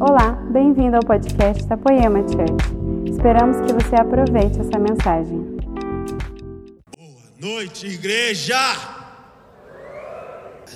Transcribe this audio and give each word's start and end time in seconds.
Olá, 0.00 0.30
bem-vindo 0.52 0.94
ao 0.94 1.02
podcast 1.02 1.66
da 1.66 1.76
Poema 1.76 2.20
Church. 2.20 3.10
Esperamos 3.10 3.56
que 3.66 3.72
você 3.72 3.96
aproveite 3.96 4.60
essa 4.60 4.78
mensagem. 4.78 5.58
Boa 6.96 7.32
noite, 7.40 7.88
igreja! 7.88 8.56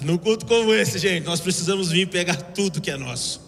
Num 0.02 0.18
culto 0.18 0.44
como 0.44 0.74
esse, 0.74 0.98
gente, 0.98 1.24
nós 1.24 1.40
precisamos 1.40 1.92
vir 1.92 2.08
pegar 2.08 2.34
tudo 2.34 2.80
que 2.80 2.90
é 2.90 2.96
nosso. 2.96 3.40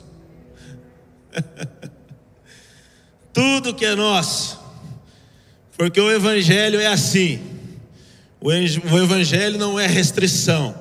tudo 3.35 3.75
que 3.75 3.85
é 3.85 3.97
nosso. 3.97 4.61
Porque 5.77 6.01
o 6.01 6.09
Evangelho 6.09 6.79
é 6.79 6.87
assim. 6.87 7.41
O 8.41 8.53
Evangelho 8.53 9.59
não 9.59 9.81
é 9.81 9.89
restrição, 9.89 10.73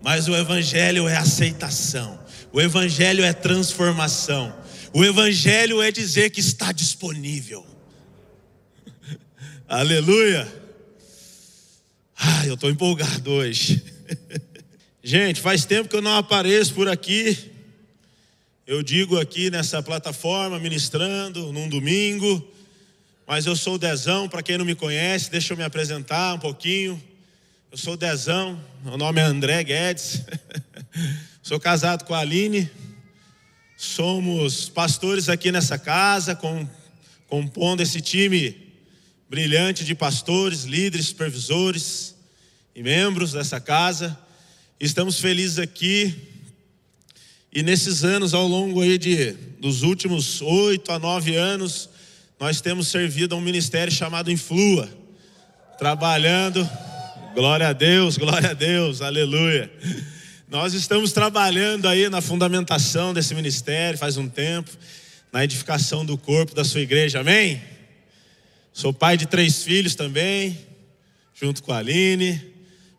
mas 0.00 0.28
o 0.28 0.36
Evangelho 0.36 1.08
é 1.08 1.16
aceitação. 1.16 2.27
O 2.52 2.60
Evangelho 2.60 3.24
é 3.24 3.32
transformação. 3.32 4.54
O 4.92 5.04
Evangelho 5.04 5.82
é 5.82 5.90
dizer 5.90 6.30
que 6.30 6.40
está 6.40 6.72
disponível. 6.72 7.66
Aleluia. 9.68 10.46
Ah, 12.16 12.46
eu 12.46 12.54
estou 12.54 12.70
empolgado 12.70 13.30
hoje. 13.30 13.82
Gente, 15.04 15.40
faz 15.40 15.64
tempo 15.64 15.88
que 15.88 15.96
eu 15.96 16.02
não 16.02 16.16
apareço 16.16 16.74
por 16.74 16.88
aqui. 16.88 17.36
Eu 18.66 18.82
digo 18.82 19.18
aqui 19.18 19.50
nessa 19.50 19.82
plataforma, 19.82 20.58
ministrando 20.58 21.52
num 21.52 21.68
domingo. 21.68 22.52
Mas 23.26 23.44
eu 23.44 23.54
sou 23.54 23.74
o 23.74 23.78
Dezão, 23.78 24.26
para 24.26 24.42
quem 24.42 24.56
não 24.56 24.64
me 24.64 24.74
conhece, 24.74 25.30
deixa 25.30 25.52
eu 25.52 25.56
me 25.56 25.62
apresentar 25.62 26.34
um 26.34 26.38
pouquinho. 26.38 27.02
Eu 27.70 27.76
sou 27.76 27.92
o 27.92 27.96
Dezão, 27.96 28.58
meu 28.82 28.96
nome 28.96 29.20
é 29.20 29.24
André 29.24 29.62
Guedes. 29.62 30.22
sou 31.48 31.58
casado 31.58 32.04
com 32.04 32.12
a 32.12 32.18
Aline. 32.18 32.70
Somos 33.74 34.68
pastores 34.68 35.30
aqui 35.30 35.50
nessa 35.50 35.78
casa, 35.78 36.34
com, 36.34 36.68
compondo 37.26 37.80
esse 37.80 38.02
time 38.02 38.54
brilhante 39.30 39.82
de 39.82 39.94
pastores, 39.94 40.64
líderes, 40.64 41.06
supervisores 41.06 42.14
e 42.74 42.82
membros 42.82 43.32
dessa 43.32 43.58
casa. 43.58 44.14
Estamos 44.78 45.20
felizes 45.20 45.58
aqui. 45.58 46.14
E 47.50 47.62
nesses 47.62 48.04
anos, 48.04 48.34
ao 48.34 48.46
longo 48.46 48.82
aí 48.82 48.98
de, 48.98 49.32
dos 49.58 49.82
últimos 49.82 50.42
oito 50.42 50.92
a 50.92 50.98
nove 50.98 51.34
anos, 51.34 51.88
nós 52.38 52.60
temos 52.60 52.88
servido 52.88 53.34
a 53.34 53.38
um 53.38 53.40
ministério 53.40 53.90
chamado 53.90 54.30
Influa, 54.30 54.86
trabalhando, 55.78 56.68
glória 57.34 57.68
a 57.68 57.72
Deus, 57.72 58.18
glória 58.18 58.50
a 58.50 58.54
Deus, 58.54 59.00
aleluia. 59.00 59.72
Nós 60.50 60.72
estamos 60.72 61.12
trabalhando 61.12 61.86
aí 61.86 62.08
na 62.08 62.22
fundamentação 62.22 63.12
desse 63.12 63.34
ministério 63.34 63.98
faz 63.98 64.16
um 64.16 64.26
tempo, 64.26 64.70
na 65.30 65.44
edificação 65.44 66.06
do 66.06 66.16
corpo 66.16 66.54
da 66.54 66.64
sua 66.64 66.80
igreja, 66.80 67.20
amém? 67.20 67.62
Sou 68.72 68.90
pai 68.90 69.18
de 69.18 69.26
três 69.26 69.62
filhos 69.62 69.94
também, 69.94 70.58
junto 71.34 71.62
com 71.62 71.70
a 71.70 71.76
Aline, 71.76 72.42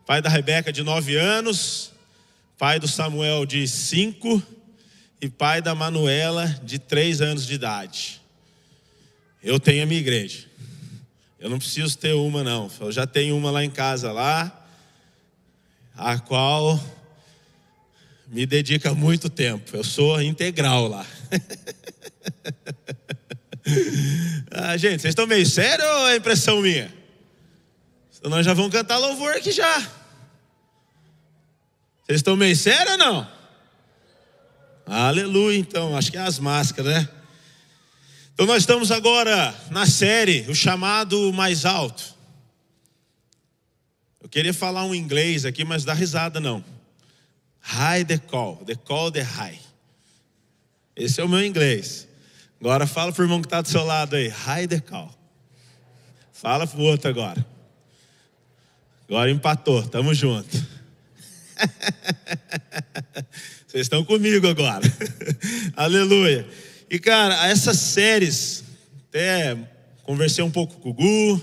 pai 0.06 0.22
da 0.22 0.28
Rebeca 0.28 0.72
de 0.72 0.84
nove 0.84 1.16
anos, 1.16 1.90
pai 2.56 2.78
do 2.78 2.86
Samuel 2.86 3.44
de 3.44 3.66
cinco 3.66 4.40
e 5.20 5.28
pai 5.28 5.60
da 5.60 5.74
Manuela 5.74 6.46
de 6.62 6.78
três 6.78 7.20
anos 7.20 7.44
de 7.44 7.54
idade. 7.54 8.22
Eu 9.42 9.58
tenho 9.58 9.82
a 9.82 9.86
minha 9.86 9.98
igreja. 9.98 10.46
Eu 11.40 11.50
não 11.50 11.58
preciso 11.58 11.98
ter 11.98 12.12
uma, 12.14 12.44
não. 12.44 12.70
Eu 12.78 12.92
já 12.92 13.08
tenho 13.08 13.36
uma 13.36 13.50
lá 13.50 13.64
em 13.64 13.70
casa, 13.70 14.12
lá, 14.12 14.56
a 15.96 16.16
qual 16.16 16.78
me 18.30 18.46
dedica 18.46 18.94
muito 18.94 19.28
tempo. 19.28 19.76
Eu 19.76 19.82
sou 19.82 20.22
integral 20.22 20.86
lá. 20.86 21.04
ah, 24.52 24.76
gente, 24.76 25.02
vocês 25.02 25.10
estão 25.10 25.26
meio 25.26 25.44
sérios 25.44 25.86
ou 25.86 26.08
é 26.08 26.16
impressão 26.16 26.62
minha? 26.62 26.94
Nós 28.22 28.46
já 28.46 28.54
vamos 28.54 28.70
cantar 28.70 28.98
louvor 28.98 29.34
aqui 29.34 29.50
já. 29.50 29.80
Vocês 32.04 32.20
estão 32.20 32.36
meio 32.36 32.54
sérios 32.54 32.92
ou 32.92 32.98
não? 32.98 33.28
Aleluia, 34.86 35.58
então. 35.58 35.96
Acho 35.96 36.12
que 36.12 36.16
é 36.16 36.20
as 36.20 36.38
máscaras, 36.38 36.94
né? 36.94 37.08
Então 38.32 38.46
nós 38.46 38.62
estamos 38.62 38.92
agora 38.92 39.52
na 39.70 39.86
série 39.86 40.46
O 40.48 40.54
Chamado 40.54 41.32
Mais 41.32 41.64
Alto. 41.64 42.14
Eu 44.22 44.28
queria 44.28 44.54
falar 44.54 44.84
um 44.84 44.94
inglês 44.94 45.44
aqui, 45.44 45.64
mas 45.64 45.84
dá 45.84 45.92
risada 45.92 46.38
não. 46.38 46.64
High 47.60 48.04
the 48.04 48.18
call, 48.18 48.56
the 48.64 48.74
call 48.74 49.10
the 49.10 49.22
high. 49.22 49.58
Esse 50.96 51.20
é 51.20 51.24
o 51.24 51.28
meu 51.28 51.44
inglês. 51.44 52.08
Agora 52.60 52.86
fala 52.86 53.12
para 53.12 53.22
o 53.22 53.24
irmão 53.24 53.40
que 53.40 53.46
está 53.46 53.60
do 53.60 53.68
seu 53.68 53.84
lado 53.84 54.16
aí. 54.16 54.28
High 54.28 54.68
the 54.68 54.80
call. 54.80 55.14
Fala 56.32 56.66
para 56.66 56.80
o 56.80 56.84
outro 56.84 57.08
agora. 57.08 57.44
Agora 59.08 59.30
empatou, 59.30 59.86
tamo 59.88 60.14
junto. 60.14 60.56
Vocês 63.66 63.82
estão 63.82 64.04
comigo 64.04 64.48
agora. 64.48 64.84
Aleluia. 65.76 66.48
E 66.88 66.98
cara, 66.98 67.46
essas 67.46 67.78
séries, 67.78 68.64
até 69.08 69.56
conversei 70.02 70.42
um 70.42 70.50
pouco 70.50 70.80
com 70.80 70.90
o 70.90 70.94
Gu, 70.94 71.38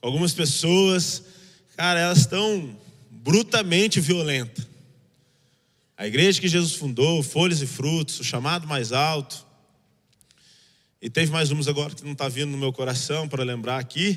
com 0.00 0.06
algumas 0.06 0.32
pessoas, 0.32 1.22
cara, 1.76 2.00
elas 2.00 2.18
estão 2.18 2.76
brutamente 3.10 4.00
violentas. 4.00 4.67
A 5.98 6.06
igreja 6.06 6.40
que 6.40 6.46
Jesus 6.46 6.74
fundou, 6.76 7.24
Folhas 7.24 7.60
e 7.60 7.66
Frutos, 7.66 8.20
o 8.20 8.24
chamado 8.24 8.68
mais 8.68 8.92
alto. 8.92 9.44
E 11.02 11.10
teve 11.10 11.32
mais 11.32 11.50
umas 11.50 11.66
agora 11.66 11.92
que 11.92 12.04
não 12.04 12.12
está 12.12 12.28
vindo 12.28 12.52
no 12.52 12.56
meu 12.56 12.72
coração 12.72 13.28
para 13.28 13.42
lembrar 13.42 13.80
aqui. 13.80 14.16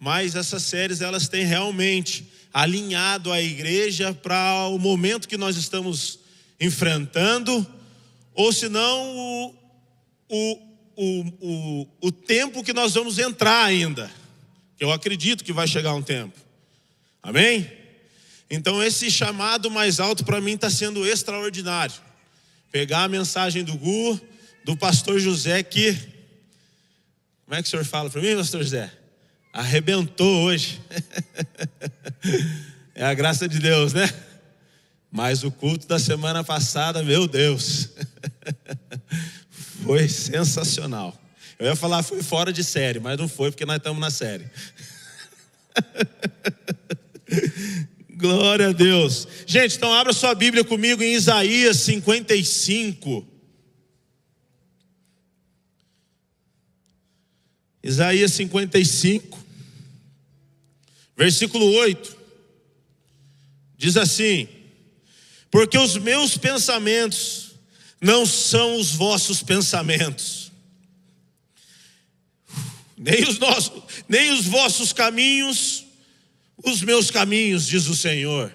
Mas 0.00 0.34
essas 0.34 0.64
séries 0.64 1.00
elas 1.00 1.28
têm 1.28 1.44
realmente 1.44 2.26
alinhado 2.52 3.30
a 3.30 3.40
igreja 3.40 4.12
para 4.12 4.66
o 4.66 4.80
momento 4.80 5.28
que 5.28 5.36
nós 5.36 5.56
estamos 5.56 6.18
enfrentando, 6.60 7.64
ou 8.34 8.52
senão 8.52 9.16
o, 9.16 9.54
o, 10.28 10.58
o, 10.96 11.88
o 12.00 12.10
tempo 12.10 12.64
que 12.64 12.72
nós 12.72 12.94
vamos 12.94 13.20
entrar 13.20 13.64
ainda. 13.64 14.10
Eu 14.78 14.90
acredito 14.90 15.44
que 15.44 15.52
vai 15.52 15.68
chegar 15.68 15.94
um 15.94 16.02
tempo. 16.02 16.36
Amém? 17.22 17.81
Então 18.54 18.82
esse 18.82 19.10
chamado 19.10 19.70
mais 19.70 19.98
alto 19.98 20.26
para 20.26 20.38
mim 20.38 20.52
está 20.52 20.68
sendo 20.68 21.06
extraordinário. 21.06 21.94
Pegar 22.70 23.04
a 23.04 23.08
mensagem 23.08 23.64
do 23.64 23.74
Gu, 23.78 24.20
do 24.62 24.76
pastor 24.76 25.18
José 25.18 25.62
que. 25.62 25.94
Como 27.46 27.58
é 27.58 27.62
que 27.62 27.68
o 27.68 27.70
senhor 27.70 27.84
fala 27.86 28.10
para 28.10 28.20
mim, 28.20 28.36
pastor 28.36 28.62
José? 28.62 28.92
Arrebentou 29.54 30.42
hoje. 30.42 30.82
é 32.94 33.06
a 33.06 33.14
graça 33.14 33.48
de 33.48 33.58
Deus, 33.58 33.94
né? 33.94 34.06
Mas 35.10 35.44
o 35.44 35.50
culto 35.50 35.86
da 35.86 35.98
semana 35.98 36.44
passada, 36.44 37.02
meu 37.02 37.26
Deus. 37.26 37.88
Foi 39.82 40.10
sensacional. 40.10 41.18
Eu 41.58 41.68
ia 41.68 41.76
falar 41.76 42.02
foi 42.02 42.22
fora 42.22 42.52
de 42.52 42.62
série, 42.62 43.00
mas 43.00 43.16
não 43.16 43.28
foi 43.28 43.50
porque 43.50 43.64
nós 43.64 43.76
estamos 43.76 44.00
na 44.00 44.10
série. 44.10 44.44
Glória 48.22 48.68
a 48.68 48.72
Deus. 48.72 49.26
Gente, 49.44 49.74
então 49.74 49.92
abra 49.92 50.12
sua 50.12 50.32
Bíblia 50.32 50.62
comigo 50.62 51.02
em 51.02 51.12
Isaías 51.12 51.78
55. 51.78 53.26
Isaías 57.82 58.30
55, 58.34 59.44
versículo 61.16 61.66
8, 61.72 62.16
diz 63.76 63.96
assim: 63.96 64.46
Porque 65.50 65.76
os 65.76 65.96
meus 65.96 66.38
pensamentos 66.38 67.56
não 68.00 68.24
são 68.24 68.76
os 68.76 68.92
vossos 68.92 69.42
pensamentos, 69.42 70.52
nem 72.96 73.24
os 73.24 73.40
nossos, 73.40 73.82
nem 74.08 74.30
os 74.30 74.46
vossos 74.46 74.92
caminhos, 74.92 75.81
os 76.62 76.82
meus 76.82 77.10
caminhos, 77.10 77.66
diz 77.66 77.86
o 77.86 77.96
Senhor. 77.96 78.54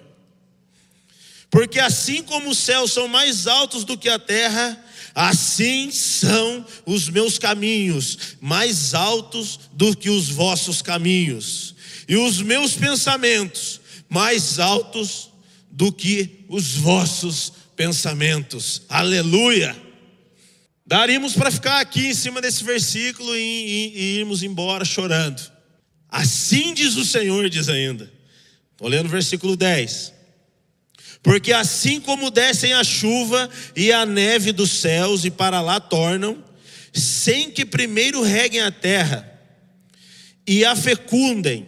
Porque 1.50 1.80
assim 1.80 2.22
como 2.22 2.50
os 2.50 2.58
céus 2.58 2.92
são 2.92 3.08
mais 3.08 3.46
altos 3.46 3.84
do 3.84 3.96
que 3.96 4.08
a 4.08 4.18
terra, 4.18 4.84
assim 5.14 5.90
são 5.90 6.64
os 6.84 7.08
meus 7.08 7.38
caminhos, 7.38 8.36
mais 8.40 8.94
altos 8.94 9.58
do 9.72 9.96
que 9.96 10.10
os 10.10 10.28
vossos 10.28 10.82
caminhos, 10.82 11.74
e 12.06 12.16
os 12.16 12.40
meus 12.40 12.74
pensamentos 12.74 13.80
mais 14.08 14.58
altos 14.58 15.30
do 15.70 15.92
que 15.92 16.44
os 16.48 16.74
vossos 16.74 17.52
pensamentos. 17.76 18.82
Aleluia! 18.88 19.76
Daríamos 20.86 21.34
para 21.34 21.50
ficar 21.50 21.80
aqui 21.80 22.06
em 22.06 22.14
cima 22.14 22.40
desse 22.40 22.64
versículo 22.64 23.36
e, 23.36 23.40
e, 23.40 23.92
e 23.94 24.18
irmos 24.18 24.42
embora 24.42 24.84
chorando. 24.84 25.57
Assim 26.08 26.72
diz 26.74 26.96
o 26.96 27.04
Senhor, 27.04 27.48
diz 27.48 27.68
ainda. 27.68 28.10
Estou 28.72 28.88
lendo 28.88 29.06
o 29.06 29.10
versículo 29.10 29.56
10. 29.56 30.14
Porque 31.22 31.52
assim 31.52 32.00
como 32.00 32.30
descem 32.30 32.72
a 32.72 32.84
chuva 32.84 33.50
e 33.74 33.92
a 33.92 34.06
neve 34.06 34.52
dos 34.52 34.70
céus 34.70 35.24
e 35.24 35.30
para 35.30 35.60
lá 35.60 35.80
tornam, 35.80 36.42
sem 36.92 37.50
que 37.50 37.64
primeiro 37.64 38.22
reguem 38.22 38.60
a 38.60 38.70
terra 38.70 39.28
e 40.46 40.64
a 40.64 40.74
fecundem 40.74 41.66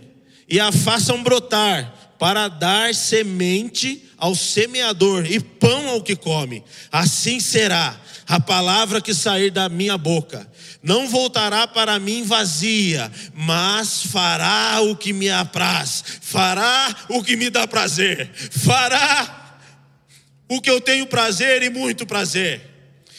e 0.49 0.59
a 0.59 0.73
façam 0.73 1.23
brotar, 1.23 1.95
para 2.19 2.49
dar 2.49 2.95
semente 2.95 4.05
ao 4.19 4.35
semeador 4.35 5.25
e 5.25 5.41
pão 5.41 5.89
ao 5.89 6.03
que 6.03 6.15
come. 6.15 6.63
Assim 6.93 7.41
será 7.41 7.99
a 8.27 8.39
palavra 8.39 9.01
que 9.01 9.15
sair 9.15 9.51
da 9.51 9.71
minha 9.71 9.97
boca. 9.97 10.47
Não 10.83 11.09
voltará 11.09 11.67
para 11.67 11.99
mim 11.99 12.23
vazia, 12.23 13.13
mas 13.35 14.03
fará 14.05 14.81
o 14.81 14.97
que 14.97 15.13
me 15.13 15.29
apraz, 15.29 16.03
fará 16.23 16.95
o 17.09 17.23
que 17.23 17.37
me 17.37 17.51
dá 17.51 17.69
prazer, 17.69 18.31
fará 18.51 19.61
o 20.49 20.61
que 20.61 20.71
eu 20.71 20.81
tenho 20.81 21.07
prazer 21.07 21.63
e 21.63 21.69
muito 21.69 22.07
prazer, 22.07 22.63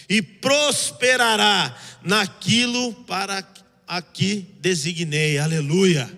e 0.10 0.22
prosperará 0.22 1.78
naquilo 2.02 2.94
para 3.06 3.48
a 3.88 4.02
que 4.02 4.48
designei. 4.60 5.38
Aleluia. 5.38 6.12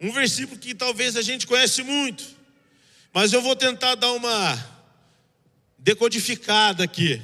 Um 0.00 0.10
versículo 0.10 0.58
que 0.58 0.74
talvez 0.74 1.14
a 1.14 1.22
gente 1.22 1.46
conhece 1.46 1.84
muito, 1.84 2.24
mas 3.12 3.32
eu 3.32 3.40
vou 3.40 3.54
tentar 3.54 3.94
dar 3.94 4.10
uma 4.12 4.58
decodificada 5.78 6.82
aqui. 6.82 7.22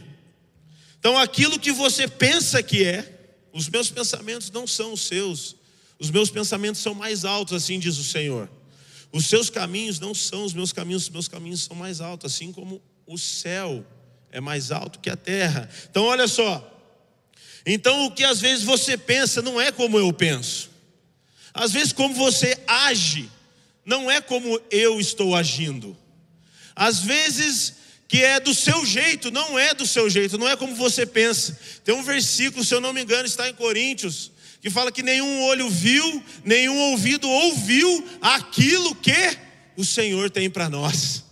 Então, 1.06 1.16
aquilo 1.16 1.56
que 1.56 1.70
você 1.70 2.08
pensa 2.08 2.60
que 2.60 2.82
é, 2.84 3.28
os 3.52 3.68
meus 3.68 3.88
pensamentos 3.88 4.50
não 4.50 4.66
são 4.66 4.92
os 4.92 5.02
seus, 5.02 5.54
os 6.00 6.10
meus 6.10 6.30
pensamentos 6.30 6.80
são 6.80 6.94
mais 6.94 7.24
altos, 7.24 7.54
assim 7.54 7.78
diz 7.78 7.96
o 7.96 8.02
Senhor. 8.02 8.50
Os 9.12 9.26
seus 9.26 9.48
caminhos 9.48 10.00
não 10.00 10.12
são 10.12 10.44
os 10.44 10.52
meus 10.52 10.72
caminhos, 10.72 11.04
os 11.04 11.10
meus 11.10 11.28
caminhos 11.28 11.62
são 11.62 11.76
mais 11.76 12.00
altos, 12.00 12.34
assim 12.34 12.50
como 12.50 12.82
o 13.06 13.16
céu 13.16 13.86
é 14.32 14.40
mais 14.40 14.72
alto 14.72 14.98
que 14.98 15.08
a 15.08 15.16
terra. 15.16 15.70
Então, 15.88 16.06
olha 16.06 16.26
só. 16.26 16.76
Então, 17.64 18.06
o 18.06 18.10
que 18.10 18.24
às 18.24 18.40
vezes 18.40 18.64
você 18.64 18.98
pensa 18.98 19.40
não 19.40 19.60
é 19.60 19.70
como 19.70 20.00
eu 20.00 20.12
penso. 20.12 20.70
Às 21.54 21.70
vezes, 21.70 21.92
como 21.92 22.16
você 22.16 22.58
age, 22.66 23.30
não 23.84 24.10
é 24.10 24.20
como 24.20 24.60
eu 24.72 25.00
estou 25.00 25.36
agindo. 25.36 25.96
Às 26.74 26.98
vezes, 26.98 27.76
que 28.08 28.22
é 28.22 28.38
do 28.38 28.54
seu 28.54 28.84
jeito, 28.86 29.30
não 29.30 29.58
é 29.58 29.74
do 29.74 29.86
seu 29.86 30.08
jeito, 30.08 30.38
não 30.38 30.48
é 30.48 30.56
como 30.56 30.74
você 30.74 31.04
pensa. 31.04 31.58
Tem 31.84 31.94
um 31.94 32.02
versículo, 32.02 32.64
se 32.64 32.74
eu 32.74 32.80
não 32.80 32.92
me 32.92 33.02
engano, 33.02 33.26
está 33.26 33.48
em 33.48 33.54
Coríntios, 33.54 34.30
que 34.60 34.70
fala 34.70 34.92
que 34.92 35.02
nenhum 35.02 35.42
olho 35.42 35.68
viu, 35.68 36.22
nenhum 36.44 36.78
ouvido 36.90 37.28
ouviu 37.28 38.08
aquilo 38.20 38.94
que 38.94 39.38
o 39.76 39.84
Senhor 39.84 40.30
tem 40.30 40.48
para 40.48 40.68
nós. 40.68 41.24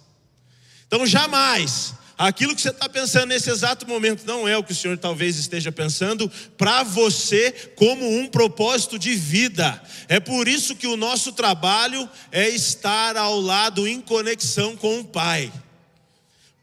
Então, 0.86 1.06
jamais 1.06 1.94
Aquilo 2.16 2.54
que 2.54 2.62
você 2.62 2.70
está 2.70 2.88
pensando 2.88 3.26
nesse 3.26 3.50
exato 3.50 3.88
momento 3.88 4.24
não 4.24 4.46
é 4.46 4.56
o 4.56 4.62
que 4.62 4.70
o 4.70 4.74
Senhor 4.74 4.96
talvez 4.96 5.36
esteja 5.36 5.72
pensando 5.72 6.30
para 6.56 6.84
você 6.84 7.50
como 7.74 8.08
um 8.08 8.28
propósito 8.28 8.96
de 8.98 9.14
vida. 9.16 9.82
É 10.08 10.20
por 10.20 10.46
isso 10.46 10.76
que 10.76 10.86
o 10.86 10.96
nosso 10.96 11.32
trabalho 11.32 12.08
é 12.30 12.48
estar 12.48 13.16
ao 13.16 13.40
lado 13.40 13.88
em 13.88 14.00
conexão 14.00 14.76
com 14.76 15.00
o 15.00 15.04
Pai, 15.04 15.52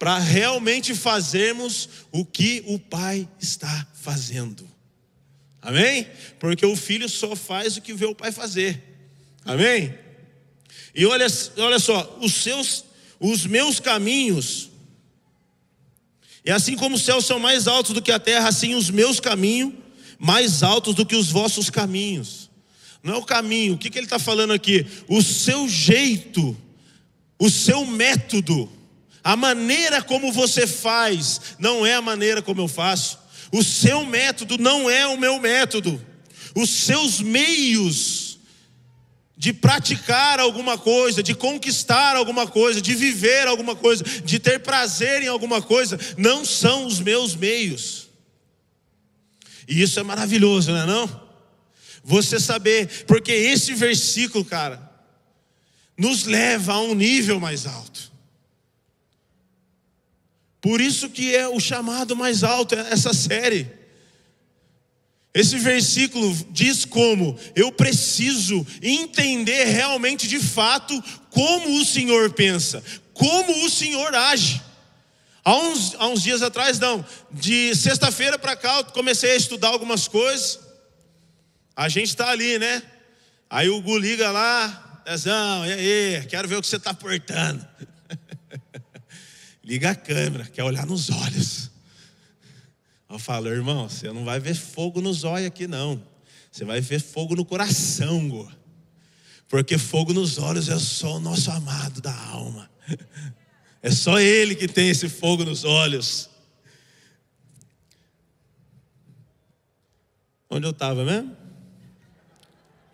para 0.02 0.18
realmente 0.18 0.96
fazermos 0.96 1.88
o 2.12 2.26
que 2.26 2.64
o 2.66 2.80
Pai 2.80 3.30
está 3.40 3.86
fazendo. 3.94 4.68
Amém? 5.62 6.08
Porque 6.40 6.66
o 6.66 6.76
filho 6.76 7.08
só 7.08 7.36
faz 7.36 7.78
o 7.78 7.82
que 7.82 7.94
vê 7.94 8.08
o 8.08 8.16
pai 8.16 8.32
fazer. 8.32 8.82
Amém? 9.46 9.94
E 10.96 11.06
olha, 11.06 11.28
olha 11.58 11.78
só, 11.78 12.18
os 12.20 12.34
seus, 12.34 12.84
os 13.20 13.46
meus 13.46 13.80
caminhos 13.80 14.72
e 16.44 16.50
assim 16.50 16.76
como 16.76 16.96
os 16.96 17.04
céus 17.04 17.28
são 17.28 17.38
mais 17.38 17.68
altos 17.68 17.94
do 17.94 18.02
que 18.02 18.12
a 18.12 18.18
terra, 18.18 18.50
assim 18.50 18.74
os 18.74 18.90
meus 18.90 19.20
caminhos 19.20 19.72
mais 20.18 20.64
altos 20.64 20.96
do 20.96 21.06
que 21.06 21.16
os 21.16 21.30
vossos 21.30 21.70
caminhos. 21.70 22.50
Não 23.04 23.14
é 23.14 23.18
o 23.18 23.24
caminho, 23.24 23.76
o 23.76 23.78
que, 23.78 23.92
que 23.92 24.00
ele 24.00 24.08
está 24.08 24.18
falando 24.18 24.52
aqui? 24.52 24.84
O 25.08 25.22
seu 25.22 25.70
jeito, 25.70 26.58
o 27.38 27.52
seu 27.52 27.86
método, 27.86 28.68
a 29.24 29.36
maneira 29.36 30.02
como 30.02 30.32
você 30.32 30.66
faz, 30.66 31.42
não 31.60 31.86
é 31.86 31.96
a 31.96 32.02
maneira 32.02 32.42
como 32.42 32.62
eu 32.62 32.68
faço. 32.68 33.20
O 33.52 33.64
seu 33.64 34.06
método 34.06 34.58
não 34.58 34.90
é 34.90 35.06
o 35.06 35.18
meu 35.18 35.40
método. 35.40 36.04
Os 36.56 36.70
seus 36.70 37.22
meios 37.22 38.40
de 39.38 39.52
praticar 39.52 40.40
alguma 40.40 40.78
coisa, 40.78 41.24
de 41.24 41.34
conquistar 41.34 42.16
alguma 42.16 42.46
coisa, 42.48 42.80
de 42.80 42.94
viver 42.94 43.48
alguma 43.48 43.76
coisa, 43.76 44.04
de 44.04 44.38
ter 44.38 44.60
prazer 44.60 45.24
em 45.24 45.28
alguma 45.28 45.62
coisa, 45.62 46.00
não 46.16 46.46
são 46.46 46.86
os 46.86 47.00
meus 47.00 47.36
meios. 47.36 48.08
E 49.68 49.82
isso 49.82 50.00
é 50.00 50.04
maravilhoso, 50.04 50.72
não 50.72 50.82
é 50.82 50.86
não? 50.86 51.22
Você 52.04 52.40
saber, 52.40 53.06
porque 53.06 53.32
esse 53.32 53.74
versículo, 53.74 54.46
cara, 54.46 54.92
nos 55.98 56.26
leva 56.26 56.74
a 56.74 56.82
um 56.82 56.94
nível 56.94 57.40
mais 57.40 57.66
alto. 57.66 58.11
Por 60.62 60.80
isso 60.80 61.10
que 61.10 61.36
é 61.36 61.48
o 61.48 61.60
chamado 61.60 62.16
mais 62.16 62.44
alto 62.44 62.76
essa 62.76 63.14
série. 63.14 63.68
Esse 65.34 65.58
versículo 65.58 66.34
diz 66.52 66.86
como 66.86 67.38
eu 67.56 67.72
preciso 67.72 68.66
entender 68.82 69.66
realmente 69.66 70.28
de 70.28 70.40
fato 70.40 71.02
como 71.30 71.80
o 71.80 71.86
Senhor 71.86 72.32
pensa, 72.34 72.84
como 73.14 73.66
o 73.66 73.70
Senhor 73.70 74.14
age. 74.14 74.62
Há 75.44 75.56
uns, 75.56 75.96
há 75.96 76.08
uns 76.08 76.22
dias 76.22 76.42
atrás, 76.44 76.78
não, 76.78 77.04
de 77.32 77.74
sexta-feira 77.76 78.38
para 78.38 78.56
cá, 78.56 78.78
eu 78.78 78.86
comecei 78.86 79.32
a 79.32 79.36
estudar 79.36 79.70
algumas 79.70 80.08
coisas. 80.08 80.60
A 81.76 81.90
gente 81.90 82.10
está 82.10 82.30
ali, 82.30 82.60
né? 82.60 82.84
Aí 83.50 83.70
o 83.70 83.82
Gu 83.82 83.98
liga 83.98 84.30
lá, 84.30 85.02
Dezão, 85.06 85.66
e 85.66 85.72
aí, 85.72 86.26
quero 86.28 86.48
ver 86.48 86.58
o 86.58 86.62
que 86.62 86.68
você 86.68 86.76
está 86.76 86.94
portando. 86.94 87.66
liga 89.72 89.92
a 89.92 89.96
câmera, 89.96 90.44
quer 90.44 90.66
olhar 90.66 90.86
nos 90.86 91.10
olhos. 91.10 91.72
Eu 93.10 93.18
falo, 93.18 93.48
irmão, 93.48 93.88
você 93.88 94.12
não 94.12 94.26
vai 94.26 94.38
ver 94.38 94.54
fogo 94.54 95.00
nos 95.00 95.24
olhos 95.24 95.48
aqui, 95.48 95.66
não. 95.66 96.04
Você 96.52 96.66
vai 96.66 96.82
ver 96.82 97.00
fogo 97.00 97.38
no 97.38 97.46
coração, 97.46 98.28
go. 98.28 98.52
Porque 99.48 99.78
fogo 99.78 100.12
nos 100.12 100.38
olhos 100.38 100.68
é 100.68 100.78
só 100.78 101.16
o 101.16 101.20
nosso 101.22 101.50
amado 101.52 102.02
da 102.02 102.14
alma. 102.14 102.70
É 103.82 103.90
só 103.90 104.20
Ele 104.20 104.56
que 104.56 104.68
tem 104.68 104.90
esse 104.90 105.10
fogo 105.10 105.44
nos 105.44 105.64
olhos. 105.64 106.30
Onde 110.50 110.68
eu 110.68 110.72
estava 110.72 111.04
mesmo? 111.06 111.36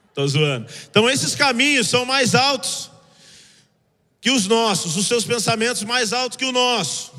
Estou 0.10 0.28
zoando. 0.28 0.68
Então, 0.90 1.10
esses 1.10 1.36
caminhos 1.36 1.90
são 1.90 2.06
mais 2.06 2.36
altos 2.36 2.92
que 4.20 4.32
os 4.32 4.48
nossos, 4.48 4.96
os 4.96 5.08
seus 5.08 5.24
pensamentos 5.24 5.84
mais 5.84 6.14
altos 6.14 6.38
que 6.38 6.46
o 6.46 6.52
nosso. 6.52 7.14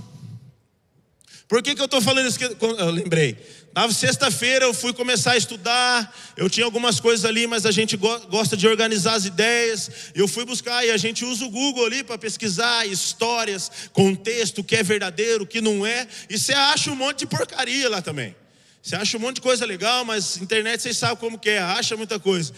Por 1.49 1.63
que, 1.63 1.75
que 1.75 1.81
eu 1.81 1.87
estou 1.87 2.03
falando 2.03 2.29
isso? 2.29 2.39
Eu 2.43 2.91
lembrei. 2.91 3.37
Na 3.75 3.91
sexta-feira 3.91 4.65
eu 4.65 4.75
fui 4.75 4.93
começar 4.93 5.33
a 5.33 5.37
estudar, 5.37 6.15
eu 6.37 6.51
tinha 6.51 6.67
algumas 6.67 6.99
coisas 7.01 7.25
ali, 7.25 7.47
mas 7.47 7.65
a 7.65 7.71
gente 7.71 7.97
gosta 7.97 8.57
de 8.57 8.67
organizar 8.67 9.15
as 9.15 9.25
ideias. 9.25 9.91
Eu 10.15 10.27
fui 10.27 10.45
buscar 10.45 10.85
e 10.85 10.91
a 10.91 10.97
gente 10.97 11.25
usa 11.25 11.45
o 11.45 11.51
Google 11.51 11.87
ali 11.87 12.03
para 12.03 12.19
pesquisar 12.19 12.87
histórias, 12.87 13.71
contexto, 13.93 14.59
o 14.59 14.65
que 14.65 14.77
é 14.77 14.83
verdadeiro, 14.83 15.45
o 15.45 15.47
que 15.47 15.61
não 15.61 15.87
é. 15.87 16.07
E 16.29 16.39
você 16.39 16.53
acha 16.53 16.91
um 16.91 16.97
monte 16.97 17.21
de 17.21 17.27
porcaria 17.27 17.89
lá 17.89 18.03
também. 18.03 18.35
Você 18.83 18.97
acha 18.97 19.17
um 19.17 19.21
monte 19.21 19.37
de 19.37 19.43
coisa 19.43 19.65
legal, 19.65 20.05
mas 20.05 20.37
internet 20.39 20.83
vocês 20.83 20.97
sabem 20.97 21.17
como 21.17 21.39
que 21.39 21.51
é, 21.51 21.59
acha 21.59 21.97
muita 21.97 22.19
coisa. 22.19 22.53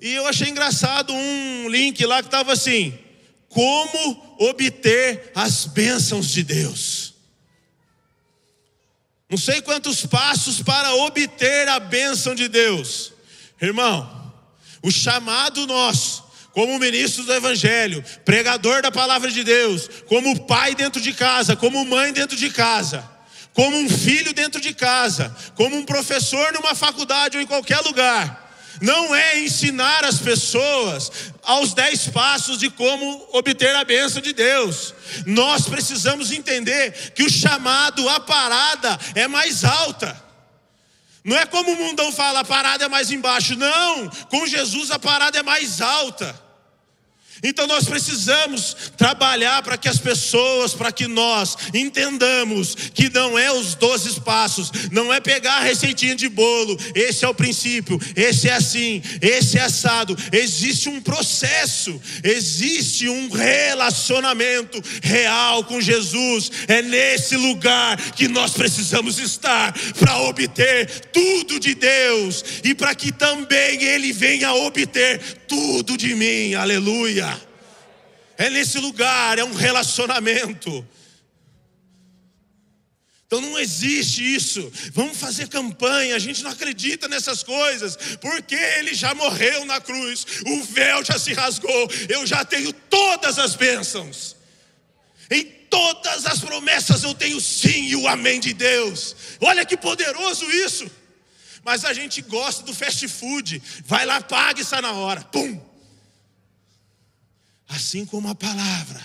E 0.00 0.12
eu 0.12 0.26
achei 0.26 0.48
engraçado 0.48 1.12
um 1.12 1.68
link 1.68 2.04
lá 2.04 2.20
que 2.22 2.28
estava 2.28 2.52
assim: 2.52 2.92
Como 3.56 4.36
obter 4.38 5.32
as 5.34 5.64
bênçãos 5.64 6.28
de 6.28 6.42
Deus. 6.42 7.14
Não 9.30 9.38
sei 9.38 9.62
quantos 9.62 10.04
passos 10.04 10.60
para 10.62 10.94
obter 10.96 11.66
a 11.66 11.80
bênção 11.80 12.34
de 12.34 12.48
Deus. 12.48 13.14
Irmão, 13.58 14.30
o 14.82 14.90
chamado 14.90 15.66
nosso, 15.66 16.22
como 16.52 16.78
ministro 16.78 17.24
do 17.24 17.32
Evangelho, 17.32 18.04
pregador 18.26 18.82
da 18.82 18.92
palavra 18.92 19.30
de 19.30 19.42
Deus, 19.42 19.88
como 20.06 20.44
pai 20.46 20.74
dentro 20.74 21.00
de 21.00 21.14
casa, 21.14 21.56
como 21.56 21.82
mãe 21.86 22.12
dentro 22.12 22.36
de 22.36 22.50
casa, 22.50 23.10
como 23.54 23.74
um 23.74 23.88
filho 23.88 24.34
dentro 24.34 24.60
de 24.60 24.74
casa, 24.74 25.34
como 25.54 25.76
um 25.76 25.82
professor 25.86 26.52
numa 26.52 26.74
faculdade 26.74 27.38
ou 27.38 27.42
em 27.42 27.46
qualquer 27.46 27.80
lugar 27.80 28.45
não 28.80 29.14
é 29.14 29.38
ensinar 29.40 30.04
as 30.04 30.18
pessoas 30.18 31.32
aos 31.42 31.74
dez 31.74 32.08
passos 32.08 32.58
de 32.58 32.70
como 32.70 33.28
obter 33.32 33.74
a 33.74 33.84
bênção 33.84 34.20
de 34.20 34.32
Deus. 34.32 34.94
Nós 35.24 35.68
precisamos 35.68 36.30
entender 36.30 37.12
que 37.14 37.22
o 37.22 37.30
chamado, 37.30 38.08
a 38.08 38.20
parada 38.20 38.98
é 39.14 39.26
mais 39.26 39.64
alta. 39.64 40.24
Não 41.24 41.36
é 41.36 41.44
como 41.44 41.72
o 41.72 41.76
mundão 41.76 42.12
fala, 42.12 42.40
a 42.40 42.44
parada 42.44 42.84
é 42.84 42.88
mais 42.88 43.10
embaixo. 43.10 43.56
Não, 43.56 44.08
com 44.30 44.46
Jesus 44.46 44.90
a 44.90 44.98
parada 44.98 45.38
é 45.38 45.42
mais 45.42 45.80
alta. 45.80 46.45
Então 47.42 47.66
nós 47.66 47.84
precisamos 47.84 48.76
trabalhar 48.96 49.62
para 49.62 49.76
que 49.76 49.88
as 49.88 49.98
pessoas, 49.98 50.74
para 50.74 50.90
que 50.90 51.06
nós 51.06 51.56
entendamos 51.74 52.74
que 52.94 53.08
não 53.10 53.38
é 53.38 53.52
os 53.52 53.74
12 53.74 54.20
passos, 54.20 54.70
não 54.90 55.12
é 55.12 55.20
pegar 55.20 55.56
a 55.56 55.62
receitinha 55.62 56.14
de 56.14 56.28
bolo, 56.28 56.78
esse 56.94 57.24
é 57.24 57.28
o 57.28 57.34
princípio, 57.34 58.00
esse 58.14 58.48
é 58.48 58.54
assim, 58.54 59.02
esse 59.20 59.58
é 59.58 59.62
assado. 59.62 60.16
Existe 60.32 60.88
um 60.88 61.00
processo, 61.00 62.00
existe 62.22 63.08
um 63.08 63.30
relacionamento 63.30 64.82
real 65.02 65.64
com 65.64 65.80
Jesus. 65.80 66.50
É 66.68 66.82
nesse 66.82 67.36
lugar 67.36 67.96
que 68.12 68.28
nós 68.28 68.52
precisamos 68.52 69.18
estar 69.18 69.74
para 69.98 70.18
obter 70.20 70.88
tudo 71.12 71.60
de 71.60 71.74
Deus 71.74 72.44
e 72.64 72.74
para 72.74 72.94
que 72.94 73.12
também 73.12 73.82
Ele 73.82 74.12
venha 74.12 74.52
obter 74.52 75.20
tudo 75.46 75.96
de 75.96 76.14
mim. 76.14 76.54
Aleluia. 76.54 77.35
É 78.38 78.50
nesse 78.50 78.78
lugar, 78.78 79.38
é 79.38 79.44
um 79.44 79.54
relacionamento. 79.54 80.86
Então 83.26 83.40
não 83.40 83.58
existe 83.58 84.22
isso. 84.22 84.72
Vamos 84.92 85.18
fazer 85.18 85.48
campanha. 85.48 86.14
A 86.14 86.18
gente 86.18 86.42
não 86.42 86.50
acredita 86.50 87.08
nessas 87.08 87.42
coisas, 87.42 87.96
porque 88.20 88.54
ele 88.54 88.94
já 88.94 89.14
morreu 89.14 89.64
na 89.64 89.80
cruz, 89.80 90.24
o 90.46 90.62
véu 90.62 91.04
já 91.04 91.18
se 91.18 91.32
rasgou. 91.32 91.90
Eu 92.08 92.26
já 92.26 92.44
tenho 92.44 92.72
todas 92.72 93.38
as 93.38 93.54
bênçãos. 93.56 94.36
Em 95.28 95.44
todas 95.68 96.24
as 96.24 96.38
promessas 96.38 97.02
eu 97.02 97.14
tenho 97.14 97.40
sim 97.40 97.86
e 97.86 97.96
o 97.96 98.06
amém 98.06 98.38
de 98.38 98.52
Deus. 98.52 99.16
Olha 99.40 99.66
que 99.66 99.76
poderoso 99.76 100.48
isso. 100.50 100.88
Mas 101.64 101.84
a 101.84 101.92
gente 101.92 102.22
gosta 102.22 102.62
do 102.62 102.72
fast 102.72 103.08
food. 103.08 103.60
Vai 103.84 104.06
lá, 104.06 104.20
paga 104.20 104.60
e 104.60 104.64
sai 104.64 104.80
na 104.80 104.92
hora. 104.92 105.22
Pum! 105.22 105.60
Assim 107.68 108.04
como 108.04 108.28
a 108.28 108.34
palavra 108.34 109.00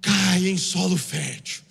cai 0.00 0.48
em 0.48 0.58
solo 0.58 0.96
fértil, 0.96 1.62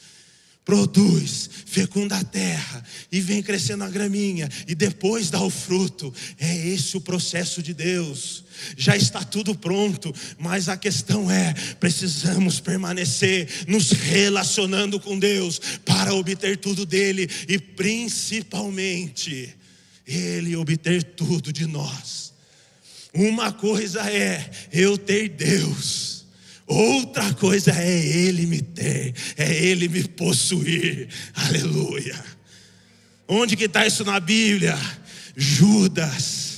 produz, 0.65 1.49
fecunda 1.65 2.17
a 2.17 2.23
terra 2.23 2.83
e 3.11 3.19
vem 3.19 3.43
crescendo 3.43 3.83
a 3.83 3.89
graminha 3.89 4.49
e 4.67 4.73
depois 4.73 5.29
dá 5.29 5.41
o 5.41 5.49
fruto. 5.49 6.13
É 6.39 6.67
esse 6.67 6.95
o 6.95 7.01
processo 7.01 7.61
de 7.61 7.73
Deus. 7.73 8.43
Já 8.77 8.95
está 8.95 9.23
tudo 9.23 9.55
pronto, 9.55 10.13
mas 10.37 10.69
a 10.69 10.77
questão 10.77 11.29
é: 11.29 11.53
precisamos 11.79 12.59
permanecer 12.59 13.47
nos 13.67 13.91
relacionando 13.91 14.99
com 14.99 15.19
Deus 15.19 15.59
para 15.85 16.13
obter 16.13 16.57
tudo 16.57 16.85
dele 16.85 17.29
e 17.47 17.59
principalmente 17.59 19.55
ele 20.07 20.55
obter 20.55 21.03
tudo 21.03 21.51
de 21.51 21.65
nós. 21.65 22.32
Uma 23.13 23.51
coisa 23.51 24.01
é 24.09 24.49
eu 24.71 24.97
ter 24.97 25.29
Deus, 25.29 26.25
outra 26.65 27.33
coisa 27.35 27.71
é 27.71 28.05
Ele 28.05 28.45
me 28.47 28.61
ter, 28.61 29.13
é 29.37 29.53
Ele 29.65 29.87
me 29.87 30.03
possuir. 30.07 31.07
Aleluia. 31.35 32.23
Onde 33.27 33.55
que 33.55 33.65
está 33.65 33.85
isso 33.85 34.03
na 34.03 34.19
Bíblia? 34.19 34.77
Judas 35.35 36.53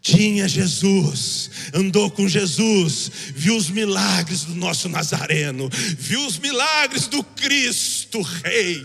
tinha 0.00 0.48
Jesus, 0.48 1.50
andou 1.74 2.10
com 2.10 2.26
Jesus, 2.26 3.10
viu 3.34 3.56
os 3.56 3.68
milagres 3.68 4.44
do 4.44 4.54
nosso 4.54 4.88
Nazareno, 4.88 5.68
viu 5.98 6.26
os 6.26 6.38
milagres 6.38 7.06
do 7.06 7.22
Cristo 7.22 8.22
Rei. 8.22 8.82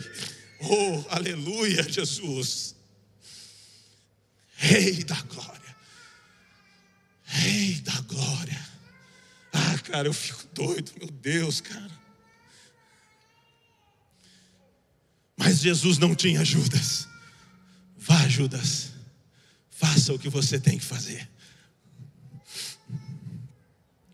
Oh, 0.59 1.03
aleluia, 1.09 1.83
Jesus. 1.83 2.75
Rei 4.57 5.03
da 5.03 5.15
glória. 5.21 5.64
Rei 7.35 7.81
da 7.81 7.99
glória. 8.01 8.59
Ah, 9.51 9.77
cara, 9.79 10.07
eu 10.07 10.13
fico 10.13 10.43
doido, 10.53 10.91
meu 10.97 11.09
Deus, 11.09 11.61
cara. 11.61 11.91
Mas 15.37 15.59
Jesus 15.59 15.97
não 15.97 16.15
tinha 16.15 16.45
Judas. 16.45 17.07
Vá, 17.97 18.27
Judas, 18.27 18.91
faça 19.69 20.13
o 20.13 20.19
que 20.19 20.29
você 20.29 20.59
tem 20.59 20.77
que 20.77 20.85
fazer. 20.85 21.27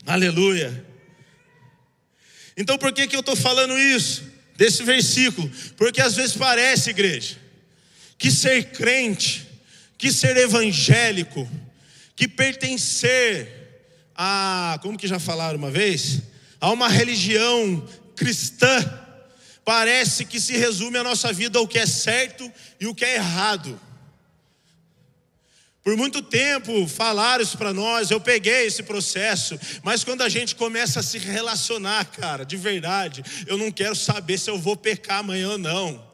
Aleluia. 0.05 0.85
Então 2.57 2.77
por 2.77 2.91
que, 2.91 3.07
que 3.07 3.15
eu 3.15 3.19
estou 3.19 3.35
falando 3.35 3.77
isso? 3.77 4.23
Desse 4.55 4.83
versículo? 4.83 5.49
Porque 5.77 6.01
às 6.01 6.15
vezes 6.15 6.35
parece, 6.35 6.89
igreja, 6.89 7.37
que 8.17 8.31
ser 8.31 8.71
crente, 8.71 9.47
que 9.97 10.11
ser 10.11 10.37
evangélico, 10.37 11.49
que 12.15 12.27
pertencer 12.27 13.61
a, 14.15 14.79
como 14.81 14.97
que 14.97 15.07
já 15.07 15.19
falaram 15.19 15.57
uma 15.57 15.71
vez, 15.71 16.21
a 16.59 16.71
uma 16.71 16.87
religião 16.87 17.87
cristã, 18.15 18.67
parece 19.65 20.25
que 20.25 20.39
se 20.39 20.57
resume 20.57 20.97
a 20.97 21.03
nossa 21.03 21.31
vida 21.33 21.57
ao 21.57 21.67
que 21.67 21.79
é 21.79 21.85
certo 21.85 22.51
e 22.79 22.87
o 22.87 22.93
que 22.93 23.05
é 23.05 23.15
errado. 23.15 23.79
Por 25.83 25.97
muito 25.97 26.21
tempo 26.21 26.87
falaram 26.87 27.41
isso 27.41 27.57
para 27.57 27.73
nós, 27.73 28.11
eu 28.11 28.21
peguei 28.21 28.67
esse 28.67 28.83
processo, 28.83 29.59
mas 29.81 30.03
quando 30.03 30.21
a 30.21 30.29
gente 30.29 30.55
começa 30.55 30.99
a 30.99 31.03
se 31.03 31.17
relacionar, 31.17 32.05
cara, 32.05 32.45
de 32.45 32.55
verdade, 32.55 33.23
eu 33.47 33.57
não 33.57 33.71
quero 33.71 33.95
saber 33.95 34.37
se 34.37 34.49
eu 34.49 34.59
vou 34.59 34.77
pecar 34.77 35.19
amanhã 35.19 35.49
ou 35.49 35.57
não. 35.57 36.10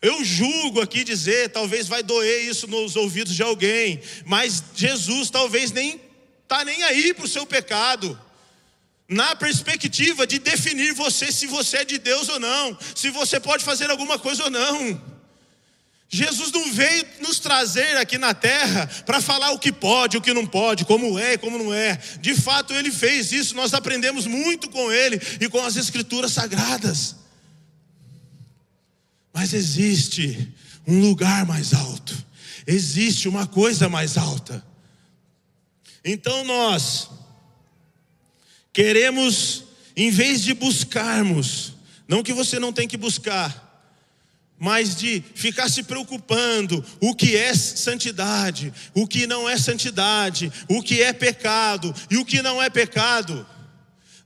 Eu 0.00 0.24
julgo 0.24 0.80
aqui 0.80 1.02
dizer, 1.02 1.50
talvez 1.50 1.88
vai 1.88 2.02
doer 2.02 2.48
isso 2.48 2.68
nos 2.68 2.94
ouvidos 2.94 3.34
de 3.34 3.42
alguém, 3.42 4.00
mas 4.24 4.62
Jesus 4.74 5.28
talvez 5.28 5.72
nem 5.72 6.00
está 6.44 6.64
nem 6.64 6.82
aí 6.84 7.12
para 7.12 7.24
o 7.24 7.28
seu 7.28 7.44
pecado. 7.44 8.18
Na 9.08 9.34
perspectiva 9.34 10.26
de 10.26 10.38
definir 10.38 10.92
você 10.92 11.32
se 11.32 11.46
você 11.46 11.78
é 11.78 11.84
de 11.84 11.98
Deus 11.98 12.28
ou 12.28 12.38
não, 12.38 12.78
se 12.94 13.10
você 13.10 13.40
pode 13.40 13.64
fazer 13.64 13.90
alguma 13.90 14.18
coisa 14.18 14.44
ou 14.44 14.50
não. 14.50 15.18
Jesus 16.10 16.52
não 16.52 16.72
veio 16.72 17.04
nos 17.20 17.38
trazer 17.38 17.96
aqui 17.96 18.16
na 18.16 18.32
terra 18.32 18.86
para 19.04 19.20
falar 19.20 19.50
o 19.50 19.58
que 19.58 19.72
pode, 19.72 20.16
o 20.16 20.22
que 20.22 20.32
não 20.32 20.46
pode, 20.46 20.84
como 20.84 21.18
é 21.18 21.34
e 21.34 21.38
como 21.38 21.58
não 21.58 21.74
é. 21.74 21.98
De 22.20 22.34
fato, 22.34 22.72
ele 22.72 22.90
fez 22.90 23.32
isso, 23.32 23.54
nós 23.54 23.74
aprendemos 23.74 24.26
muito 24.26 24.70
com 24.70 24.92
ele 24.92 25.20
e 25.40 25.48
com 25.48 25.62
as 25.62 25.76
escrituras 25.76 26.32
sagradas. 26.32 27.16
Mas 29.32 29.52
existe 29.52 30.52
um 30.86 31.00
lugar 31.00 31.44
mais 31.44 31.74
alto, 31.74 32.16
existe 32.66 33.28
uma 33.28 33.46
coisa 33.46 33.88
mais 33.88 34.16
alta. 34.16 34.64
Então 36.04 36.44
nós 36.44 37.10
queremos, 38.72 39.64
em 39.96 40.10
vez 40.10 40.42
de 40.42 40.54
buscarmos, 40.54 41.74
não 42.06 42.22
que 42.22 42.32
você 42.32 42.58
não 42.58 42.72
tem 42.72 42.88
que 42.88 42.96
buscar, 42.96 43.68
mas 44.58 44.96
de 44.96 45.22
ficar 45.34 45.68
se 45.68 45.82
preocupando 45.82 46.84
o 47.00 47.14
que 47.14 47.36
é 47.36 47.54
santidade, 47.54 48.72
o 48.92 49.06
que 49.06 49.26
não 49.26 49.48
é 49.48 49.56
santidade, 49.56 50.52
o 50.68 50.82
que 50.82 51.00
é 51.00 51.12
pecado 51.12 51.94
e 52.10 52.16
o 52.16 52.24
que 52.24 52.42
não 52.42 52.60
é 52.60 52.68
pecado. 52.68 53.46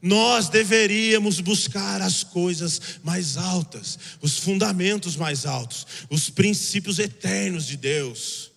Nós 0.02 0.48
deveríamos 0.48 1.38
buscar 1.38 2.02
as 2.02 2.24
coisas 2.24 2.98
mais 3.04 3.36
altas, 3.36 3.96
os 4.20 4.36
fundamentos 4.36 5.14
mais 5.14 5.46
altos, 5.46 5.86
os 6.10 6.28
princípios 6.28 6.98
eternos 6.98 7.64
de 7.64 7.76
Deus. 7.76 8.50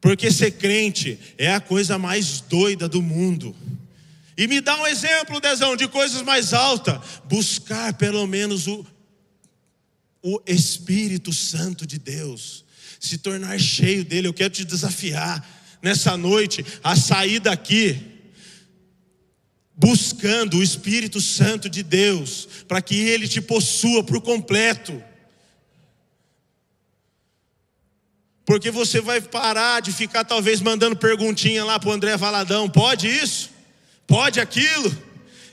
Porque 0.00 0.32
ser 0.32 0.52
crente 0.52 1.18
é 1.36 1.52
a 1.52 1.60
coisa 1.60 1.98
mais 1.98 2.40
doida 2.40 2.88
do 2.88 3.02
mundo. 3.02 3.54
E 4.34 4.46
me 4.46 4.62
dá 4.62 4.80
um 4.80 4.86
exemplo, 4.86 5.38
Dezão, 5.40 5.76
de 5.76 5.86
coisas 5.86 6.22
mais 6.22 6.54
altas. 6.54 6.98
Buscar 7.26 7.92
pelo 7.92 8.26
menos 8.26 8.66
o, 8.66 8.86
o 10.22 10.40
Espírito 10.46 11.34
Santo 11.34 11.86
de 11.86 11.98
Deus. 11.98 12.64
Se 12.98 13.18
tornar 13.18 13.60
cheio 13.60 14.06
dele. 14.06 14.26
Eu 14.26 14.34
quero 14.34 14.54
te 14.54 14.64
desafiar 14.64 15.46
nessa 15.82 16.16
noite 16.16 16.64
a 16.82 16.96
sair 16.96 17.38
daqui 17.38 18.11
buscando 19.74 20.58
o 20.58 20.62
Espírito 20.62 21.20
Santo 21.20 21.68
de 21.68 21.82
Deus, 21.82 22.48
para 22.68 22.82
que 22.82 22.94
ele 22.94 23.26
te 23.26 23.40
possua 23.40 24.04
por 24.04 24.20
completo. 24.20 25.02
Porque 28.44 28.70
você 28.70 29.00
vai 29.00 29.20
parar 29.20 29.80
de 29.80 29.92
ficar 29.92 30.24
talvez 30.24 30.60
mandando 30.60 30.96
perguntinha 30.96 31.64
lá 31.64 31.78
para 31.78 31.88
o 31.88 31.92
André 31.92 32.16
Valadão: 32.16 32.68
pode 32.68 33.08
isso? 33.08 33.50
Pode 34.06 34.40
aquilo? 34.40 34.96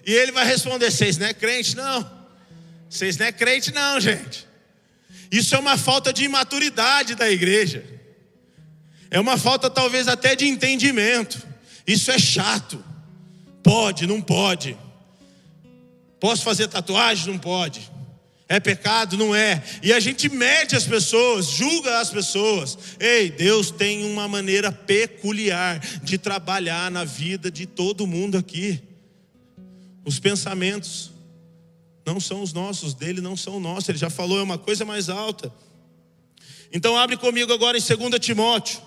E 0.05 0.13
ele 0.13 0.31
vai 0.31 0.45
responder: 0.45 0.91
vocês 0.91 1.17
não 1.17 1.27
é 1.27 1.33
crente, 1.33 1.75
não. 1.75 2.19
Vocês 2.89 3.17
não 3.17 3.27
é 3.27 3.31
crente, 3.31 3.71
não, 3.71 3.99
gente. 3.99 4.47
Isso 5.31 5.53
é 5.53 5.59
uma 5.59 5.77
falta 5.77 6.11
de 6.11 6.23
imaturidade 6.23 7.13
da 7.13 7.29
igreja. 7.29 7.85
É 9.11 9.19
uma 9.19 9.37
falta 9.37 9.69
talvez 9.69 10.07
até 10.07 10.35
de 10.35 10.47
entendimento. 10.47 11.41
Isso 11.85 12.11
é 12.11 12.17
chato. 12.17 12.83
Pode, 13.63 14.07
não 14.07 14.21
pode. 14.21 14.77
Posso 16.19 16.43
fazer 16.43 16.67
tatuagem? 16.67 17.31
Não 17.31 17.39
pode. 17.39 17.89
É 18.47 18.59
pecado? 18.59 19.15
Não 19.15 19.35
é. 19.35 19.63
E 19.83 19.93
a 19.93 19.99
gente 19.99 20.27
mede 20.27 20.75
as 20.75 20.83
pessoas, 20.83 21.45
julga 21.45 21.99
as 21.99 22.09
pessoas. 22.09 22.77
Ei, 22.99 23.29
Deus 23.29 23.69
tem 23.69 24.03
uma 24.11 24.27
maneira 24.27 24.71
peculiar 24.71 25.79
de 26.03 26.17
trabalhar 26.17 26.89
na 26.89 27.03
vida 27.03 27.51
de 27.51 27.67
todo 27.67 28.07
mundo 28.07 28.37
aqui. 28.37 28.81
Os 30.03 30.19
pensamentos 30.19 31.11
não 32.03 32.19
são 32.19 32.41
os 32.41 32.51
nossos, 32.51 32.95
dele 32.95 33.21
não 33.21 33.37
são 33.37 33.59
nossos. 33.59 33.87
Ele 33.87 33.99
já 33.99 34.09
falou, 34.09 34.39
é 34.39 34.43
uma 34.43 34.57
coisa 34.57 34.83
mais 34.83 35.09
alta. 35.09 35.53
Então 36.73 36.97
abre 36.97 37.17
comigo 37.17 37.53
agora 37.53 37.77
em 37.77 37.81
2 37.81 38.19
Timóteo 38.19 38.81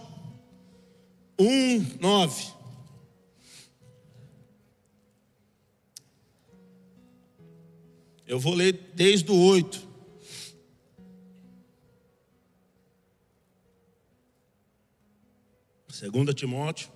1, 1.38 1.98
9. 2.00 2.46
Eu 8.26 8.38
vou 8.38 8.54
ler 8.54 8.78
desde 8.94 9.30
o 9.30 9.36
8. 9.36 9.92
Segunda 15.88 16.32
Timóteo, 16.32 16.88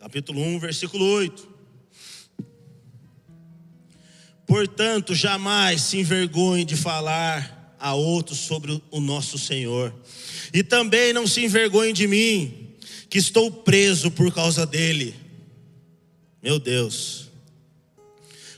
capítulo 0.00 0.40
1, 0.40 0.58
versículo 0.58 1.04
8. 1.04 1.48
Portanto, 4.46 5.14
jamais 5.14 5.82
se 5.82 5.98
envergonhe 5.98 6.64
de 6.64 6.76
falar 6.76 7.76
a 7.78 7.94
outros 7.94 8.38
sobre 8.38 8.82
o 8.90 9.00
nosso 9.00 9.38
Senhor. 9.38 9.94
E 10.52 10.62
também 10.62 11.12
não 11.12 11.26
se 11.26 11.44
envergonhe 11.44 11.92
de 11.92 12.06
mim, 12.06 12.74
que 13.08 13.18
estou 13.18 13.50
preso 13.50 14.10
por 14.10 14.32
causa 14.32 14.66
dele. 14.66 15.14
Meu 16.42 16.58
Deus 16.58 17.27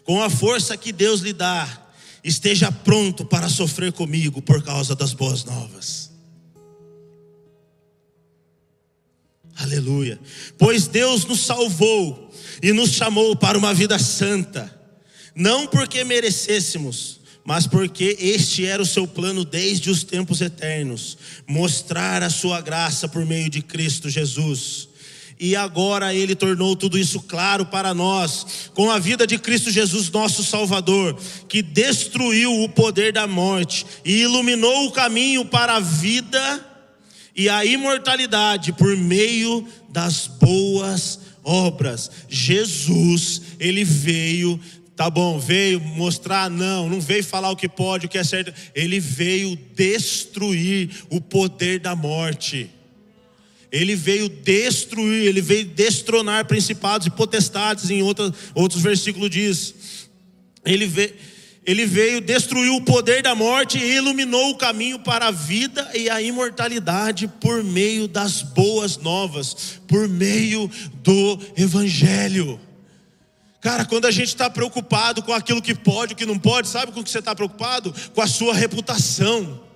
com 0.04 0.23
a 0.23 0.30
força 0.30 0.76
que 0.76 0.92
Deus 0.92 1.21
lhe 1.21 1.33
dá, 1.33 1.88
esteja 2.23 2.71
pronto 2.71 3.25
para 3.25 3.49
sofrer 3.49 3.92
comigo 3.92 4.42
por 4.42 4.62
causa 4.62 4.95
das 4.95 5.12
boas 5.12 5.45
novas. 5.45 6.11
Aleluia. 9.57 10.19
Pois 10.57 10.87
Deus 10.87 11.25
nos 11.26 11.40
salvou 11.40 12.33
e 12.62 12.73
nos 12.73 12.90
chamou 12.92 13.37
para 13.37 13.59
uma 13.59 13.75
vida 13.75 13.99
santa, 13.99 14.75
não 15.35 15.66
porque 15.66 16.02
merecêssemos, 16.02 17.21
mas 17.45 17.66
porque 17.66 18.16
este 18.19 18.64
era 18.64 18.83
o 18.83 18.87
seu 18.87 19.07
plano 19.07 19.45
desde 19.45 19.90
os 19.90 20.02
tempos 20.02 20.40
eternos 20.40 21.16
mostrar 21.47 22.23
a 22.23 22.30
sua 22.30 22.61
graça 22.61 23.09
por 23.09 23.25
meio 23.26 23.50
de 23.50 23.62
Cristo 23.62 24.09
Jesus 24.09 24.89
e 25.40 25.56
agora 25.56 26.14
ele 26.14 26.35
tornou 26.35 26.76
tudo 26.76 26.99
isso 26.99 27.20
claro 27.23 27.64
para 27.64 27.94
nós, 27.94 28.70
com 28.75 28.90
a 28.90 28.99
vida 28.99 29.26
de 29.26 29.38
Cristo 29.38 29.70
Jesus, 29.70 30.11
nosso 30.11 30.44
Salvador, 30.44 31.18
que 31.49 31.62
destruiu 31.62 32.62
o 32.62 32.68
poder 32.68 33.14
da 33.14 33.26
morte 33.26 33.87
e 34.04 34.20
iluminou 34.20 34.87
o 34.87 34.92
caminho 34.92 35.42
para 35.47 35.76
a 35.76 35.80
vida 35.80 36.66
e 37.35 37.49
a 37.49 37.64
imortalidade 37.64 38.75
por 38.75 38.94
meio 38.94 39.66
das 39.88 40.26
boas 40.26 41.18
obras. 41.42 42.11
Jesus, 42.28 43.40
ele 43.59 43.82
veio 43.82 44.61
Tá 44.94 45.09
bom, 45.09 45.38
veio 45.38 45.80
mostrar, 45.80 46.50
não, 46.50 46.87
não 46.87 47.00
veio 47.00 47.25
falar 47.25 47.50
o 47.50 47.56
que 47.56 47.66
pode, 47.66 48.04
o 48.04 48.09
que 48.11 48.18
é 48.18 48.23
certo. 48.23 48.52
Ele 48.75 49.00
veio 49.00 49.56
destruir 49.75 50.90
o 51.09 51.23
poder 51.23 51.80
da 51.80 51.97
morte. 51.97 52.70
Ele 53.72 53.94
veio 53.94 54.28
destruir, 54.28 55.26
ele 55.26 55.40
veio 55.40 55.64
destronar 55.64 56.44
principados 56.46 57.06
e 57.06 57.10
potestades, 57.10 57.88
em 57.90 58.02
outra, 58.02 58.32
outros 58.54 58.82
versículos 58.82 59.30
diz. 59.30 60.08
Ele 60.64 60.86
veio, 60.86 61.14
ele 61.64 61.86
veio 61.86 62.20
destruir 62.20 62.70
o 62.70 62.80
poder 62.80 63.22
da 63.22 63.34
morte 63.34 63.78
e 63.78 63.94
iluminou 63.94 64.50
o 64.50 64.56
caminho 64.56 64.98
para 64.98 65.28
a 65.28 65.30
vida 65.30 65.88
e 65.94 66.10
a 66.10 66.20
imortalidade 66.20 67.28
por 67.40 67.62
meio 67.62 68.08
das 68.08 68.42
boas 68.42 68.96
novas, 68.96 69.78
por 69.86 70.08
meio 70.08 70.68
do 71.02 71.38
Evangelho. 71.56 72.58
Cara, 73.60 73.84
quando 73.84 74.06
a 74.06 74.10
gente 74.10 74.28
está 74.28 74.50
preocupado 74.50 75.22
com 75.22 75.32
aquilo 75.32 75.62
que 75.62 75.74
pode, 75.74 76.14
o 76.14 76.16
que 76.16 76.26
não 76.26 76.38
pode, 76.38 76.66
sabe 76.66 76.92
com 76.92 77.00
o 77.00 77.04
que 77.04 77.10
você 77.10 77.18
está 77.18 77.36
preocupado? 77.36 77.94
Com 78.14 78.22
a 78.22 78.26
sua 78.26 78.54
reputação 78.54 79.69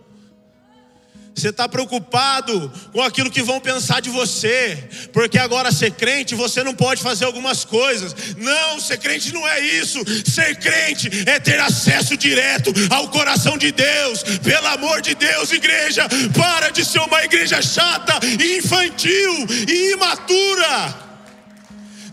você 1.34 1.48
está 1.48 1.68
preocupado 1.68 2.72
com 2.92 3.02
aquilo 3.02 3.30
que 3.30 3.42
vão 3.42 3.60
pensar 3.60 4.00
de 4.00 4.08
você, 4.08 4.88
porque 5.12 5.36
agora 5.36 5.72
ser 5.72 5.90
crente 5.90 6.34
você 6.34 6.62
não 6.62 6.74
pode 6.74 7.02
fazer 7.02 7.24
algumas 7.24 7.64
coisas. 7.64 8.14
Não, 8.36 8.78
ser 8.78 8.98
crente 8.98 9.32
não 9.32 9.46
é 9.46 9.60
isso. 9.60 9.98
Ser 10.24 10.56
crente 10.56 11.10
é 11.26 11.40
ter 11.40 11.58
acesso 11.58 12.16
direto 12.16 12.72
ao 12.88 13.08
coração 13.08 13.58
de 13.58 13.72
Deus. 13.72 14.22
Pelo 14.42 14.66
amor 14.68 15.02
de 15.02 15.14
Deus, 15.16 15.50
igreja, 15.50 16.06
para 16.36 16.70
de 16.70 16.84
ser 16.84 17.00
uma 17.00 17.24
igreja 17.24 17.60
chata, 17.60 18.14
infantil 18.56 19.46
e 19.68 19.92
imatura. 19.92 21.02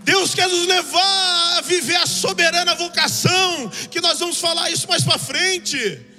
Deus 0.03 0.33
quer 0.33 0.47
nos 0.47 0.65
levar 0.65 1.57
a 1.59 1.61
viver 1.61 1.97
a 1.97 2.07
soberana 2.07 2.73
vocação, 2.73 3.69
que 3.91 4.01
nós 4.01 4.17
vamos 4.17 4.39
falar 4.39 4.71
isso 4.71 4.87
mais 4.87 5.03
para 5.03 5.19
frente. 5.19 6.10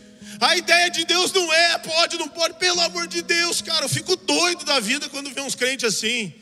A 0.42 0.57
ideia 0.57 0.90
de 0.90 1.05
Deus 1.05 1.31
não 1.31 1.52
é 1.52 1.78
pode, 1.78 2.18
não 2.18 2.28
pode, 2.28 2.55
pelo 2.55 2.81
amor 2.81 3.07
de 3.07 3.22
Deus, 3.22 3.62
cara. 3.62 3.85
Eu 3.85 3.88
fico 3.88 4.16
doido 4.16 4.64
da 4.64 4.81
vida 4.81 5.09
quando 5.09 5.31
vê 5.31 5.40
uns 5.40 5.55
crentes 5.55 5.85
assim. 5.85 6.35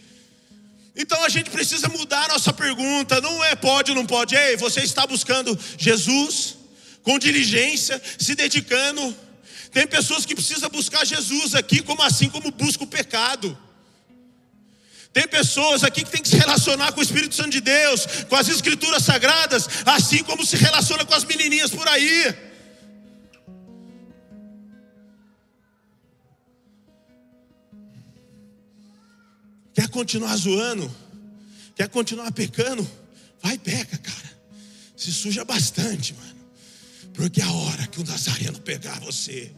Então 0.96 1.22
a 1.22 1.28
gente 1.28 1.50
precisa 1.50 1.86
mudar 1.90 2.28
nossa 2.28 2.50
pergunta. 2.50 3.20
Não 3.20 3.44
é 3.44 3.54
pode, 3.54 3.92
não 3.92 4.06
pode. 4.06 4.34
Ei, 4.34 4.56
você 4.56 4.80
está 4.80 5.06
buscando 5.06 5.56
Jesus 5.76 6.56
com 7.02 7.18
diligência, 7.18 8.00
se 8.18 8.34
dedicando. 8.34 9.14
Tem 9.70 9.86
pessoas 9.86 10.24
que 10.24 10.34
precisam 10.34 10.70
buscar 10.70 11.04
Jesus 11.04 11.54
aqui, 11.54 11.82
como 11.82 12.02
assim 12.02 12.30
como 12.30 12.50
busca 12.50 12.84
o 12.84 12.86
pecado. 12.86 13.56
Tem 15.12 15.28
pessoas 15.28 15.84
aqui 15.84 16.04
que 16.04 16.10
tem 16.10 16.22
que 16.22 16.28
se 16.30 16.38
relacionar 16.38 16.92
com 16.92 17.00
o 17.00 17.02
Espírito 17.02 17.34
Santo 17.34 17.50
de 17.50 17.60
Deus, 17.60 18.06
com 18.30 18.36
as 18.36 18.48
Escrituras 18.48 19.04
Sagradas, 19.04 19.68
assim 19.84 20.24
como 20.24 20.46
se 20.46 20.56
relaciona 20.56 21.04
com 21.04 21.12
as 21.12 21.24
menininhas 21.24 21.70
por 21.70 21.86
aí. 21.86 22.48
Quer 29.74 29.88
continuar 29.88 30.36
zoando? 30.36 30.94
Quer 31.76 31.88
continuar 31.88 32.30
pecando? 32.32 32.88
Vai 33.42 33.58
peca, 33.58 33.96
cara. 33.96 34.30
Se 34.96 35.12
suja 35.12 35.44
bastante, 35.44 36.14
mano. 36.14 36.40
Porque 37.14 37.40
a 37.40 37.50
hora 37.50 37.86
que 37.86 38.00
o 38.00 38.04
Nazareno 38.04 38.60
pegar 38.60 39.00
você, 39.00 39.52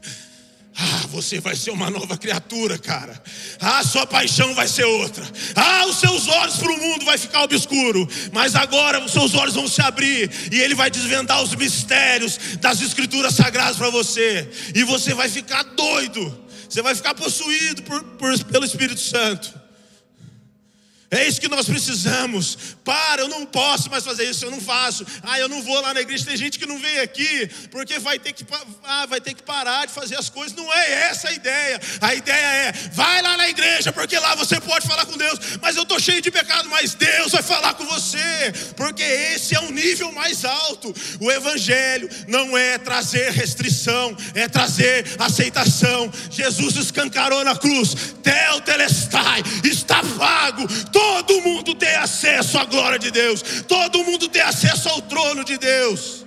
ah, 0.77 1.07
você 1.09 1.39
vai 1.39 1.55
ser 1.55 1.71
uma 1.71 1.91
nova 1.91 2.17
criatura, 2.17 2.79
cara. 2.79 3.23
Ah, 3.61 3.85
sua 3.85 4.07
paixão 4.07 4.55
vai 4.55 4.67
ser 4.67 4.85
outra. 4.85 5.25
Ah, 5.55 5.87
os 5.87 5.99
seus 5.99 6.29
olhos 6.29 6.57
para 6.57 6.73
o 6.73 6.79
mundo 6.79 7.05
vai 7.05 7.19
ficar 7.19 7.43
obscuro. 7.43 8.09
Mas 8.33 8.55
agora 8.55 9.05
os 9.05 9.13
seus 9.13 9.35
olhos 9.35 9.55
vão 9.55 9.69
se 9.69 9.83
abrir 9.83 10.31
e 10.51 10.61
Ele 10.61 10.75
vai 10.75 10.91
desvendar 10.91 11.43
os 11.43 11.55
mistérios 11.55 12.39
das 12.59 12.81
Escrituras 12.81 13.35
Sagradas 13.35 13.77
para 13.77 13.91
você. 13.91 14.51
E 14.75 14.83
você 14.83 15.13
vai 15.13 15.29
ficar 15.29 15.63
doido. 15.63 16.43
Você 16.69 16.81
vai 16.81 16.95
ficar 16.95 17.15
possuído 17.15 17.83
por, 17.83 18.03
por, 18.03 18.45
pelo 18.45 18.65
Espírito 18.65 19.01
Santo. 19.01 19.62
É 21.13 21.29
isso 21.29 21.39
que 21.39 21.49
nós 21.49 21.67
precisamos. 21.67 22.75
Para, 22.83 23.21
eu 23.21 23.29
não 23.29 23.45
posso 23.45 23.91
mais 23.91 24.03
fazer 24.03 24.25
isso, 24.25 24.47
eu 24.47 24.51
não 24.51 24.63
faço. 24.63 25.05
Ah, 25.23 25.39
eu 25.39 25.47
não 25.47 25.63
vou 25.63 25.79
lá 25.83 25.93
na 25.93 26.01
igreja. 26.01 26.25
Tem 26.25 26.39
gente 26.39 26.59
que 26.59 26.65
não 26.65 26.79
vem 26.79 27.01
aqui 27.01 27.51
porque 27.71 27.99
vai 27.99 28.19
ter 28.19 28.33
que, 28.33 28.47
ah, 28.83 29.05
vai 29.05 29.21
ter 29.21 29.35
que 29.35 29.43
parar 29.43 29.87
de 29.87 29.93
fazer 29.93 30.17
as 30.17 30.31
coisas. 30.31 30.57
Não 30.57 30.73
é 30.73 31.11
essa 31.11 31.29
a 31.29 31.33
ideia. 31.35 31.79
A 32.01 32.15
ideia 32.15 32.47
é: 32.47 32.73
vai 32.95 33.21
lá 33.21 33.37
na 33.37 33.47
igreja, 33.47 33.93
porque 33.93 34.19
lá 34.19 34.35
você 34.35 34.59
pode 34.59 34.89
falar 34.89 35.05
com 35.05 35.19
Deus. 35.19 35.39
Mas 35.61 35.77
eu 35.77 35.83
estou 35.83 36.01
cheio 36.01 36.23
de 36.23 36.31
pecado, 36.31 36.71
mas 36.71 36.95
Deus 36.95 37.31
vai 37.33 37.43
falar 37.43 37.75
com 37.75 37.85
você, 37.85 38.51
porque 38.75 39.03
esse 39.03 39.55
é 39.55 39.61
um 39.61 39.71
nível 39.71 40.11
mais 40.13 40.47
alto. 40.47 40.95
O 41.21 41.31
Evangelho 41.31 42.09
não 42.27 42.57
é 42.57 42.79
trazer 42.79 43.33
restrição, 43.33 44.17
é 44.35 44.49
trazer 44.49 45.05
aceitação. 45.19 46.11
Jesus 46.31 46.75
escancarou 46.77 47.45
na 47.45 47.55
cruz: 47.55 48.15
Tel 48.23 48.63
Telestai, 48.63 49.43
está 49.63 50.03
pago 50.17 50.67
todo 51.03 51.41
mundo 51.43 51.75
tem 51.75 51.97
acesso 51.97 52.57
à 52.59 52.65
glória 52.65 52.99
de 52.99 53.11
Deus, 53.11 53.43
todo 53.67 54.05
mundo 54.05 54.29
tem 54.29 54.43
acesso 54.43 54.89
ao 54.89 55.03
trono 55.03 55.45
de 55.45 55.59
Deus. 55.59 56.25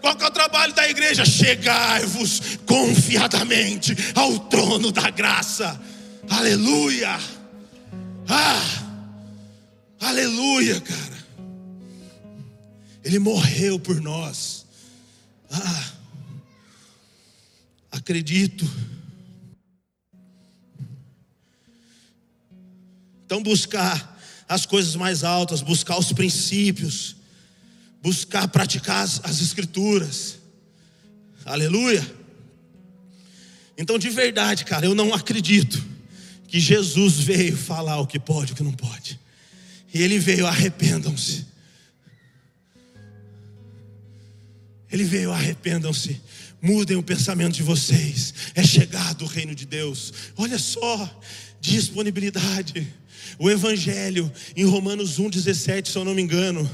Qual 0.00 0.16
que 0.16 0.24
é 0.24 0.26
o 0.26 0.32
trabalho 0.32 0.72
da 0.72 0.88
igreja? 0.88 1.24
Chegai-vos 1.24 2.58
confiadamente 2.66 3.96
ao 4.16 4.40
trono 4.40 4.90
da 4.90 5.08
graça. 5.10 5.80
Aleluia! 6.28 7.16
Ah! 8.28 8.82
Aleluia, 10.00 10.80
cara. 10.80 11.22
Ele 13.04 13.20
morreu 13.20 13.78
por 13.78 14.00
nós. 14.00 14.66
Ah! 15.52 15.92
Acredito 17.92 18.68
Então, 23.32 23.42
buscar 23.42 24.20
as 24.46 24.66
coisas 24.66 24.94
mais 24.94 25.24
altas, 25.24 25.62
buscar 25.62 25.98
os 25.98 26.12
princípios, 26.12 27.16
buscar 28.02 28.46
praticar 28.46 29.02
as, 29.02 29.22
as 29.24 29.40
Escrituras. 29.40 30.36
Aleluia. 31.42 32.06
Então, 33.78 33.98
de 33.98 34.10
verdade, 34.10 34.66
cara, 34.66 34.84
eu 34.84 34.94
não 34.94 35.14
acredito 35.14 35.82
que 36.46 36.60
Jesus 36.60 37.20
veio 37.20 37.56
falar 37.56 37.98
o 38.00 38.06
que 38.06 38.20
pode 38.20 38.50
e 38.50 38.52
o 38.52 38.56
que 38.56 38.62
não 38.62 38.74
pode. 38.74 39.18
E 39.94 40.02
ele 40.02 40.18
veio, 40.18 40.46
arrependam-se. 40.46 41.46
Ele 44.90 45.04
veio, 45.04 45.32
arrependam-se. 45.32 46.20
Mudem 46.60 46.98
o 46.98 47.02
pensamento 47.02 47.54
de 47.54 47.62
vocês. 47.62 48.34
É 48.54 48.62
chegado 48.62 49.22
o 49.22 49.26
reino 49.26 49.54
de 49.54 49.64
Deus. 49.64 50.12
Olha 50.36 50.58
só, 50.58 51.22
disponibilidade. 51.62 53.00
O 53.38 53.50
Evangelho, 53.50 54.30
em 54.56 54.64
Romanos 54.64 55.18
1,17, 55.18 55.88
se 55.88 55.96
eu 55.96 56.04
não 56.04 56.14
me 56.14 56.22
engano 56.22 56.68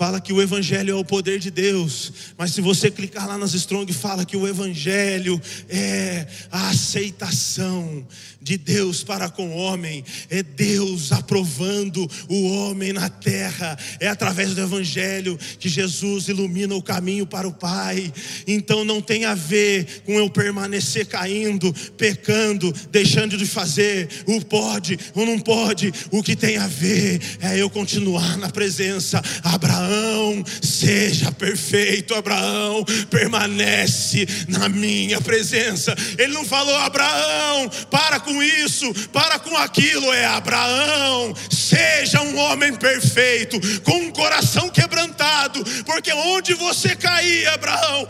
fala 0.00 0.18
que 0.18 0.32
o 0.32 0.40
Evangelho 0.40 0.92
é 0.92 0.94
o 0.94 1.04
poder 1.04 1.38
de 1.38 1.50
Deus, 1.50 2.10
mas 2.38 2.52
se 2.52 2.62
você 2.62 2.90
clicar 2.90 3.28
lá 3.28 3.36
nas 3.36 3.52
Strong, 3.52 3.92
fala 3.92 4.24
que 4.24 4.34
o 4.34 4.48
Evangelho 4.48 5.38
é 5.68 6.26
a 6.50 6.70
aceitação 6.70 8.06
de 8.40 8.56
Deus 8.56 9.04
para 9.04 9.28
com 9.28 9.50
o 9.50 9.56
homem, 9.56 10.04
é 10.30 10.42
Deus 10.42 11.12
aprovando 11.12 12.08
o 12.28 12.50
homem 12.52 12.92
na 12.92 13.08
terra, 13.08 13.78
é 13.98 14.08
através 14.08 14.54
do 14.54 14.60
Evangelho 14.60 15.38
que 15.58 15.68
Jesus 15.68 16.28
ilumina 16.28 16.74
o 16.74 16.82
caminho 16.82 17.26
para 17.26 17.46
o 17.46 17.52
Pai. 17.52 18.12
Então 18.46 18.84
não 18.84 19.02
tem 19.02 19.24
a 19.24 19.34
ver 19.34 20.02
com 20.04 20.12
eu 20.14 20.30
permanecer 20.30 21.06
caindo, 21.06 21.72
pecando, 21.96 22.72
deixando 22.90 23.36
de 23.36 23.46
fazer 23.46 24.08
o 24.26 24.40
pode 24.44 24.98
ou 25.14 25.26
não 25.26 25.38
pode, 25.38 25.92
o 26.10 26.22
que 26.22 26.34
tem 26.34 26.56
a 26.56 26.66
ver 26.66 27.20
é 27.40 27.60
eu 27.60 27.68
continuar 27.68 28.38
na 28.38 28.48
presença. 28.48 29.22
Abraão, 29.42 30.42
seja 30.62 31.30
perfeito, 31.32 32.14
Abraão, 32.14 32.84
permanece 33.10 34.26
na 34.48 34.68
minha 34.68 35.20
presença. 35.20 35.94
Ele 36.18 36.32
não 36.32 36.44
falou, 36.44 36.74
Abraão, 36.76 37.68
para 37.90 38.20
com 38.20 38.29
com 38.30 38.42
isso, 38.42 38.92
para 39.08 39.38
com 39.40 39.56
aquilo, 39.56 40.12
é 40.12 40.24
Abraão, 40.24 41.34
seja 41.50 42.20
um 42.22 42.38
homem 42.38 42.72
perfeito, 42.74 43.58
com 43.82 43.96
um 43.96 44.10
coração 44.12 44.68
quebrantado, 44.68 45.64
porque 45.84 46.12
onde 46.12 46.54
você 46.54 46.94
cair, 46.94 47.48
Abraão, 47.48 48.06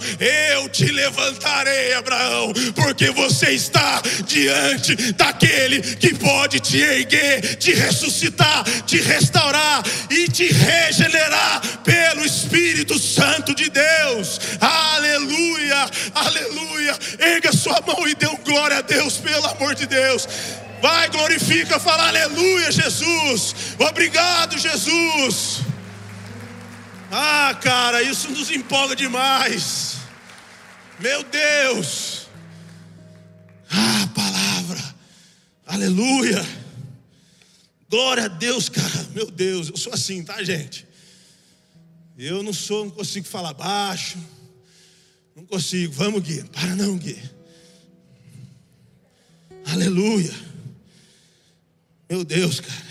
eu 0.52 0.68
te 0.68 0.84
levantarei, 0.86 1.94
Abraão, 1.94 2.52
porque 2.74 3.10
você 3.10 3.52
está 3.52 4.02
diante 4.26 4.94
daquele 5.12 5.80
que 5.80 6.14
pode 6.14 6.60
te 6.60 6.78
erguer, 6.78 7.56
te 7.56 7.72
ressuscitar, 7.72 8.64
te 8.86 8.98
restaurar 8.98 9.82
e 10.10 10.28
te 10.28 10.52
regenerar 10.52 11.62
pelo 11.82 12.26
Espírito 12.26 12.98
Santo 12.98 13.54
de 13.54 13.70
Deus. 13.70 14.38
Aleluia, 14.60 15.90
aleluia. 16.14 16.98
Erga 17.18 17.52
sua 17.52 17.80
mão 17.86 18.06
e 18.06 18.14
dê 18.14 18.26
glória 18.44 18.78
a 18.78 18.80
Deus, 18.80 19.16
pelo 19.18 19.46
amor 19.46 19.74
de 19.74 19.86
Deus. 19.86 20.09
Deus. 20.10 20.26
Vai, 20.82 21.08
glorifica, 21.10 21.78
fala 21.78 22.08
aleluia, 22.08 22.72
Jesus. 22.72 23.54
Obrigado, 23.78 24.58
Jesus. 24.58 25.60
Ah, 27.10 27.56
cara, 27.60 28.02
isso 28.02 28.30
nos 28.30 28.50
empolga 28.50 28.96
demais. 28.96 29.98
Meu 30.98 31.22
Deus. 31.24 32.26
Ah, 33.70 34.08
palavra. 34.14 34.94
Aleluia. 35.66 36.44
Glória 37.88 38.24
a 38.24 38.28
Deus, 38.28 38.68
cara. 38.68 39.08
Meu 39.14 39.30
Deus, 39.30 39.68
eu 39.68 39.76
sou 39.76 39.92
assim, 39.92 40.24
tá, 40.24 40.42
gente? 40.42 40.86
Eu 42.16 42.42
não 42.42 42.52
sou, 42.52 42.84
não 42.84 42.90
consigo 42.90 43.26
falar 43.26 43.52
baixo. 43.54 44.18
Não 45.36 45.44
consigo. 45.44 45.92
Vamos, 45.92 46.22
Gui. 46.22 46.42
Para 46.44 46.74
não, 46.74 46.96
Gui. 46.96 47.18
Aleluia. 49.66 50.34
Meu 52.08 52.24
Deus, 52.24 52.60
cara. 52.60 52.90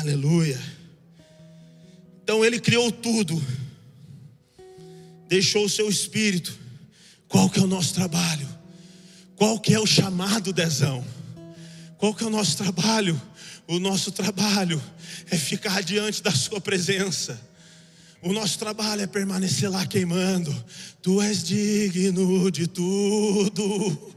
Aleluia. 0.00 0.60
Então 2.22 2.44
ele 2.44 2.58
criou 2.58 2.90
tudo. 2.90 3.40
Deixou 5.28 5.64
o 5.64 5.70
seu 5.70 5.88
espírito. 5.88 6.58
Qual 7.28 7.48
que 7.48 7.60
é 7.60 7.62
o 7.62 7.66
nosso 7.66 7.94
trabalho? 7.94 8.48
Qual 9.36 9.58
que 9.58 9.72
é 9.72 9.80
o 9.80 9.86
chamado, 9.86 10.52
Dezão? 10.52 11.04
Qual 11.96 12.14
que 12.14 12.24
é 12.24 12.26
o 12.26 12.30
nosso 12.30 12.56
trabalho? 12.56 13.20
O 13.66 13.78
nosso 13.78 14.10
trabalho 14.10 14.82
é 15.30 15.36
ficar 15.36 15.82
diante 15.82 16.22
da 16.22 16.32
sua 16.32 16.60
presença. 16.60 17.40
O 18.22 18.34
nosso 18.34 18.58
trabalho 18.58 19.00
é 19.00 19.06
permanecer 19.06 19.70
lá 19.70 19.86
queimando. 19.86 20.54
Tu 21.00 21.22
és 21.22 21.42
digno 21.42 22.50
de 22.50 22.66
tudo. 22.66 24.14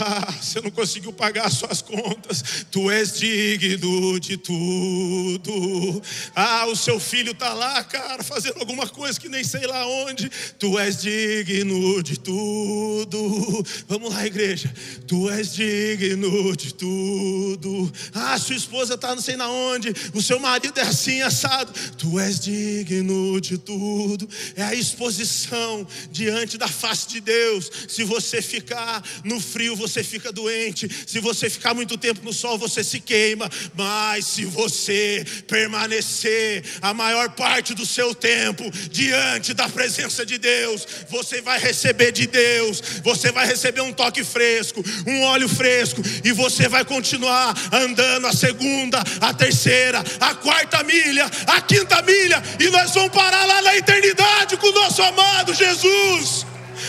Ah, 0.00 0.32
você 0.40 0.60
não 0.60 0.70
conseguiu 0.70 1.12
pagar 1.12 1.48
suas 1.50 1.80
contas, 1.80 2.66
tu 2.70 2.90
és 2.90 3.16
digno 3.16 4.18
de 4.18 4.36
tudo. 4.36 6.02
Ah, 6.34 6.66
o 6.66 6.74
seu 6.74 6.98
filho 6.98 7.30
está 7.30 7.52
lá, 7.52 7.82
cara, 7.84 8.24
fazendo 8.24 8.58
alguma 8.58 8.88
coisa 8.88 9.20
que 9.20 9.28
nem 9.28 9.44
sei 9.44 9.66
lá 9.66 9.86
onde. 9.86 10.28
Tu 10.58 10.78
és 10.80 11.00
digno 11.00 12.02
de 12.02 12.18
tudo. 12.18 13.64
Vamos 13.86 14.12
lá, 14.12 14.26
igreja. 14.26 14.72
Tu 15.06 15.30
és 15.30 15.54
digno 15.54 16.56
de 16.56 16.74
tudo. 16.74 17.92
Ah, 18.12 18.36
sua 18.38 18.56
esposa 18.56 18.94
está 18.94 19.14
não 19.14 19.22
sei 19.22 19.36
na 19.36 19.48
onde. 19.48 19.94
O 20.12 20.20
seu 20.20 20.40
marido 20.40 20.78
é 20.78 20.82
assim 20.82 21.22
assado. 21.22 21.72
Tu 21.96 22.18
és 22.18 22.40
digno 22.40 23.40
de 23.40 23.58
tudo. 23.58 24.28
É 24.56 24.62
a 24.64 24.74
exposição 24.74 25.86
diante 26.10 26.58
da 26.58 26.66
face 26.66 27.08
de 27.08 27.20
Deus. 27.20 27.70
Se 27.86 28.02
você 28.02 28.42
ficar 28.42 29.00
no 29.22 29.40
frio, 29.40 29.83
você 29.86 30.02
fica 30.02 30.32
doente, 30.32 30.88
se 31.06 31.20
você 31.20 31.50
ficar 31.50 31.74
muito 31.74 31.98
tempo 31.98 32.24
no 32.24 32.32
sol, 32.32 32.56
você 32.56 32.82
se 32.82 33.00
queima, 33.00 33.50
mas 33.74 34.26
se 34.26 34.44
você 34.46 35.24
permanecer 35.46 36.64
a 36.80 36.94
maior 36.94 37.30
parte 37.30 37.74
do 37.74 37.84
seu 37.84 38.14
tempo 38.14 38.70
diante 38.90 39.52
da 39.52 39.68
presença 39.68 40.24
de 40.24 40.38
Deus, 40.38 40.86
você 41.10 41.42
vai 41.42 41.58
receber 41.58 42.12
de 42.12 42.26
Deus, 42.26 42.82
você 43.02 43.30
vai 43.30 43.46
receber 43.46 43.82
um 43.82 43.92
toque 43.92 44.24
fresco, 44.24 44.82
um 45.06 45.22
óleo 45.24 45.48
fresco, 45.48 46.02
e 46.24 46.32
você 46.32 46.66
vai 46.66 46.84
continuar 46.84 47.54
andando 47.70 48.26
a 48.26 48.32
segunda, 48.32 49.02
a 49.20 49.34
terceira, 49.34 50.02
a 50.18 50.34
quarta 50.34 50.82
milha, 50.82 51.30
a 51.46 51.60
quinta 51.60 52.00
milha, 52.02 52.42
e 52.58 52.70
nós 52.70 52.94
vamos 52.94 53.12
parar 53.12 53.44
lá 53.44 53.60
na 53.60 53.76
eternidade 53.76 54.56
com 54.56 54.68
o 54.68 54.72
nosso 54.72 55.02
amado 55.02 55.52
Jesus. 55.52 56.46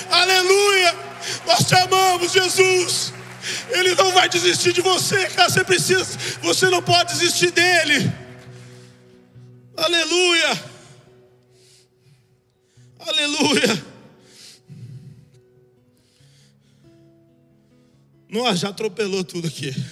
Aleluia! 0.10 1.15
Nós 1.46 1.66
te 1.66 1.76
amamos, 1.76 2.32
Jesus. 2.32 3.14
Ele 3.70 3.94
não 3.96 4.12
vai 4.12 4.28
desistir 4.30 4.74
de 4.74 4.82
você, 4.82 5.28
cara. 5.30 5.50
Você 5.50 5.64
precisa, 5.64 6.06
você 6.42 6.70
não 6.70 6.82
pode 6.82 7.14
desistir 7.14 7.52
dele. 7.52 8.12
Aleluia. 9.78 10.64
Aleluia. 13.00 13.86
Nossa, 18.30 18.56
já 18.58 18.70
atropelou 18.70 19.24
tudo 19.24 19.48
aqui. 19.48 19.76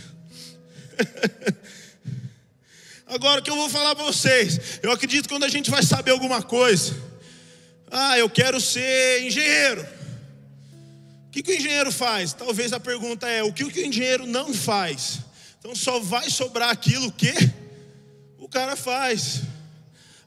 Agora 3.05 3.39
o 3.39 3.43
que 3.43 3.51
eu 3.51 3.55
vou 3.55 3.69
falar 3.69 3.95
para 3.95 4.05
vocês, 4.05 4.79
eu 4.81 4.91
acredito 4.91 5.23
que 5.23 5.33
quando 5.33 5.43
a 5.43 5.49
gente 5.49 5.69
vai 5.69 5.83
saber 5.83 6.11
alguma 6.11 6.41
coisa, 6.41 6.95
ah, 7.91 8.17
eu 8.17 8.27
quero 8.27 8.59
ser 8.59 9.21
engenheiro 9.23 9.85
que, 11.33 11.41
que 11.41 11.51
o 11.51 11.55
engenheiro 11.55 11.91
faz? 11.91 12.31
Talvez 12.31 12.71
a 12.73 12.79
pergunta 12.79 13.27
é: 13.27 13.41
o 13.41 13.51
que, 13.51 13.67
que 13.71 13.81
o 13.81 13.85
engenheiro 13.85 14.27
não 14.27 14.53
faz? 14.53 15.19
Então 15.59 15.75
só 15.75 15.99
vai 15.99 16.29
sobrar 16.29 16.69
aquilo 16.69 17.11
que 17.11 17.33
o 18.37 18.47
cara 18.47 18.75
faz. 18.75 19.41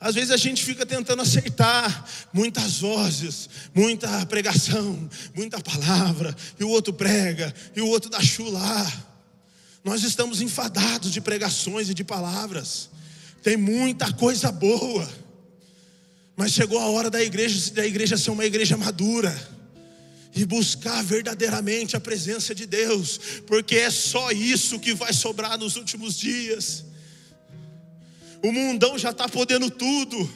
Às 0.00 0.16
vezes 0.16 0.30
a 0.32 0.36
gente 0.36 0.64
fica 0.64 0.84
tentando 0.84 1.22
acertar 1.22 2.04
muitas 2.32 2.80
vozes, 2.80 3.48
muita 3.72 4.26
pregação, 4.26 5.08
muita 5.34 5.60
palavra, 5.60 6.34
e 6.58 6.64
o 6.64 6.68
outro 6.68 6.92
prega, 6.92 7.54
e 7.74 7.80
o 7.80 7.86
outro 7.86 8.10
dá 8.10 8.20
chulá. 8.20 8.92
Nós 9.84 10.02
estamos 10.02 10.40
enfadados 10.40 11.12
de 11.12 11.20
pregações 11.20 11.88
e 11.88 11.94
de 11.94 12.02
palavras. 12.02 12.90
Tem 13.44 13.56
muita 13.56 14.12
coisa 14.12 14.50
boa. 14.50 15.08
Mas 16.36 16.52
chegou 16.52 16.80
a 16.80 16.86
hora 16.86 17.08
da 17.08 17.22
igreja, 17.22 17.70
da 17.70 17.86
igreja 17.86 18.16
ser 18.16 18.30
uma 18.30 18.44
igreja 18.44 18.76
madura 18.76 19.55
e 20.36 20.44
buscar 20.44 21.02
verdadeiramente 21.02 21.96
a 21.96 22.00
presença 22.00 22.54
de 22.54 22.66
Deus, 22.66 23.18
porque 23.46 23.76
é 23.76 23.90
só 23.90 24.30
isso 24.30 24.78
que 24.78 24.94
vai 24.94 25.14
sobrar 25.14 25.58
nos 25.58 25.76
últimos 25.76 26.18
dias. 26.18 26.84
O 28.42 28.52
mundão 28.52 28.98
já 28.98 29.10
está 29.10 29.26
podendo 29.26 29.70
tudo. 29.70 30.30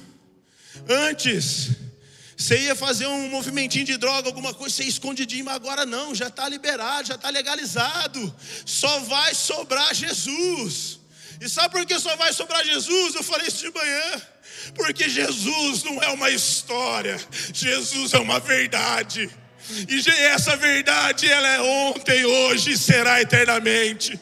Antes, 0.88 1.72
você 2.34 2.58
ia 2.58 2.74
fazer 2.74 3.06
um 3.06 3.28
movimentinho 3.28 3.84
de 3.84 3.98
droga, 3.98 4.26
alguma 4.28 4.54
coisa, 4.54 4.74
você 4.74 4.84
escondidinho, 4.84 5.44
mas 5.44 5.56
agora 5.56 5.84
não, 5.84 6.14
já 6.14 6.28
está 6.28 6.48
liberado, 6.48 7.08
já 7.08 7.16
está 7.16 7.28
legalizado. 7.28 8.34
Só 8.64 9.00
vai 9.00 9.34
sobrar 9.34 9.94
Jesus. 9.94 10.98
E 11.42 11.48
sabe 11.48 11.72
por 11.72 11.84
que 11.84 11.98
só 11.98 12.16
vai 12.16 12.32
sobrar 12.32 12.64
Jesus? 12.64 13.14
Eu 13.14 13.22
falei 13.22 13.48
isso 13.48 13.64
de 13.64 13.72
manhã 13.72 14.22
Porque 14.74 15.08
Jesus 15.08 15.82
não 15.84 16.02
é 16.02 16.08
uma 16.08 16.30
história, 16.30 17.18
Jesus 17.52 18.14
é 18.14 18.18
uma 18.18 18.40
verdade. 18.40 19.30
E 19.88 20.10
essa 20.24 20.56
verdade 20.56 21.30
ela 21.30 21.48
é 21.48 21.60
ontem, 21.60 22.24
hoje 22.24 22.72
e 22.72 22.78
será 22.78 23.20
eternamente. 23.20 24.18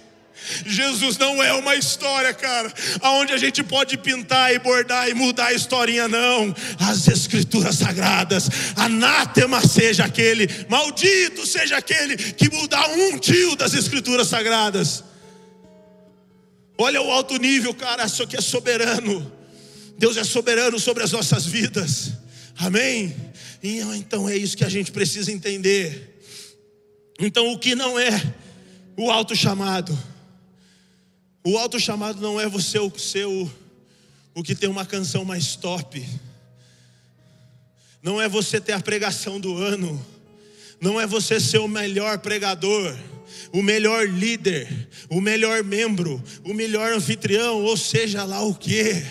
Jesus 0.64 1.18
não 1.18 1.42
é 1.42 1.52
uma 1.52 1.74
história, 1.74 2.32
cara, 2.32 2.72
aonde 3.00 3.32
a 3.32 3.36
gente 3.36 3.62
pode 3.62 3.98
pintar 3.98 4.54
e 4.54 4.58
bordar 4.58 5.08
e 5.08 5.14
mudar 5.14 5.46
a 5.46 5.52
historinha, 5.52 6.08
não. 6.08 6.54
As 6.78 7.06
escrituras 7.08 7.76
sagradas, 7.76 8.48
anátema 8.76 9.60
seja 9.66 10.04
aquele, 10.04 10.48
maldito 10.68 11.46
seja 11.46 11.76
aquele 11.76 12.16
que 12.16 12.50
mudar 12.50 12.88
um 12.90 13.18
tio 13.18 13.56
das 13.56 13.74
escrituras 13.74 14.28
sagradas. 14.28 15.04
Olha 16.78 17.02
o 17.02 17.10
alto 17.10 17.36
nível, 17.36 17.74
cara, 17.74 18.06
isso 18.06 18.22
aqui 18.22 18.36
é 18.36 18.40
soberano. 18.40 19.30
Deus 19.98 20.16
é 20.16 20.24
soberano 20.24 20.78
sobre 20.78 21.02
as 21.02 21.10
nossas 21.10 21.44
vidas. 21.44 22.12
Amém? 22.58 23.14
E 23.62 23.78
então 23.78 24.28
é 24.28 24.36
isso 24.36 24.56
que 24.56 24.64
a 24.64 24.68
gente 24.68 24.92
precisa 24.92 25.32
entender. 25.32 26.20
Então 27.18 27.52
o 27.52 27.58
que 27.58 27.74
não 27.74 27.98
é 27.98 28.34
o 28.96 29.10
alto 29.10 29.34
chamado? 29.34 29.96
O 31.44 31.56
alto 31.56 31.78
chamado 31.78 32.20
não 32.20 32.40
é 32.40 32.48
você 32.48 32.78
o 32.78 32.92
seu 32.98 33.50
o 34.34 34.42
que 34.42 34.54
tem 34.54 34.68
uma 34.68 34.84
canção 34.84 35.24
mais 35.24 35.56
top. 35.56 36.06
Não 38.02 38.20
é 38.20 38.28
você 38.28 38.60
ter 38.60 38.72
a 38.72 38.80
pregação 38.80 39.40
do 39.40 39.56
ano. 39.56 40.04
Não 40.80 41.00
é 41.00 41.06
você 41.06 41.40
ser 41.40 41.58
o 41.58 41.66
melhor 41.66 42.18
pregador 42.18 42.96
o 43.52 43.62
melhor 43.62 44.08
líder, 44.08 44.88
o 45.08 45.20
melhor 45.20 45.62
membro, 45.62 46.22
o 46.44 46.52
melhor 46.52 46.92
anfitrião, 46.92 47.62
ou 47.62 47.76
seja 47.76 48.24
lá 48.24 48.42
o 48.42 48.54
que. 48.54 49.02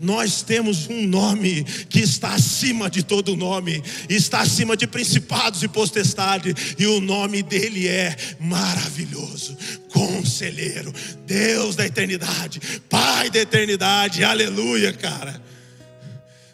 Nós 0.00 0.40
temos 0.40 0.88
um 0.88 1.06
nome 1.06 1.62
que 1.62 2.00
está 2.00 2.30
acima 2.30 2.88
de 2.88 3.02
todo 3.02 3.36
nome, 3.36 3.82
está 4.08 4.40
acima 4.40 4.74
de 4.74 4.86
principados 4.86 5.62
e 5.62 5.68
potestade, 5.68 6.54
e 6.78 6.86
o 6.86 7.02
nome 7.02 7.42
dele 7.42 7.86
é 7.86 8.16
maravilhoso, 8.40 9.54
conselheiro, 9.90 10.90
Deus 11.26 11.76
da 11.76 11.84
eternidade, 11.84 12.80
Pai 12.88 13.28
da 13.28 13.40
eternidade, 13.40 14.24
aleluia, 14.24 14.90
cara. 14.90 15.42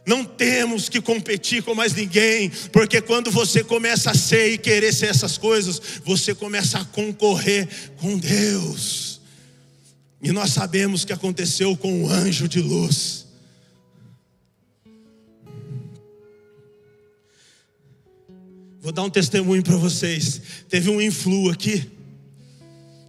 Não 0.05 0.25
temos 0.25 0.89
que 0.89 1.01
competir 1.01 1.63
com 1.63 1.73
mais 1.73 1.93
ninguém, 1.93 2.51
porque 2.73 3.01
quando 3.01 3.31
você 3.31 3.63
começa 3.63 4.11
a 4.11 4.15
ser 4.15 4.55
e 4.55 4.59
querer 4.59 4.93
ser 4.93 5.07
essas 5.07 5.39
coisas, 5.39 5.81
você 6.05 6.35
começa 6.35 6.79
a 6.79 6.85
concorrer 6.85 7.69
com 7.99 8.19
Deus. 8.19 9.21
E 10.21 10.33
nós 10.33 10.51
sabemos 10.51 11.03
o 11.03 11.07
que 11.07 11.13
aconteceu 11.13 11.77
com 11.77 12.03
o 12.03 12.09
anjo 12.09 12.49
de 12.49 12.61
luz. 12.61 13.26
Vou 18.87 18.93
dar 18.93 19.03
um 19.03 19.11
testemunho 19.11 19.65
para 19.65 19.75
vocês. 19.75 20.41
Teve 20.69 20.89
um 20.91 21.03
influ 21.03 21.51
aqui, 21.51 21.91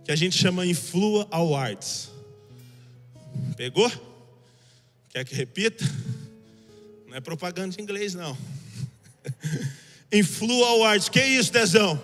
que 0.04 0.12
a 0.12 0.16
gente 0.16 0.36
chama 0.36 0.66
Influa 0.66 1.28
Awards. 1.30 2.10
Pegou? 3.56 3.88
Quer 5.10 5.24
que 5.24 5.36
repita? 5.36 5.86
Não 7.06 7.16
é 7.16 7.22
propaganda 7.22 7.76
de 7.76 7.80
inglês, 7.80 8.16
não. 8.16 8.36
Influa 10.12 10.68
Awards. 10.70 11.10
Que 11.10 11.24
isso, 11.24 11.54
Dezão? 11.54 12.04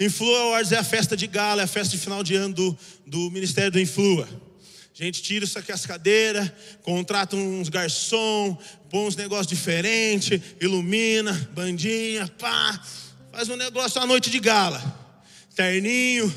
Influa 0.00 0.40
Awards 0.40 0.72
é 0.72 0.78
a 0.78 0.82
festa 0.82 1.16
de 1.16 1.28
gala, 1.28 1.60
é 1.60 1.66
a 1.66 1.68
festa 1.68 1.96
de 1.96 2.02
final 2.02 2.24
de 2.24 2.34
ano 2.34 2.52
do, 2.52 2.78
do 3.06 3.30
Ministério 3.30 3.70
do 3.70 3.78
Influa. 3.78 4.28
Gente 5.00 5.22
tira 5.22 5.46
isso 5.46 5.58
aqui 5.58 5.72
as 5.72 5.86
cadeiras, 5.86 6.52
contrata 6.82 7.34
uns 7.34 7.70
garçom, 7.70 8.54
põe 8.90 9.06
uns 9.06 9.16
negócios 9.16 9.46
diferentes, 9.46 10.38
ilumina, 10.60 11.32
bandinha, 11.54 12.28
pá, 12.38 12.78
faz 13.32 13.48
um 13.48 13.56
negócio 13.56 13.98
à 13.98 14.04
noite 14.04 14.28
de 14.28 14.38
gala. 14.38 14.78
Terninho, 15.56 16.30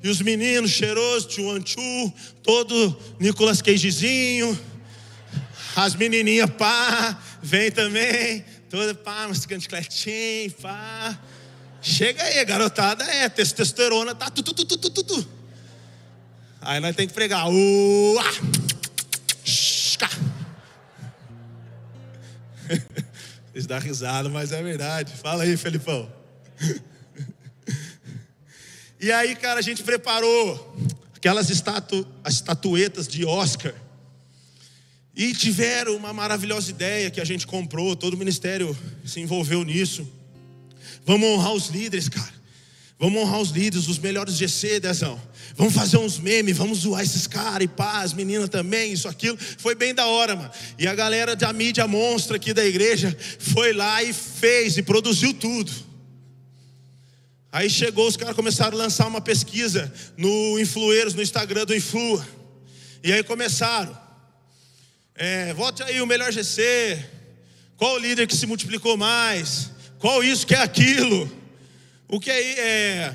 e 0.00 0.08
os 0.08 0.22
meninos 0.22 0.70
cheirosos, 0.70 1.26
tchuanchu, 1.26 2.12
todo 2.40 2.96
Nicolas 3.18 3.60
Cagezinho, 3.60 4.56
as 5.74 5.96
menininhas, 5.96 6.48
pá, 6.50 7.20
vem 7.42 7.68
também, 7.68 8.44
toda 8.70 8.94
pá, 8.94 9.26
mastigando 9.26 9.62
chicletinho, 9.62 10.52
pá. 10.62 11.18
Chega 11.82 12.22
aí, 12.22 12.44
garotada, 12.44 13.02
é, 13.02 13.28
testosterona, 13.28 14.14
tá, 14.14 14.30
tu, 14.30 14.40
tu, 14.40 14.54
tu, 14.54 14.64
tu, 14.64 14.88
tu, 14.88 15.02
tu. 15.02 15.43
Aí 16.64 16.80
nós 16.80 16.96
tem 16.96 17.06
que 17.06 17.12
pregar, 17.12 17.46
ua. 17.48 18.24
Eles 23.54 23.66
dão 23.66 23.78
risada, 23.78 24.30
mas 24.30 24.50
é 24.50 24.62
verdade. 24.62 25.12
Fala 25.12 25.42
aí, 25.42 25.58
Felipão. 25.58 26.10
E 28.98 29.12
aí, 29.12 29.36
cara, 29.36 29.60
a 29.60 29.62
gente 29.62 29.82
preparou 29.82 30.74
aquelas 31.14 31.50
estatu, 31.50 32.06
estatuetas 32.26 33.06
de 33.06 33.26
Oscar 33.26 33.74
e 35.14 35.34
tiveram 35.34 35.94
uma 35.94 36.14
maravilhosa 36.14 36.70
ideia 36.70 37.10
que 37.10 37.20
a 37.20 37.24
gente 37.24 37.46
comprou, 37.46 37.94
todo 37.94 38.14
o 38.14 38.16
ministério 38.16 38.74
se 39.04 39.20
envolveu 39.20 39.62
nisso. 39.62 40.10
Vamos 41.04 41.28
honrar 41.28 41.52
os 41.52 41.68
líderes, 41.68 42.08
cara. 42.08 42.32
Vamos 42.98 43.20
honrar 43.20 43.40
os 43.40 43.50
líderes, 43.50 43.88
os 43.88 43.98
melhores 43.98 44.36
GC, 44.36 44.78
Dezão. 44.78 45.20
Vamos 45.56 45.74
fazer 45.74 45.98
uns 45.98 46.18
memes, 46.18 46.56
vamos 46.56 46.78
zoar 46.78 47.02
esses 47.02 47.26
caras 47.26 47.64
e 47.64 47.68
pá, 47.68 48.02
as 48.02 48.12
meninas 48.12 48.48
também, 48.48 48.92
isso, 48.92 49.08
aquilo. 49.08 49.36
Foi 49.58 49.74
bem 49.74 49.92
da 49.92 50.06
hora, 50.06 50.36
mano. 50.36 50.50
E 50.78 50.86
a 50.86 50.94
galera 50.94 51.34
da 51.34 51.52
mídia 51.52 51.86
monstra 51.88 52.36
aqui 52.36 52.54
da 52.54 52.64
igreja 52.64 53.16
foi 53.38 53.72
lá 53.72 54.02
e 54.02 54.12
fez 54.12 54.76
e 54.76 54.82
produziu 54.82 55.34
tudo. 55.34 55.72
Aí 57.50 57.68
chegou, 57.68 58.08
os 58.08 58.16
caras 58.16 58.34
começaram 58.34 58.76
a 58.76 58.82
lançar 58.82 59.06
uma 59.06 59.20
pesquisa 59.20 59.92
no 60.16 60.58
Influeiros, 60.58 61.14
no 61.14 61.22
Instagram 61.22 61.64
do 61.64 61.74
Influa. 61.74 62.26
E 63.02 63.12
aí 63.12 63.22
começaram. 63.22 63.96
É, 65.14 65.52
vote 65.54 65.82
aí 65.82 66.00
o 66.00 66.06
melhor 66.06 66.32
GC. 66.32 66.98
Qual 67.76 67.94
o 67.94 67.98
líder 67.98 68.26
que 68.26 68.36
se 68.36 68.46
multiplicou 68.46 68.96
mais? 68.96 69.70
Qual 69.98 70.22
isso 70.24 70.46
que 70.46 70.54
é 70.54 70.62
aquilo? 70.62 71.43
O 72.14 72.20
que 72.20 72.30
é, 72.30 73.12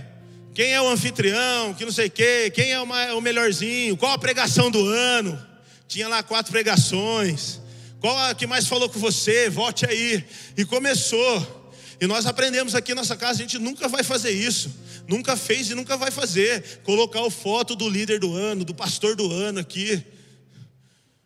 quem 0.53 0.73
é 0.73 0.81
o 0.81 0.89
anfitrião? 0.89 1.73
Que 1.73 1.85
não 1.85 1.91
sei 1.91 2.07
o 2.07 2.11
quê? 2.11 2.51
Quem 2.53 2.73
é 2.73 2.81
o, 2.81 3.17
o 3.17 3.21
melhorzinho? 3.21 3.95
Qual 3.95 4.11
a 4.11 4.17
pregação 4.17 4.69
do 4.69 4.85
ano? 4.85 5.41
Tinha 5.87 6.09
lá 6.09 6.21
quatro 6.21 6.51
pregações. 6.51 7.61
Qual 8.01 8.17
a 8.17 8.35
que 8.35 8.45
mais 8.45 8.67
falou 8.67 8.89
com 8.89 8.99
você? 8.99 9.49
Vote 9.49 9.85
aí. 9.85 10.21
E 10.57 10.65
começou. 10.65 11.73
E 12.01 12.05
nós 12.07 12.25
aprendemos 12.25 12.75
aqui 12.75 12.93
na 12.93 12.99
nossa 12.99 13.15
casa, 13.15 13.39
a 13.39 13.41
gente 13.41 13.57
nunca 13.57 13.87
vai 13.87 14.03
fazer 14.03 14.31
isso. 14.31 14.69
Nunca 15.07 15.37
fez 15.37 15.69
e 15.69 15.75
nunca 15.75 15.95
vai 15.95 16.11
fazer. 16.11 16.81
Colocar 16.83 17.21
o 17.21 17.29
foto 17.29 17.77
do 17.77 17.87
líder 17.87 18.19
do 18.19 18.35
ano, 18.35 18.65
do 18.65 18.75
pastor 18.75 19.15
do 19.15 19.31
ano 19.31 19.61
aqui. 19.61 20.03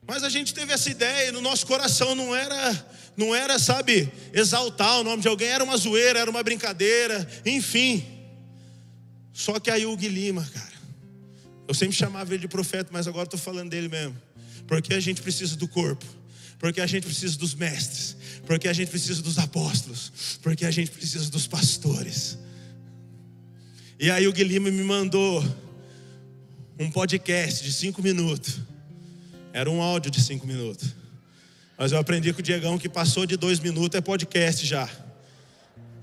Mas 0.06 0.24
a 0.24 0.30
gente 0.30 0.54
teve 0.54 0.72
essa 0.72 0.92
ideia, 0.92 1.30
e 1.30 1.32
no 1.32 1.42
nosso 1.42 1.66
coração 1.66 2.14
não 2.14 2.36
era, 2.36 2.88
não 3.16 3.34
era, 3.34 3.60
sabe, 3.60 4.12
exaltar 4.34 5.00
o 5.00 5.04
nome 5.04 5.22
de 5.22 5.28
alguém, 5.28 5.50
era 5.50 5.64
uma 5.64 5.78
zoeira, 5.78 6.20
era 6.20 6.30
uma 6.30 6.44
brincadeira, 6.44 7.28
enfim. 7.46 8.04
Só 9.32 9.60
que 9.60 9.70
aí 9.70 9.86
o 9.86 9.96
Lima, 9.96 10.44
cara, 10.54 10.74
eu 11.68 11.74
sempre 11.74 11.96
chamava 11.96 12.34
ele 12.34 12.42
de 12.42 12.48
profeta, 12.48 12.90
mas 12.92 13.08
agora 13.08 13.26
estou 13.26 13.40
falando 13.40 13.70
dele 13.70 13.88
mesmo, 13.88 14.16
porque 14.68 14.94
a 14.94 15.00
gente 15.00 15.22
precisa 15.22 15.56
do 15.56 15.68
corpo, 15.68 16.06
porque 16.60 16.82
a 16.82 16.88
gente 16.88 17.06
precisa 17.06 17.38
dos 17.38 17.54
mestres, 17.54 18.16
porque 18.46 18.68
a 18.68 18.74
gente 18.74 18.90
precisa 18.90 19.22
dos 19.22 19.38
apóstolos, 19.38 20.40
porque 20.42 20.66
a 20.66 20.72
gente 20.72 20.92
precisa 20.92 21.30
dos 21.30 21.48
pastores. 21.48 22.38
E 24.00 24.10
aí 24.12 24.28
o 24.28 24.34
Guilherme 24.34 24.72
me 24.72 24.84
mandou 24.84 25.44
um 26.80 26.90
podcast 26.92 27.64
de 27.64 27.72
cinco 27.72 28.02
minutos 28.02 28.60
era 29.54 29.70
um 29.70 29.82
áudio 29.82 30.10
de 30.10 30.20
cinco 30.20 30.48
minutos. 30.48 30.96
Mas 31.78 31.92
eu 31.92 31.98
aprendi 31.98 32.32
com 32.32 32.40
o 32.40 32.44
Diegão 32.44 32.78
que 32.78 32.88
passou 32.88 33.26
de 33.26 33.36
dois 33.36 33.60
minutos 33.60 33.98
é 33.98 34.02
podcast 34.02 34.66
já. 34.66 34.90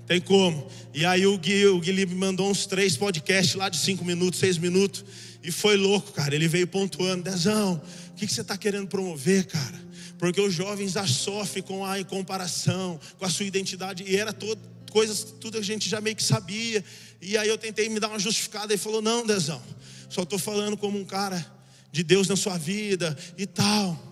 Tem 0.05 0.19
como. 0.19 0.67
E 0.93 1.05
aí 1.05 1.25
o 1.25 1.37
Gui, 1.37 1.65
o 1.67 1.79
Gui 1.79 2.05
me 2.05 2.15
mandou 2.15 2.49
uns 2.49 2.65
três 2.65 2.97
podcasts 2.97 3.55
lá 3.55 3.69
de 3.69 3.77
cinco 3.77 4.03
minutos, 4.03 4.39
seis 4.39 4.57
minutos. 4.57 5.05
E 5.41 5.51
foi 5.51 5.77
louco, 5.77 6.11
cara. 6.11 6.35
Ele 6.35 6.47
veio 6.47 6.67
pontuando, 6.67 7.23
Dezão, 7.23 7.81
o 8.09 8.15
que, 8.15 8.27
que 8.27 8.33
você 8.33 8.41
está 8.41 8.57
querendo 8.57 8.87
promover, 8.87 9.45
cara? 9.45 9.79
Porque 10.17 10.39
os 10.41 10.53
jovens 10.53 10.91
já 10.91 11.07
sofrem 11.07 11.63
com 11.63 11.85
a 11.85 12.03
comparação, 12.03 12.99
com 13.17 13.25
a 13.25 13.29
sua 13.29 13.45
identidade. 13.45 14.03
E 14.05 14.17
era 14.17 14.33
todo, 14.33 14.59
coisas, 14.91 15.23
tudo 15.39 15.57
a 15.57 15.61
gente 15.61 15.89
já 15.89 16.01
meio 16.01 16.15
que 16.15 16.23
sabia. 16.23 16.83
E 17.21 17.37
aí 17.37 17.47
eu 17.47 17.57
tentei 17.57 17.87
me 17.87 17.99
dar 17.99 18.09
uma 18.09 18.19
justificada. 18.19 18.73
E 18.73 18.77
falou: 18.77 19.01
Não, 19.01 19.25
Dezão, 19.25 19.61
só 20.09 20.23
estou 20.23 20.37
falando 20.37 20.75
como 20.75 20.99
um 20.99 21.05
cara 21.05 21.43
de 21.91 22.03
Deus 22.03 22.27
na 22.27 22.35
sua 22.35 22.57
vida 22.57 23.17
e 23.37 23.47
tal. 23.47 24.10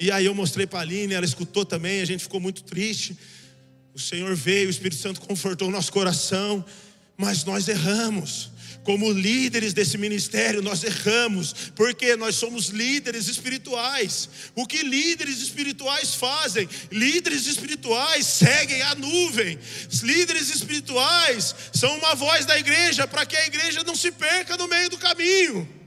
E 0.00 0.10
aí 0.10 0.24
eu 0.24 0.34
mostrei 0.34 0.66
para 0.66 0.78
a 0.78 0.82
Aline, 0.82 1.12
ela 1.12 1.26
escutou 1.26 1.62
também, 1.62 2.00
a 2.00 2.06
gente 2.06 2.22
ficou 2.22 2.40
muito 2.40 2.62
triste. 2.64 3.14
O 3.92 3.98
Senhor 3.98 4.34
veio, 4.34 4.68
o 4.68 4.70
Espírito 4.70 4.98
Santo 4.98 5.20
confortou 5.20 5.68
o 5.68 5.70
nosso 5.70 5.92
coração. 5.92 6.64
mas 7.18 7.44
nós 7.44 7.68
erramos. 7.68 8.50
Como 8.82 9.12
líderes 9.12 9.74
desse 9.74 9.98
ministério, 9.98 10.62
nós 10.62 10.82
erramos, 10.82 11.52
porque 11.76 12.16
nós 12.16 12.36
somos 12.36 12.68
líderes 12.68 13.28
espirituais. 13.28 14.30
O 14.54 14.66
que 14.66 14.82
líderes 14.82 15.42
espirituais 15.42 16.14
fazem? 16.14 16.66
Líderes 16.90 17.46
espirituais 17.46 18.24
seguem 18.24 18.80
a 18.80 18.94
nuvem. 18.94 19.58
Líderes 20.02 20.48
espirituais 20.48 21.54
são 21.74 21.94
uma 21.98 22.14
voz 22.14 22.46
da 22.46 22.58
igreja 22.58 23.06
para 23.06 23.26
que 23.26 23.36
a 23.36 23.46
igreja 23.46 23.84
não 23.84 23.94
se 23.94 24.10
perca 24.10 24.56
no 24.56 24.66
meio 24.66 24.88
do 24.88 24.96
caminho. 24.96 25.79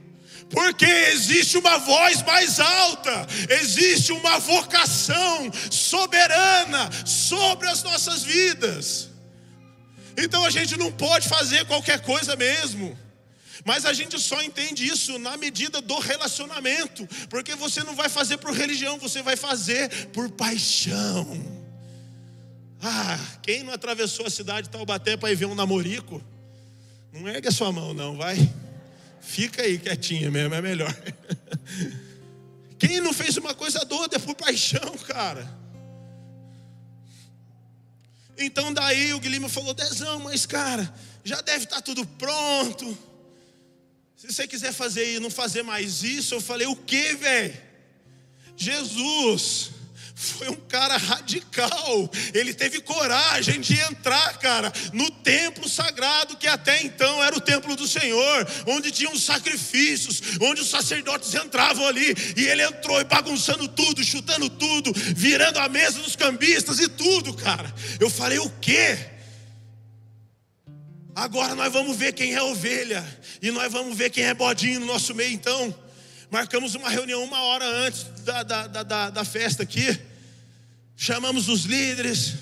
Porque 0.50 0.84
existe 0.84 1.58
uma 1.58 1.78
voz 1.78 2.22
mais 2.22 2.60
alta, 2.60 3.26
existe 3.60 4.12
uma 4.12 4.38
vocação 4.38 5.50
soberana 5.70 6.88
sobre 7.04 7.68
as 7.68 7.82
nossas 7.82 8.22
vidas. 8.22 9.08
Então 10.16 10.44
a 10.44 10.50
gente 10.50 10.76
não 10.76 10.92
pode 10.92 11.28
fazer 11.28 11.64
qualquer 11.66 12.00
coisa 12.00 12.36
mesmo. 12.36 12.96
Mas 13.64 13.86
a 13.86 13.94
gente 13.94 14.18
só 14.20 14.42
entende 14.42 14.86
isso 14.86 15.18
na 15.18 15.38
medida 15.38 15.80
do 15.80 15.98
relacionamento, 15.98 17.08
porque 17.30 17.54
você 17.54 17.82
não 17.82 17.94
vai 17.94 18.10
fazer 18.10 18.36
por 18.36 18.52
religião, 18.52 18.98
você 18.98 19.22
vai 19.22 19.36
fazer 19.36 20.08
por 20.08 20.30
paixão. 20.30 21.42
Ah, 22.82 23.18
quem 23.42 23.62
não 23.62 23.72
atravessou 23.72 24.26
a 24.26 24.30
cidade 24.30 24.66
de 24.66 24.70
Taubaté 24.70 25.16
para 25.16 25.32
ir 25.32 25.36
ver 25.36 25.46
um 25.46 25.54
namorico? 25.54 26.22
Não 27.10 27.26
ergue 27.26 27.48
a 27.48 27.52
sua 27.52 27.72
mão, 27.72 27.94
não, 27.94 28.16
vai. 28.16 28.36
Fica 29.24 29.62
aí 29.62 29.78
quietinha 29.78 30.30
mesmo, 30.30 30.54
é 30.54 30.60
melhor. 30.60 30.94
Quem 32.78 33.00
não 33.00 33.12
fez 33.12 33.36
uma 33.36 33.54
coisa 33.54 33.84
doida 33.84 34.16
é 34.16 34.18
por 34.18 34.34
paixão, 34.34 34.96
cara. 35.06 35.48
Então 38.36 38.72
daí 38.72 39.14
o 39.14 39.20
Guilherme 39.20 39.48
falou, 39.48 39.72
Dezão, 39.72 40.20
mas 40.20 40.44
cara, 40.44 40.92
já 41.24 41.40
deve 41.40 41.64
estar 41.64 41.76
tá 41.76 41.82
tudo 41.82 42.06
pronto. 42.06 42.96
Se 44.16 44.32
você 44.32 44.46
quiser 44.46 44.72
fazer 44.72 45.16
e 45.16 45.20
não 45.20 45.30
fazer 45.30 45.62
mais 45.62 46.02
isso, 46.02 46.34
eu 46.34 46.40
falei, 46.40 46.66
o 46.66 46.76
que, 46.76 47.14
velho? 47.14 47.56
Jesus 48.56 49.70
foi 50.14 50.48
um 50.48 50.56
cara 50.56 50.96
radical. 50.96 52.10
Ele 52.32 52.54
teve 52.54 52.80
coragem 52.80 53.60
de 53.60 53.78
entrar, 53.80 54.38
cara, 54.38 54.72
no 54.92 55.10
templo 55.10 55.68
sagrado 55.68 56.36
que 56.36 56.46
até 56.46 56.82
então 56.82 57.22
era 57.22 57.36
o 57.36 57.40
templo 57.40 57.74
do 57.74 57.86
Senhor, 57.86 58.46
onde 58.66 58.92
tinham 58.92 59.12
os 59.12 59.24
sacrifícios, 59.24 60.22
onde 60.40 60.60
os 60.60 60.70
sacerdotes 60.70 61.34
entravam 61.34 61.86
ali, 61.86 62.14
e 62.36 62.44
ele 62.44 62.62
entrou 62.62 63.00
e 63.00 63.04
bagunçando 63.04 63.66
tudo, 63.66 64.04
chutando 64.04 64.48
tudo, 64.48 64.92
virando 64.94 65.58
a 65.58 65.68
mesa 65.68 65.98
dos 66.00 66.14
cambistas 66.14 66.78
e 66.78 66.88
tudo, 66.88 67.34
cara. 67.34 67.72
Eu 67.98 68.08
falei, 68.08 68.38
o 68.38 68.50
quê? 68.60 68.96
Agora 71.14 71.54
nós 71.54 71.72
vamos 71.72 71.96
ver 71.96 72.12
quem 72.12 72.34
é 72.34 72.42
ovelha, 72.42 73.04
e 73.42 73.50
nós 73.50 73.72
vamos 73.72 73.96
ver 73.96 74.10
quem 74.10 74.24
é 74.24 74.34
bodinho 74.34 74.80
no 74.80 74.86
nosso 74.86 75.14
meio, 75.14 75.32
então. 75.32 75.83
Marcamos 76.34 76.74
uma 76.74 76.88
reunião 76.88 77.22
uma 77.22 77.40
hora 77.42 77.64
antes 77.86 78.06
da, 78.24 78.42
da, 78.42 78.66
da, 78.66 79.10
da 79.10 79.24
festa 79.24 79.62
aqui. 79.62 79.96
Chamamos 80.96 81.48
os 81.48 81.62
líderes. 81.64 82.34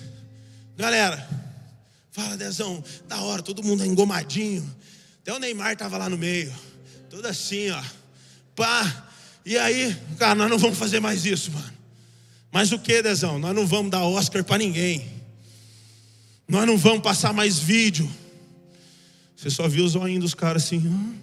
Galera, 0.78 1.28
fala 2.10 2.34
Dezão, 2.34 2.82
da 3.06 3.20
hora, 3.20 3.42
todo 3.42 3.62
mundo 3.62 3.84
engomadinho. 3.84 4.64
Até 5.20 5.34
o 5.34 5.38
Neymar 5.38 5.74
estava 5.74 5.98
lá 5.98 6.08
no 6.08 6.16
meio. 6.16 6.50
Tudo 7.10 7.28
assim, 7.28 7.68
ó. 7.68 7.82
Pá. 8.56 9.10
E 9.44 9.58
aí, 9.58 9.94
cara, 10.18 10.36
nós 10.36 10.48
não 10.48 10.56
vamos 10.56 10.78
fazer 10.78 10.98
mais 10.98 11.26
isso, 11.26 11.52
mano. 11.52 11.74
Mas 12.50 12.72
o 12.72 12.78
que, 12.78 13.02
Dezão? 13.02 13.38
Nós 13.38 13.54
não 13.54 13.66
vamos 13.66 13.90
dar 13.90 14.06
Oscar 14.06 14.42
para 14.42 14.56
ninguém. 14.56 15.06
Nós 16.48 16.66
não 16.66 16.78
vamos 16.78 17.02
passar 17.02 17.34
mais 17.34 17.58
vídeo. 17.58 18.10
Você 19.36 19.50
só 19.50 19.68
viu 19.68 19.84
os 19.84 19.94
olhinhos 19.94 20.24
dos 20.24 20.34
caras 20.34 20.64
assim, 20.64 20.78
hum, 20.78 21.14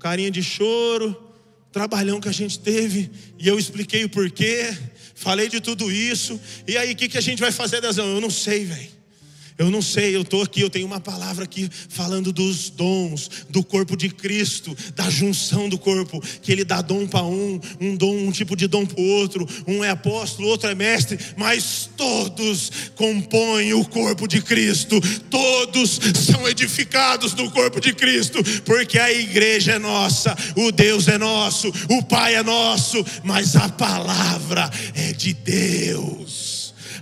carinha 0.00 0.30
de 0.30 0.42
choro, 0.42 1.27
trabalhão 1.72 2.20
que 2.20 2.28
a 2.28 2.32
gente 2.32 2.58
teve, 2.58 3.10
e 3.38 3.46
eu 3.46 3.58
expliquei 3.58 4.04
o 4.04 4.08
porquê, 4.08 4.76
falei 5.14 5.48
de 5.48 5.60
tudo 5.60 5.90
isso, 5.90 6.40
e 6.66 6.76
aí 6.76 6.92
o 6.92 6.96
que, 6.96 7.08
que 7.08 7.18
a 7.18 7.20
gente 7.20 7.40
vai 7.40 7.52
fazer, 7.52 7.80
Dezão? 7.80 8.06
Eu 8.06 8.20
não 8.20 8.30
sei, 8.30 8.64
velho. 8.64 8.97
Eu 9.58 9.72
não 9.72 9.82
sei, 9.82 10.14
eu 10.14 10.22
estou 10.22 10.40
aqui, 10.40 10.60
eu 10.60 10.70
tenho 10.70 10.86
uma 10.86 11.00
palavra 11.00 11.42
aqui 11.42 11.68
falando 11.88 12.32
dos 12.32 12.70
dons 12.70 13.28
do 13.50 13.64
corpo 13.64 13.96
de 13.96 14.08
Cristo, 14.08 14.76
da 14.94 15.10
junção 15.10 15.68
do 15.68 15.76
corpo, 15.76 16.22
que 16.40 16.52
Ele 16.52 16.64
dá 16.64 16.80
dom 16.80 17.08
para 17.08 17.24
um, 17.24 17.60
um 17.80 17.96
dom, 17.96 18.16
um 18.16 18.30
tipo 18.30 18.54
de 18.54 18.68
dom 18.68 18.86
para 18.86 19.00
o 19.00 19.04
outro, 19.04 19.44
um 19.66 19.82
é 19.82 19.90
apóstolo, 19.90 20.46
outro 20.46 20.70
é 20.70 20.76
mestre, 20.76 21.18
mas 21.36 21.90
todos 21.96 22.70
compõem 22.94 23.74
o 23.74 23.84
corpo 23.84 24.28
de 24.28 24.40
Cristo, 24.40 25.00
todos 25.28 25.98
são 26.14 26.48
edificados 26.48 27.34
no 27.34 27.50
corpo 27.50 27.80
de 27.80 27.92
Cristo, 27.92 28.38
porque 28.64 28.96
a 28.96 29.12
igreja 29.12 29.72
é 29.72 29.78
nossa, 29.80 30.36
o 30.54 30.70
Deus 30.70 31.08
é 31.08 31.18
nosso, 31.18 31.72
o 31.90 32.00
Pai 32.04 32.36
é 32.36 32.44
nosso, 32.44 33.04
mas 33.24 33.56
a 33.56 33.68
palavra 33.68 34.70
é 34.94 35.12
de 35.12 35.34
Deus 35.34 36.47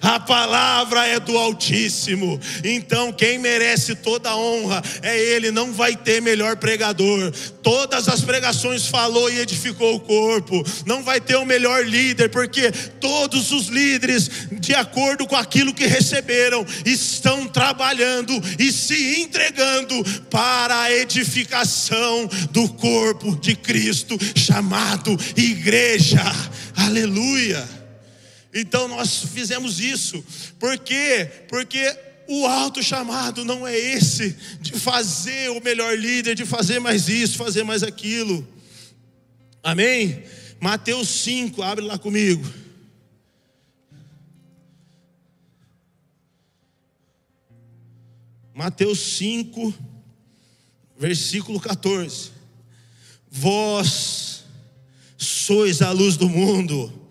a 0.01 0.21
palavra 0.21 1.07
é 1.07 1.19
do 1.19 1.37
Altíssimo. 1.37 2.41
Então, 2.65 3.13
quem 3.13 3.39
merece 3.39 3.95
toda 3.95 4.31
a 4.31 4.37
honra 4.37 4.83
é 5.03 5.19
Ele, 5.19 5.51
não 5.51 5.73
vai 5.73 5.97
ter 5.97 6.21
melhor 6.21 6.57
pregador. 6.57 7.33
Todas 7.63 8.09
as 8.09 8.21
pregações 8.21 8.87
falou 8.87 9.31
e 9.31 9.41
edificou 9.41 9.97
o 9.97 10.01
corpo. 10.01 10.65
Não 10.85 11.03
vai 11.03 11.21
ter 11.21 11.37
o 11.37 11.45
melhor 11.45 11.85
líder, 11.85 12.29
porque 12.31 12.71
todos 13.01 13.53
os 13.53 13.69
líderes, 13.69 14.31
de 14.53 14.75
acordo 14.75 15.27
com 15.27 15.37
aquilo 15.37 15.75
que 15.75 15.87
receberam, 15.87 16.65
estão 16.85 17.47
trabalhando 17.47 18.33
e 18.59 18.73
se 18.73 19.21
entregando 19.21 20.03
para 20.31 20.83
a 20.83 20.93
edificação 20.93 22.29
do 22.51 22.69
corpo 22.69 23.37
de 23.37 23.57
Cristo, 23.57 24.17
chamado 24.35 25.17
igreja. 25.37 26.23
Aleluia. 26.77 27.76
Então 28.59 28.89
nós 28.89 29.23
fizemos 29.23 29.81
isso. 29.81 30.25
Por 30.59 30.79
quê? 30.79 31.31
Porque 31.47 31.95
o 32.27 32.47
alto 32.47 32.83
chamado 32.83 33.45
não 33.45 33.67
é 33.67 33.77
esse 33.77 34.35
de 34.61 34.73
fazer 34.73 35.51
o 35.51 35.63
melhor 35.63 35.97
líder, 35.97 36.35
de 36.35 36.47
fazer 36.47 36.79
mais 36.79 37.07
isso, 37.09 37.37
fazer 37.37 37.65
mais 37.65 37.83
aquilo. 37.83 38.47
Amém? 39.63 40.25
Mateus 40.59 41.09
5, 41.09 41.63
abre 41.63 41.85
lá 41.85 41.99
comigo. 41.99 42.51
Mateus 48.55 48.99
5, 49.19 49.75
versículo 50.99 51.61
14. 51.61 52.31
Vós 53.31 54.45
sois 55.19 55.83
a 55.83 55.93
luz 55.93 56.17
do 56.17 56.27
mundo. 56.27 57.06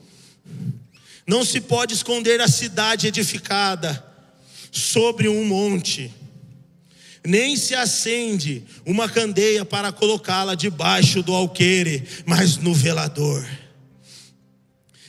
Não 1.27 1.43
se 1.43 1.59
pode 1.59 1.93
esconder 1.93 2.39
a 2.39 2.47
cidade 2.47 3.07
edificada 3.07 4.03
sobre 4.71 5.27
um 5.27 5.45
monte, 5.45 6.13
nem 7.25 7.57
se 7.57 7.73
acende 7.73 8.63
uma 8.85 9.09
candeia 9.09 9.65
para 9.65 9.91
colocá-la 9.91 10.53
debaixo 10.53 11.23
do 11.23 11.33
alqueire, 11.33 12.07
mas 12.25 12.57
no 12.57 12.73
velador. 12.73 13.45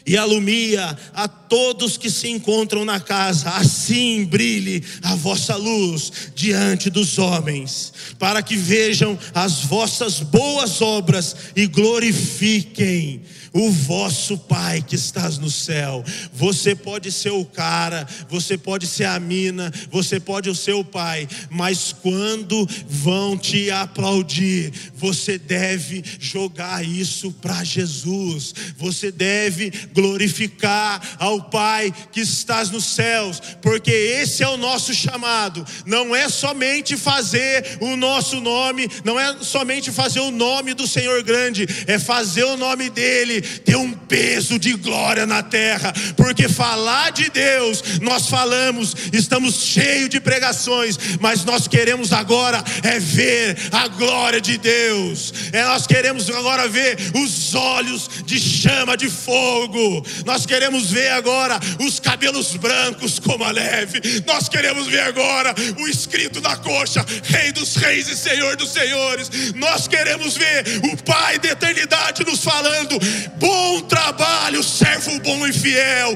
E 0.07 0.17
alumia 0.17 0.97
a 1.13 1.27
todos 1.49 1.97
que 1.97 2.11
se 2.11 2.29
encontram 2.29 2.85
na 2.85 3.01
casa, 3.01 3.51
assim 3.51 4.25
brilhe 4.25 4.83
a 5.03 5.15
vossa 5.15 5.57
luz 5.57 6.31
diante 6.35 6.91
dos 6.91 7.19
homens, 7.19 7.93
para 8.19 8.43
que 8.43 8.57
vejam 8.57 9.19
as 9.35 9.63
vossas 9.65 10.21
boas 10.21 10.81
obras 10.81 11.37
e 11.55 11.67
glorifiquem 11.67 13.23
o 13.53 13.71
vosso 13.71 14.37
Pai 14.37 14.83
que 14.83 14.95
estás 14.95 15.39
no 15.39 15.51
céu. 15.51 16.05
Você 16.33 16.75
pode 16.75 17.11
ser 17.11 17.31
o 17.31 17.45
cara, 17.45 18.07
você 18.29 18.59
pode 18.59 18.87
ser 18.87 19.05
a 19.05 19.19
mina, 19.19 19.73
você 19.91 20.21
pode 20.21 20.55
ser 20.55 20.75
o 20.75 20.85
pai, 20.85 21.27
mas 21.51 21.95
quando 22.03 22.69
vão 22.89 23.37
te 23.37 23.71
aplaudir, 23.71 24.73
você 24.95 25.39
deve 25.39 26.03
jogar 26.21 26.85
isso 26.85 27.33
para 27.33 27.65
Jesus. 27.65 28.55
Você 28.77 29.11
deve 29.11 29.73
glorificar 29.95 31.17
ao 31.19 31.36
Pai 31.43 31.93
que 32.13 32.21
estás 32.21 32.71
nos 32.71 32.85
céus, 32.85 33.41
porque 33.61 33.91
esse 33.91 34.43
é 34.43 34.49
o 34.49 34.57
nosso 34.57 34.95
chamado. 34.95 35.65
Não 35.85 36.15
é 36.15 36.29
somente 36.29 36.97
fazer 36.97 37.79
o 37.81 37.97
nosso 37.97 38.41
nome, 38.41 38.89
não 39.05 39.19
é 39.19 39.37
somente 39.41 39.91
fazer 39.91 40.21
o 40.21 40.31
nome 40.31 40.75
do 40.75 40.87
Senhor 40.87 41.23
grande, 41.23 41.67
é 41.87 41.99
fazer 41.99 42.45
o 42.45 42.57
nome 42.57 42.91
dele 42.91 43.41
ter 43.41 43.77
um 43.77 43.93
peso 43.93 44.59
de 44.59 44.73
glória 44.75 45.27
na 45.27 45.43
terra, 45.43 45.93
porque 46.17 46.49
falar 46.49 47.11
de 47.11 47.29
Deus, 47.31 47.83
nós 48.01 48.29
falamos, 48.29 48.95
estamos 49.13 49.55
cheios 49.57 50.09
de 50.09 50.21
pregações, 50.21 50.99
mas 51.21 51.45
nós 51.45 51.67
queremos 51.69 52.13
agora 52.13 52.63
é 52.83 52.99
ver 52.99 53.57
a 53.73 53.89
glória 53.89 54.41
de 54.41 54.59
Deus, 54.59 55.33
é, 55.53 55.65
nós 55.65 55.87
queremos 55.87 56.29
agora 56.31 56.69
ver 56.69 56.97
os 57.15 57.55
olhos 57.55 58.09
de 58.25 58.39
chama 58.39 58.97
de 58.97 59.09
fogo, 59.09 60.05
nós 60.25 60.47
queremos 60.47 60.91
ver 60.91 61.11
agora 61.11 61.26
agora 61.27 61.59
os 61.81 61.99
cabelos 61.99 62.55
brancos 62.55 63.19
como 63.19 63.43
a 63.43 63.53
neve. 63.53 64.01
Nós 64.25 64.49
queremos 64.49 64.87
ver 64.87 65.01
agora 65.01 65.53
o 65.77 65.89
escrito 65.89 66.41
na 66.41 66.57
coxa: 66.57 67.05
Rei 67.25 67.51
dos 67.51 67.75
Reis 67.75 68.09
e 68.09 68.17
Senhor 68.17 68.55
dos 68.57 68.71
Senhores. 68.73 69.29
Nós 69.57 69.89
queremos 69.89 70.37
ver 70.37 70.65
o 70.85 70.97
Pai 71.03 71.39
da 71.41 71.49
eternidade 71.49 72.25
nos 72.25 72.45
falando: 72.45 72.97
Bom 73.39 73.81
trabalho, 73.83 74.63
servo 74.63 75.19
bom 75.21 75.45
e 75.49 75.53
fiel. 75.53 76.15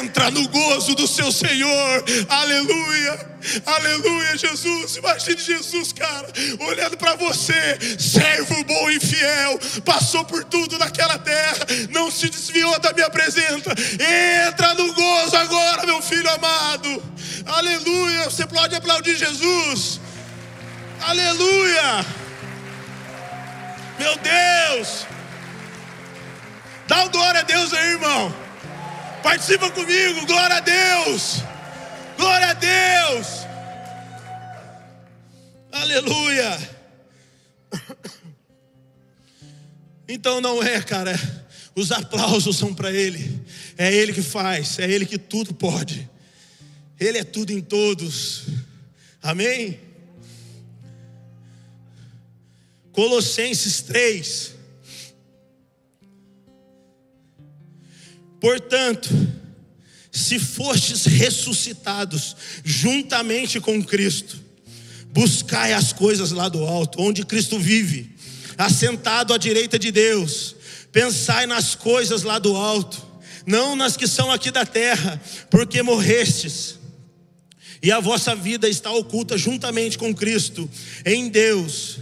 Entra 0.00 0.30
no 0.30 0.48
gozo 0.48 0.94
do 0.94 1.06
seu 1.06 1.30
Senhor. 1.30 2.04
Aleluia. 2.28 3.37
Aleluia, 3.64 4.36
Jesus. 4.36 4.96
Imagine 4.96 5.40
Jesus, 5.40 5.92
cara, 5.92 6.28
olhando 6.60 6.96
para 6.96 7.14
você, 7.16 7.78
servo 7.98 8.64
bom 8.64 8.90
e 8.90 9.00
fiel, 9.00 9.58
passou 9.84 10.24
por 10.24 10.44
tudo 10.44 10.78
naquela 10.78 11.18
terra, 11.18 11.66
não 11.90 12.10
se 12.10 12.28
desviou 12.28 12.78
da 12.80 12.92
minha 12.92 13.10
presença. 13.10 13.70
Entra 14.48 14.74
no 14.74 14.92
gozo 14.92 15.36
agora, 15.36 15.86
meu 15.86 16.02
filho 16.02 16.30
amado. 16.30 17.02
Aleluia. 17.46 18.24
Você 18.24 18.46
pode 18.46 18.74
aplaudir 18.74 19.16
Jesus. 19.16 20.00
Aleluia. 21.00 22.04
Meu 23.98 24.14
Deus. 24.16 25.06
Dá 26.86 27.04
um 27.04 27.08
glória 27.10 27.40
a 27.40 27.44
Deus 27.44 27.72
aí, 27.72 27.90
irmão. 27.90 28.34
Participa 29.22 29.70
comigo, 29.70 30.26
glória 30.26 30.56
a 30.56 30.60
Deus. 30.60 31.42
Glória 32.18 32.48
a 32.48 32.54
Deus. 32.54 33.28
Aleluia. 35.70 36.78
Então 40.08 40.40
não 40.40 40.62
é, 40.62 40.82
cara. 40.82 41.14
Os 41.76 41.92
aplausos 41.92 42.56
são 42.56 42.74
para 42.74 42.90
Ele. 42.90 43.40
É 43.76 43.94
Ele 43.94 44.12
que 44.12 44.22
faz. 44.22 44.80
É 44.80 44.90
Ele 44.90 45.06
que 45.06 45.16
tudo 45.16 45.54
pode. 45.54 46.10
Ele 46.98 47.18
é 47.18 47.24
tudo 47.24 47.52
em 47.52 47.60
todos. 47.60 48.46
Amém? 49.22 49.78
Colossenses 52.90 53.82
3. 53.82 54.54
Portanto, 58.40 59.08
se 60.18 60.38
fostes 60.38 61.04
ressuscitados 61.04 62.36
juntamente 62.64 63.60
com 63.60 63.82
Cristo, 63.82 64.38
buscai 65.12 65.72
as 65.72 65.92
coisas 65.92 66.32
lá 66.32 66.48
do 66.48 66.64
alto, 66.64 67.00
onde 67.00 67.24
Cristo 67.24 67.58
vive, 67.58 68.14
assentado 68.56 69.32
à 69.32 69.38
direita 69.38 69.78
de 69.78 69.90
Deus. 69.90 70.56
Pensai 70.92 71.46
nas 71.46 71.74
coisas 71.74 72.22
lá 72.22 72.38
do 72.38 72.56
alto, 72.56 73.06
não 73.46 73.76
nas 73.76 73.96
que 73.96 74.06
são 74.06 74.30
aqui 74.30 74.50
da 74.50 74.66
terra, 74.66 75.20
porque 75.50 75.82
morrestes. 75.82 76.78
E 77.82 77.92
a 77.92 78.00
vossa 78.00 78.34
vida 78.34 78.68
está 78.68 78.90
oculta 78.90 79.38
juntamente 79.38 79.96
com 79.96 80.14
Cristo 80.14 80.68
em 81.06 81.28
Deus. 81.28 81.98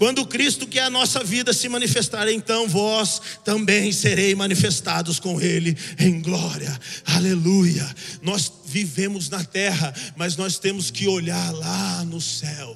Quando 0.00 0.24
Cristo, 0.24 0.66
que 0.66 0.78
é 0.78 0.84
a 0.84 0.88
nossa 0.88 1.22
vida, 1.22 1.52
se 1.52 1.68
manifestar, 1.68 2.26
então 2.32 2.66
vós 2.66 3.20
também 3.44 3.92
serei 3.92 4.34
manifestados 4.34 5.20
com 5.20 5.38
Ele 5.38 5.76
em 5.98 6.22
glória. 6.22 6.80
Aleluia. 7.04 7.86
Nós 8.22 8.50
vivemos 8.64 9.28
na 9.28 9.44
terra, 9.44 9.92
mas 10.16 10.38
nós 10.38 10.58
temos 10.58 10.90
que 10.90 11.06
olhar 11.06 11.52
lá 11.52 12.02
no 12.06 12.18
céu. 12.18 12.74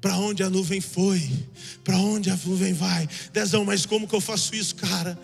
Para 0.00 0.16
onde 0.16 0.44
a 0.44 0.48
nuvem 0.48 0.80
foi? 0.80 1.28
Para 1.82 1.96
onde 1.96 2.30
a 2.30 2.38
nuvem 2.44 2.72
vai? 2.72 3.08
Dezão, 3.32 3.64
mas 3.64 3.84
como 3.84 4.06
que 4.06 4.14
eu 4.14 4.20
faço 4.20 4.54
isso, 4.54 4.76
cara? 4.76 5.18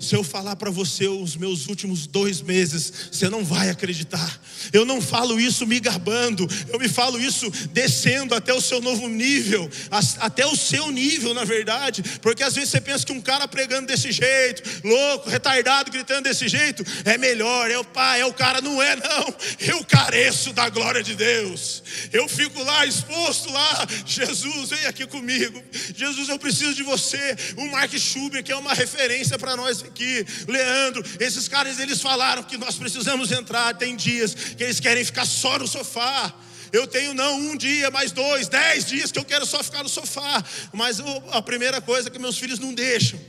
Se 0.00 0.14
eu 0.14 0.24
falar 0.24 0.56
para 0.56 0.70
você 0.70 1.08
os 1.08 1.36
meus 1.36 1.66
últimos 1.68 2.06
dois 2.06 2.40
meses, 2.40 2.92
você 3.10 3.28
não 3.28 3.44
vai 3.44 3.70
acreditar. 3.70 4.40
Eu 4.72 4.84
não 4.84 5.00
falo 5.00 5.40
isso 5.40 5.66
me 5.66 5.78
gabando, 5.80 6.48
eu 6.68 6.78
me 6.78 6.88
falo 6.88 7.20
isso 7.20 7.50
descendo 7.72 8.34
até 8.34 8.52
o 8.52 8.60
seu 8.60 8.80
novo 8.80 9.08
nível, 9.08 9.70
até 10.18 10.46
o 10.46 10.56
seu 10.56 10.90
nível, 10.90 11.34
na 11.34 11.44
verdade, 11.44 12.02
porque 12.20 12.42
às 12.42 12.54
vezes 12.54 12.70
você 12.70 12.80
pensa 12.80 13.04
que 13.04 13.12
um 13.12 13.20
cara 13.20 13.46
pregando 13.46 13.86
desse 13.86 14.10
jeito, 14.10 14.62
louco, 14.86 15.28
retardado, 15.28 15.90
gritando 15.90 16.24
desse 16.24 16.48
jeito, 16.48 16.84
é 17.04 17.18
melhor, 17.18 17.70
é 17.70 17.78
o 17.78 17.84
pai, 17.84 18.20
é 18.20 18.26
o 18.26 18.32
cara, 18.32 18.60
não 18.60 18.82
é 18.82 18.96
não. 18.96 19.34
Eu 19.60 19.84
careço 19.84 20.52
da 20.52 20.68
glória 20.68 21.02
de 21.02 21.14
Deus. 21.14 21.82
Eu 22.12 22.28
fico 22.28 22.62
lá 22.62 22.86
exposto 22.86 23.50
lá, 23.50 23.86
Jesus, 24.06 24.70
vem 24.70 24.86
aqui 24.86 25.06
comigo. 25.06 25.62
Jesus, 25.94 26.28
eu 26.28 26.38
preciso 26.38 26.74
de 26.74 26.82
você. 26.82 27.36
O 27.56 27.66
Mark 27.70 27.92
Schuber, 27.96 28.42
que 28.42 28.52
é 28.52 28.56
uma 28.56 28.74
referência 28.74 29.38
para 29.38 29.56
nós 29.56 29.83
aqui, 29.86 30.26
Leandro, 30.48 31.04
esses 31.20 31.48
caras 31.48 31.78
eles 31.78 32.00
falaram 32.00 32.42
que 32.42 32.56
nós 32.56 32.76
precisamos 32.76 33.30
entrar. 33.32 33.74
Tem 33.74 33.96
dias 33.96 34.34
que 34.34 34.62
eles 34.62 34.80
querem 34.80 35.04
ficar 35.04 35.26
só 35.26 35.58
no 35.58 35.66
sofá. 35.66 36.34
Eu 36.72 36.88
tenho 36.88 37.14
não 37.14 37.38
um 37.38 37.56
dia, 37.56 37.88
mais 37.90 38.10
dois, 38.10 38.48
dez 38.48 38.84
dias 38.84 39.12
que 39.12 39.18
eu 39.18 39.24
quero 39.24 39.46
só 39.46 39.62
ficar 39.62 39.84
no 39.84 39.88
sofá. 39.88 40.42
Mas 40.72 40.98
a 41.30 41.40
primeira 41.40 41.80
coisa 41.80 42.08
é 42.08 42.10
que 42.10 42.18
meus 42.18 42.36
filhos 42.36 42.58
não 42.58 42.74
deixam. 42.74 43.20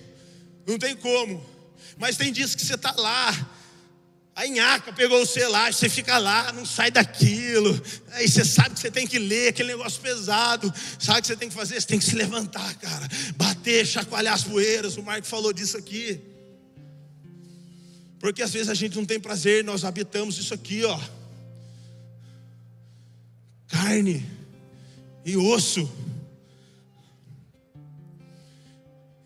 Não 0.66 0.80
tem 0.80 0.96
como. 0.96 1.48
Mas 1.98 2.18
tem 2.18 2.32
dias 2.32 2.56
que 2.56 2.66
você 2.66 2.74
está 2.74 2.92
lá. 2.98 3.52
A 4.36 4.46
nhaca 4.48 4.92
pegou 4.92 5.22
o 5.22 5.26
celular, 5.26 5.74
você 5.74 5.88
fica 5.88 6.18
lá, 6.18 6.52
não 6.52 6.66
sai 6.66 6.92
daquilo. 6.92 7.82
Aí 8.14 8.28
você 8.28 8.44
sabe 8.44 8.76
que 8.76 8.82
você 8.82 8.92
tem 8.92 9.08
que 9.08 9.18
ler 9.18 9.50
aquele 9.50 9.70
negócio 9.70 10.02
pesado. 10.02 10.74
Sabe 11.00 11.20
o 11.20 11.22
que 11.22 11.28
você 11.28 11.36
tem 11.38 11.48
que 11.48 11.56
fazer? 11.56 11.80
Você 11.80 11.88
tem 11.88 12.00
que 12.00 12.06
se 12.06 12.16
levantar, 12.16 12.76
cara. 12.76 13.08
Bater, 13.38 13.86
chacoalhar 13.86 14.34
as 14.34 14.44
poeiras. 14.44 14.98
O 14.98 15.04
Marco 15.04 15.26
falou 15.26 15.54
disso 15.54 15.78
aqui. 15.78 16.20
Porque 18.20 18.42
às 18.42 18.52
vezes 18.52 18.70
a 18.70 18.74
gente 18.74 18.96
não 18.96 19.06
tem 19.06 19.20
prazer, 19.20 19.64
nós 19.64 19.84
habitamos 19.84 20.38
isso 20.38 20.54
aqui, 20.54 20.84
ó. 20.84 21.00
Carne 23.68 24.26
e 25.26 25.36
osso. 25.36 25.90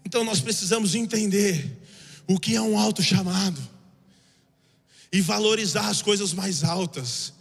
Então 0.06 0.24
nós 0.24 0.42
precisamos 0.42 0.96
entender 0.96 1.78
o 2.28 2.40
que 2.40 2.56
é 2.56 2.62
um 2.62 2.78
alto 2.78 3.04
chamado 3.04 3.62
e 5.12 5.22
valorizar 5.22 5.88
as 5.88 6.02
coisas 6.02 6.34
mais 6.34 6.64
altas. 6.64 7.34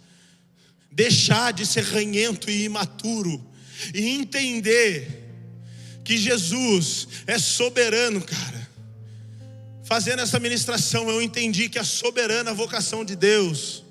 Deixar 0.91 1.53
de 1.53 1.65
ser 1.65 1.83
ranhento 1.83 2.49
e 2.49 2.65
imaturo 2.65 3.43
e 3.93 4.09
entender 4.09 5.25
que 6.03 6.17
Jesus 6.17 7.07
é 7.27 7.37
soberano, 7.37 8.21
cara 8.21 8.58
fazendo 9.89 10.21
essa 10.21 10.39
ministração, 10.39 11.09
eu 11.09 11.19
entendi 11.19 11.67
que 11.67 11.79
a 11.79 11.83
soberana 11.83 12.53
vocação 12.53 13.03
de 13.03 13.15
Deus 13.15 13.83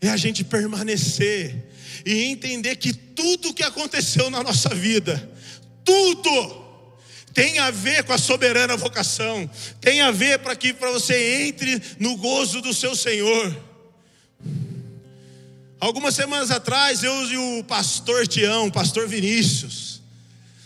é 0.00 0.08
a 0.08 0.16
gente 0.16 0.42
permanecer 0.42 1.70
e 2.06 2.22
entender 2.24 2.76
que 2.76 2.94
tudo 2.94 3.52
que 3.52 3.62
aconteceu 3.62 4.30
na 4.30 4.42
nossa 4.42 4.70
vida, 4.70 5.30
tudo 5.84 6.58
tem 7.34 7.58
a 7.58 7.70
ver 7.70 8.02
com 8.04 8.14
a 8.14 8.18
soberana 8.18 8.78
vocação, 8.78 9.48
tem 9.78 10.00
a 10.00 10.10
ver 10.10 10.38
para 10.38 10.56
que 10.56 10.72
para 10.72 10.90
você 10.90 11.42
entre 11.46 11.78
no 11.98 12.16
gozo 12.16 12.62
do 12.62 12.72
seu 12.72 12.96
Senhor. 12.96 13.54
Algumas 15.78 16.14
semanas 16.14 16.50
atrás, 16.50 17.02
eu 17.02 17.30
e 17.30 17.36
o 17.36 17.64
pastor 17.64 18.26
Tião, 18.26 18.68
o 18.68 18.72
pastor 18.72 19.06
Vinícius, 19.06 19.99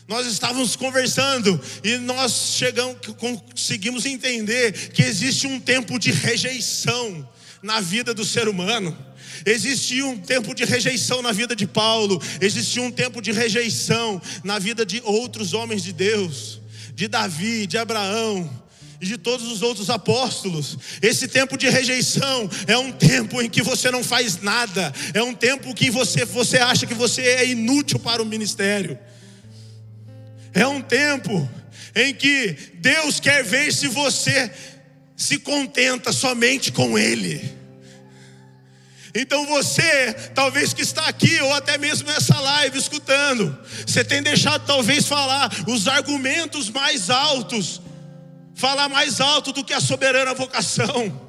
nós 0.07 0.27
estávamos 0.27 0.77
conversando 0.77 1.59
e 1.83 1.97
nós 1.97 2.55
chegamos, 2.57 2.99
conseguimos 3.17 4.05
entender 4.05 4.91
que 4.91 5.03
existe 5.03 5.47
um 5.47 5.59
tempo 5.59 5.99
de 5.99 6.11
rejeição 6.11 7.27
na 7.63 7.81
vida 7.81 8.13
do 8.13 8.25
ser 8.25 8.47
humano. 8.47 8.97
Existia 9.47 10.05
um 10.07 10.19
tempo 10.19 10.55
de 10.55 10.65
rejeição 10.65 11.23
na 11.23 11.33
vida 11.33 11.57
de 11.57 11.67
Paulo, 11.67 12.23
existia 12.41 12.83
um 12.83 12.91
tempo 12.91 13.21
de 13.23 13.33
rejeição 13.33 14.21
na 14.43 14.59
vida 14.59 14.85
de 14.85 15.01
outros 15.05 15.55
homens 15.55 15.83
de 15.83 15.93
Deus, 15.93 16.61
de 16.95 17.09
Davi, 17.09 17.67
de 17.67 17.79
Abraão, 17.79 18.63
e 19.01 19.07
de 19.07 19.17
todos 19.19 19.51
os 19.51 19.63
outros 19.63 19.91
apóstolos. 19.91 20.79
Esse 21.01 21.27
tempo 21.27 21.57
de 21.57 21.69
rejeição 21.69 22.49
é 22.67 22.77
um 22.77 22.93
tempo 22.93 23.41
em 23.41 23.49
que 23.49 23.63
você 23.63 23.91
não 23.91 24.05
faz 24.05 24.41
nada, 24.43 24.93
é 25.15 25.23
um 25.23 25.35
tempo 25.35 25.75
que 25.75 25.91
você, 25.91 26.25
você 26.27 26.59
acha 26.59 26.87
que 26.87 26.95
você 26.95 27.23
é 27.23 27.49
inútil 27.49 27.99
para 27.99 28.23
o 28.23 28.27
ministério. 28.27 28.99
É 30.55 30.67
um 30.67 30.81
tempo 30.81 31.49
em 31.95 32.15
que 32.15 32.57
Deus 32.75 33.19
quer 33.21 33.43
ver 33.43 33.73
se 33.73 33.89
você 33.89 34.51
se 35.17 35.39
contenta 35.39 36.13
somente 36.13 36.73
com 36.73 36.99
Ele. 36.99 37.53
Então 39.15 39.47
você, 39.47 40.13
talvez 40.35 40.73
que 40.73 40.83
está 40.83 41.07
aqui, 41.07 41.41
ou 41.41 41.53
até 41.55 41.79
mesmo 41.79 42.11
nessa 42.11 42.39
live 42.39 42.77
escutando, 42.77 43.57
você 43.87 44.05
tem 44.05 44.21
deixado 44.21 44.67
talvez 44.67 45.07
falar 45.07 45.51
os 45.69 45.87
argumentos 45.87 46.69
mais 46.69 47.11
altos, 47.11 47.81
falar 48.55 48.89
mais 48.89 49.21
alto 49.21 49.53
do 49.53 49.65
que 49.65 49.73
a 49.73 49.81
soberana 49.81 50.35
vocação. 50.35 51.23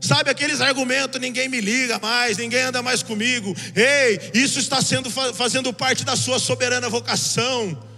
Sabe 0.00 0.30
aqueles 0.30 0.60
argumentos, 0.60 1.20
ninguém 1.20 1.48
me 1.48 1.60
liga 1.60 1.98
mais, 1.98 2.38
ninguém 2.38 2.62
anda 2.62 2.80
mais 2.80 3.02
comigo. 3.02 3.54
Ei, 3.74 4.30
isso 4.32 4.58
está 4.60 4.80
sendo 4.80 5.10
fazendo 5.10 5.72
parte 5.72 6.04
da 6.04 6.16
sua 6.16 6.38
soberana 6.38 6.88
vocação. 6.88 7.89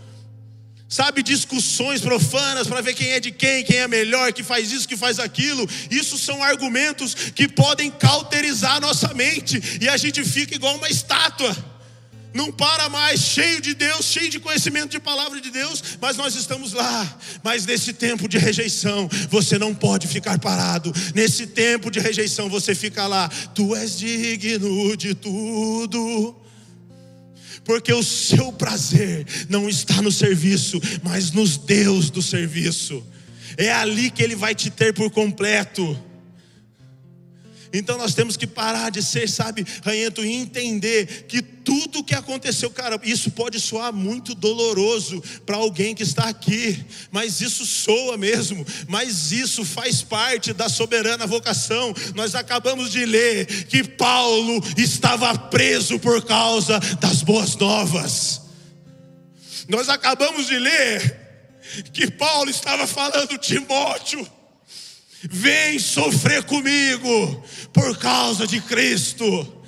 Sabe, 0.92 1.22
discussões 1.22 2.02
profanas 2.02 2.66
para 2.66 2.82
ver 2.82 2.92
quem 2.92 3.12
é 3.12 3.18
de 3.18 3.30
quem, 3.30 3.64
quem 3.64 3.78
é 3.78 3.88
melhor, 3.88 4.30
que 4.30 4.42
faz 4.42 4.70
isso, 4.70 4.86
que 4.86 4.96
faz 4.96 5.18
aquilo. 5.18 5.66
Isso 5.90 6.18
são 6.18 6.42
argumentos 6.42 7.14
que 7.14 7.48
podem 7.48 7.90
cauterizar 7.90 8.76
a 8.76 8.80
nossa 8.80 9.14
mente 9.14 9.78
e 9.80 9.88
a 9.88 9.96
gente 9.96 10.22
fica 10.22 10.54
igual 10.54 10.76
uma 10.76 10.90
estátua. 10.90 11.56
Não 12.34 12.52
para 12.52 12.90
mais, 12.90 13.20
cheio 13.20 13.60
de 13.62 13.72
Deus, 13.72 14.04
cheio 14.04 14.28
de 14.28 14.38
conhecimento 14.38 14.90
de 14.90 15.00
palavra 15.00 15.40
de 15.40 15.50
Deus, 15.50 15.82
mas 15.98 16.18
nós 16.18 16.34
estamos 16.34 16.74
lá. 16.74 17.18
Mas 17.42 17.64
nesse 17.64 17.94
tempo 17.94 18.28
de 18.28 18.36
rejeição, 18.36 19.08
você 19.30 19.58
não 19.58 19.74
pode 19.74 20.06
ficar 20.06 20.38
parado. 20.38 20.92
Nesse 21.14 21.46
tempo 21.46 21.90
de 21.90 22.00
rejeição, 22.00 22.50
você 22.50 22.74
fica 22.74 23.06
lá. 23.06 23.28
Tu 23.54 23.74
és 23.76 23.98
digno 23.98 24.94
de 24.96 25.14
tudo 25.14 26.41
porque 27.64 27.92
o 27.92 28.02
seu 28.02 28.52
prazer 28.52 29.26
não 29.48 29.68
está 29.68 30.02
no 30.02 30.10
serviço, 30.10 30.80
mas 31.02 31.30
nos 31.30 31.56
Deus 31.56 32.10
do 32.10 32.22
serviço. 32.22 33.04
É 33.56 33.70
ali 33.70 34.10
que 34.10 34.22
Ele 34.22 34.34
vai 34.34 34.54
te 34.54 34.70
ter 34.70 34.92
por 34.92 35.10
completo. 35.10 35.98
Então 37.72 37.96
nós 37.96 38.14
temos 38.14 38.36
que 38.36 38.46
parar 38.46 38.90
de 38.90 39.02
ser, 39.02 39.28
sabe, 39.28 39.66
ranhento 39.82 40.22
e 40.24 40.30
entender 40.30 41.24
que 41.26 41.40
tudo 41.40 42.04
que 42.04 42.14
aconteceu, 42.14 42.70
cara, 42.70 43.00
isso 43.02 43.30
pode 43.30 43.58
soar 43.58 43.92
muito 43.92 44.34
doloroso 44.34 45.22
para 45.46 45.56
alguém 45.56 45.94
que 45.94 46.02
está 46.02 46.24
aqui, 46.24 46.84
mas 47.10 47.40
isso 47.40 47.64
soa 47.64 48.18
mesmo, 48.18 48.66
mas 48.88 49.32
isso 49.32 49.64
faz 49.64 50.02
parte 50.02 50.52
da 50.52 50.68
soberana 50.68 51.26
vocação. 51.26 51.94
Nós 52.14 52.34
acabamos 52.34 52.90
de 52.90 53.06
ler 53.06 53.46
que 53.66 53.82
Paulo 53.82 54.62
estava 54.76 55.36
preso 55.38 55.98
por 55.98 56.24
causa 56.24 56.78
das 57.00 57.22
boas 57.22 57.56
novas. 57.56 58.42
Nós 59.68 59.88
acabamos 59.88 60.46
de 60.46 60.58
ler 60.58 61.20
que 61.92 62.10
Paulo 62.10 62.50
estava 62.50 62.86
falando 62.86 63.38
Timóteo 63.38 64.28
Vem 65.30 65.78
sofrer 65.78 66.42
comigo 66.44 67.44
por 67.72 67.96
causa 67.98 68.46
de 68.46 68.60
Cristo. 68.60 69.62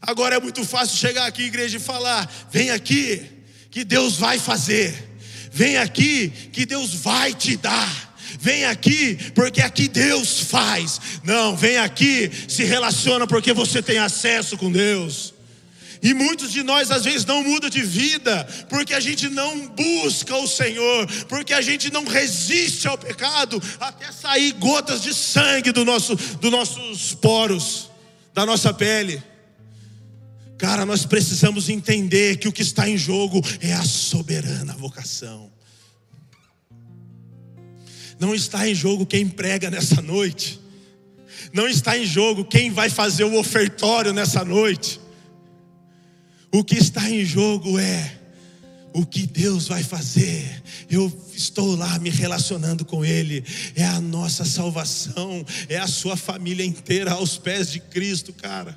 Agora 0.00 0.36
é 0.36 0.40
muito 0.40 0.64
fácil 0.64 0.96
chegar 0.96 1.26
aqui, 1.26 1.42
igreja, 1.42 1.76
e 1.76 1.80
falar: 1.80 2.30
vem 2.50 2.70
aqui, 2.70 3.24
que 3.70 3.84
Deus 3.84 4.16
vai 4.16 4.38
fazer. 4.38 4.94
Vem 5.52 5.76
aqui, 5.78 6.28
que 6.52 6.66
Deus 6.66 6.94
vai 6.94 7.32
te 7.32 7.56
dar. 7.56 8.06
Vem 8.38 8.64
aqui, 8.66 9.16
porque 9.34 9.62
aqui 9.62 9.88
Deus 9.88 10.40
faz. 10.40 11.00
Não, 11.24 11.56
vem 11.56 11.78
aqui, 11.78 12.30
se 12.48 12.64
relaciona, 12.64 13.26
porque 13.26 13.52
você 13.52 13.80
tem 13.82 13.98
acesso 13.98 14.56
com 14.56 14.70
Deus. 14.70 15.35
E 16.06 16.14
muitos 16.14 16.52
de 16.52 16.62
nós 16.62 16.92
às 16.92 17.02
vezes 17.02 17.24
não 17.24 17.42
muda 17.42 17.68
de 17.68 17.82
vida, 17.82 18.44
porque 18.68 18.94
a 18.94 19.00
gente 19.00 19.28
não 19.28 19.66
busca 19.66 20.36
o 20.36 20.46
Senhor, 20.46 21.04
porque 21.24 21.52
a 21.52 21.60
gente 21.60 21.92
não 21.92 22.04
resiste 22.04 22.86
ao 22.86 22.96
pecado, 22.96 23.60
até 23.80 24.12
sair 24.12 24.52
gotas 24.52 25.02
de 25.02 25.12
sangue 25.12 25.72
do 25.72 25.84
nosso, 25.84 26.14
dos 26.14 26.48
nossos 26.48 27.12
poros, 27.12 27.90
da 28.32 28.46
nossa 28.46 28.72
pele. 28.72 29.20
Cara, 30.56 30.86
nós 30.86 31.04
precisamos 31.04 31.68
entender 31.68 32.36
que 32.36 32.46
o 32.46 32.52
que 32.52 32.62
está 32.62 32.88
em 32.88 32.96
jogo 32.96 33.42
é 33.60 33.72
a 33.72 33.82
soberana 33.82 34.74
vocação. 34.74 35.50
Não 38.20 38.32
está 38.32 38.68
em 38.68 38.76
jogo 38.76 39.04
quem 39.04 39.26
prega 39.26 39.68
nessa 39.70 40.00
noite. 40.00 40.60
Não 41.52 41.66
está 41.66 41.98
em 41.98 42.06
jogo 42.06 42.44
quem 42.44 42.70
vai 42.70 42.88
fazer 42.88 43.24
o 43.24 43.36
ofertório 43.36 44.12
nessa 44.12 44.44
noite. 44.44 45.04
O 46.56 46.64
que 46.64 46.76
está 46.76 47.10
em 47.10 47.22
jogo 47.22 47.78
é 47.78 48.18
o 48.94 49.04
que 49.04 49.26
Deus 49.26 49.68
vai 49.68 49.82
fazer. 49.82 50.62
Eu 50.88 51.12
estou 51.34 51.76
lá 51.76 51.98
me 51.98 52.08
relacionando 52.08 52.82
com 52.82 53.04
Ele. 53.04 53.44
É 53.74 53.84
a 53.84 54.00
nossa 54.00 54.42
salvação, 54.42 55.44
é 55.68 55.76
a 55.76 55.86
sua 55.86 56.16
família 56.16 56.64
inteira 56.64 57.12
aos 57.12 57.36
pés 57.36 57.70
de 57.70 57.78
Cristo, 57.78 58.32
cara. 58.32 58.74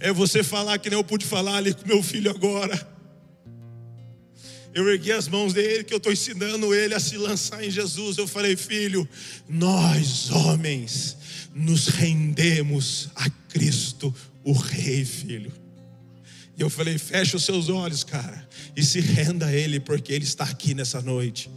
É 0.00 0.12
você 0.12 0.42
falar 0.42 0.78
que 0.78 0.90
nem 0.90 0.98
eu 0.98 1.02
pude 1.02 1.24
falar 1.24 1.56
ali 1.56 1.72
com 1.72 1.88
meu 1.88 2.02
filho 2.02 2.30
agora. 2.30 2.86
Eu 4.74 4.86
ergui 4.90 5.12
as 5.12 5.28
mãos 5.28 5.54
dele, 5.54 5.82
que 5.82 5.94
eu 5.94 5.96
estou 5.96 6.12
ensinando 6.12 6.74
ele 6.74 6.92
a 6.92 7.00
se 7.00 7.16
lançar 7.16 7.64
em 7.64 7.70
Jesus. 7.70 8.18
Eu 8.18 8.28
falei, 8.28 8.54
filho, 8.54 9.08
nós 9.48 10.30
homens 10.30 11.16
nos 11.54 11.88
rendemos 11.88 13.08
a 13.14 13.30
Cristo, 13.48 14.14
o 14.44 14.52
Rei, 14.52 15.06
filho. 15.06 15.64
E 16.56 16.62
eu 16.62 16.70
falei: 16.70 16.96
fecha 16.96 17.36
os 17.36 17.44
seus 17.44 17.68
olhos, 17.68 18.02
cara, 18.02 18.48
e 18.74 18.82
se 18.82 19.00
renda 19.00 19.46
a 19.46 19.52
Ele, 19.52 19.78
porque 19.78 20.12
Ele 20.12 20.24
está 20.24 20.44
aqui 20.44 20.74
nessa 20.74 21.02
noite. 21.02 21.50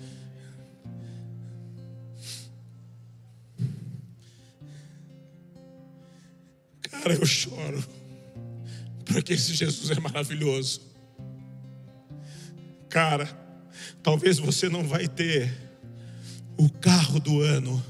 Cara, 6.81 7.13
eu 7.13 7.25
choro, 7.25 7.83
porque 9.05 9.33
esse 9.33 9.53
Jesus 9.53 9.89
é 9.89 9.99
maravilhoso. 10.01 10.81
Cara, 12.89 13.25
talvez 14.03 14.37
você 14.37 14.67
não 14.67 14.85
vai 14.85 15.07
ter 15.07 15.49
o 16.57 16.69
carro 16.69 17.19
do 17.19 17.39
ano. 17.41 17.81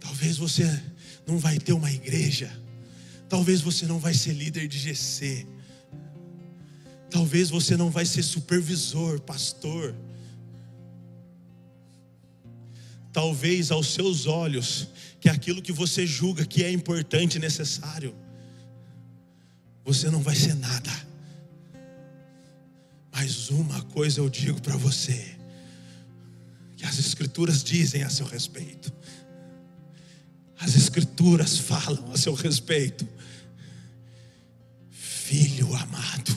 Talvez 0.00 0.38
você 0.38 0.82
não 1.26 1.36
vai 1.38 1.58
ter 1.58 1.72
uma 1.72 1.92
igreja. 1.92 2.61
Talvez 3.32 3.62
você 3.62 3.86
não 3.86 3.98
vai 3.98 4.12
ser 4.12 4.34
líder 4.34 4.68
de 4.68 4.78
GC. 4.78 5.46
Talvez 7.08 7.48
você 7.48 7.78
não 7.78 7.90
vai 7.90 8.04
ser 8.04 8.22
supervisor, 8.22 9.18
pastor. 9.22 9.94
Talvez 13.10 13.70
aos 13.70 13.86
seus 13.86 14.26
olhos, 14.26 14.88
que 15.18 15.30
aquilo 15.30 15.62
que 15.62 15.72
você 15.72 16.06
julga 16.06 16.44
que 16.44 16.62
é 16.62 16.70
importante 16.70 17.36
e 17.36 17.38
necessário, 17.38 18.14
você 19.82 20.10
não 20.10 20.20
vai 20.20 20.36
ser 20.36 20.54
nada. 20.54 20.92
Mas 23.10 23.48
uma 23.48 23.80
coisa 23.84 24.20
eu 24.20 24.28
digo 24.28 24.60
para 24.60 24.76
você, 24.76 25.38
que 26.76 26.84
as 26.84 26.98
Escrituras 26.98 27.64
dizem 27.64 28.02
a 28.02 28.10
seu 28.10 28.26
respeito. 28.26 28.92
As 30.62 30.76
Escrituras 30.76 31.58
falam 31.58 32.12
a 32.12 32.16
seu 32.16 32.34
respeito 32.34 33.06
filho 35.32 35.74
amado, 35.74 36.36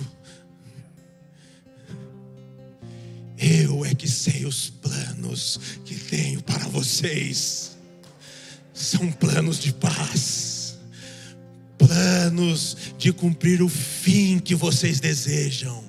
eu 3.38 3.84
é 3.84 3.94
que 3.94 4.10
sei 4.10 4.46
os 4.46 4.70
planos 4.70 5.60
que 5.84 5.96
tenho 5.96 6.42
para 6.42 6.68
vocês. 6.70 7.78
São 8.74 9.12
planos 9.12 9.60
de 9.60 9.74
paz, 9.74 10.78
planos 11.78 12.78
de 12.98 13.12
cumprir 13.12 13.62
o 13.62 13.68
fim 13.68 14.40
que 14.40 14.56
vocês 14.56 15.00
desejam, 15.02 15.84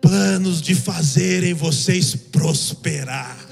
planos 0.00 0.60
de 0.60 0.74
fazerem 0.74 1.54
vocês 1.54 2.14
prosperar. 2.14 3.45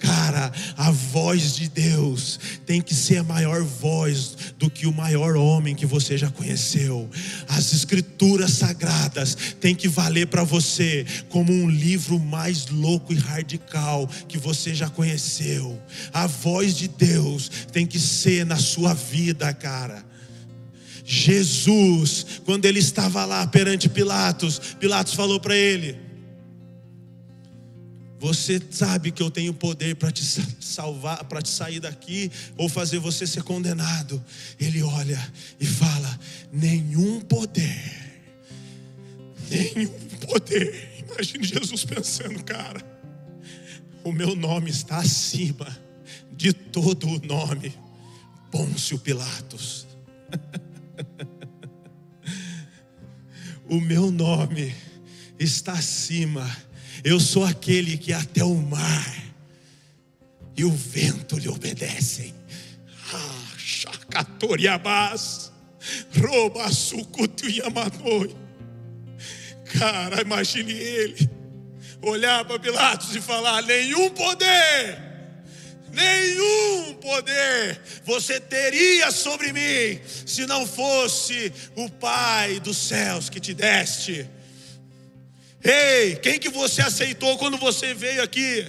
Cara, 0.00 0.50
a 0.78 0.90
voz 0.90 1.54
de 1.54 1.68
Deus 1.68 2.40
tem 2.64 2.80
que 2.80 2.94
ser 2.94 3.18
a 3.18 3.22
maior 3.22 3.62
voz 3.62 4.34
do 4.58 4.70
que 4.70 4.86
o 4.86 4.92
maior 4.92 5.36
homem 5.36 5.74
que 5.74 5.84
você 5.84 6.16
já 6.16 6.30
conheceu. 6.30 7.08
As 7.46 7.74
escrituras 7.74 8.52
sagradas 8.52 9.36
tem 9.60 9.74
que 9.74 9.86
valer 9.86 10.26
para 10.28 10.42
você 10.42 11.04
como 11.28 11.52
um 11.52 11.68
livro 11.68 12.18
mais 12.18 12.66
louco 12.68 13.12
e 13.12 13.16
radical 13.16 14.08
que 14.26 14.38
você 14.38 14.74
já 14.74 14.88
conheceu. 14.88 15.78
A 16.14 16.26
voz 16.26 16.74
de 16.74 16.88
Deus 16.88 17.50
tem 17.70 17.86
que 17.86 18.00
ser 18.00 18.46
na 18.46 18.56
sua 18.56 18.94
vida, 18.94 19.52
cara. 19.52 20.02
Jesus, 21.04 22.24
quando 22.46 22.64
ele 22.64 22.78
estava 22.78 23.26
lá 23.26 23.46
perante 23.46 23.88
Pilatos, 23.88 24.58
Pilatos 24.80 25.12
falou 25.12 25.38
para 25.38 25.56
ele: 25.56 26.09
você 28.20 28.60
sabe 28.70 29.10
que 29.10 29.22
eu 29.22 29.30
tenho 29.30 29.54
poder 29.54 29.96
para 29.96 30.12
te 30.12 30.22
salvar, 30.60 31.24
para 31.24 31.40
te 31.40 31.48
sair 31.48 31.80
daqui 31.80 32.30
ou 32.54 32.68
fazer 32.68 32.98
você 32.98 33.26
ser 33.26 33.42
condenado. 33.42 34.22
Ele 34.60 34.82
olha 34.82 35.18
e 35.58 35.64
fala: 35.64 36.20
nenhum 36.52 37.22
poder, 37.22 38.22
nenhum 39.48 39.98
poder. 40.26 41.02
Imagine 41.08 41.46
Jesus 41.46 41.82
pensando, 41.86 42.44
cara, 42.44 42.84
o 44.04 44.12
meu 44.12 44.36
nome 44.36 44.68
está 44.68 44.98
acima 44.98 45.66
de 46.30 46.52
todo 46.52 47.08
o 47.08 47.26
nome. 47.26 47.74
Pôncio 48.50 48.98
Pilatos. 48.98 49.86
o 53.66 53.80
meu 53.80 54.10
nome 54.10 54.74
está 55.38 55.72
acima 55.72 56.46
eu 57.04 57.18
sou 57.20 57.44
aquele 57.44 57.96
que 57.96 58.12
até 58.12 58.44
o 58.44 58.54
mar 58.54 59.16
e 60.56 60.64
o 60.64 60.70
vento 60.70 61.38
lhe 61.38 61.48
obedecem. 61.48 62.34
Ah, 63.12 63.54
Chacatoriabás, 63.56 65.52
Rouba 66.18 66.70
Sucutu 66.70 67.48
Yamanoi. 67.48 68.36
Cara, 69.78 70.20
imagine 70.22 70.72
ele 70.72 71.30
olhar 72.02 72.44
para 72.44 72.58
Pilatos 72.58 73.14
e 73.14 73.20
falar: 73.20 73.62
nenhum 73.62 74.10
poder 74.10 75.10
nenhum 75.92 76.94
poder 76.94 77.80
você 78.04 78.40
teria 78.40 79.10
sobre 79.10 79.52
mim 79.52 80.00
se 80.04 80.46
não 80.46 80.66
fosse 80.66 81.52
o 81.76 81.88
Pai 81.88 82.60
dos 82.60 82.76
céus 82.76 83.28
que 83.28 83.40
te 83.40 83.54
deste. 83.54 84.28
Ei, 85.62 86.16
quem 86.16 86.38
que 86.38 86.48
você 86.48 86.80
aceitou 86.80 87.36
quando 87.38 87.58
você 87.58 87.92
veio 87.92 88.22
aqui? 88.22 88.66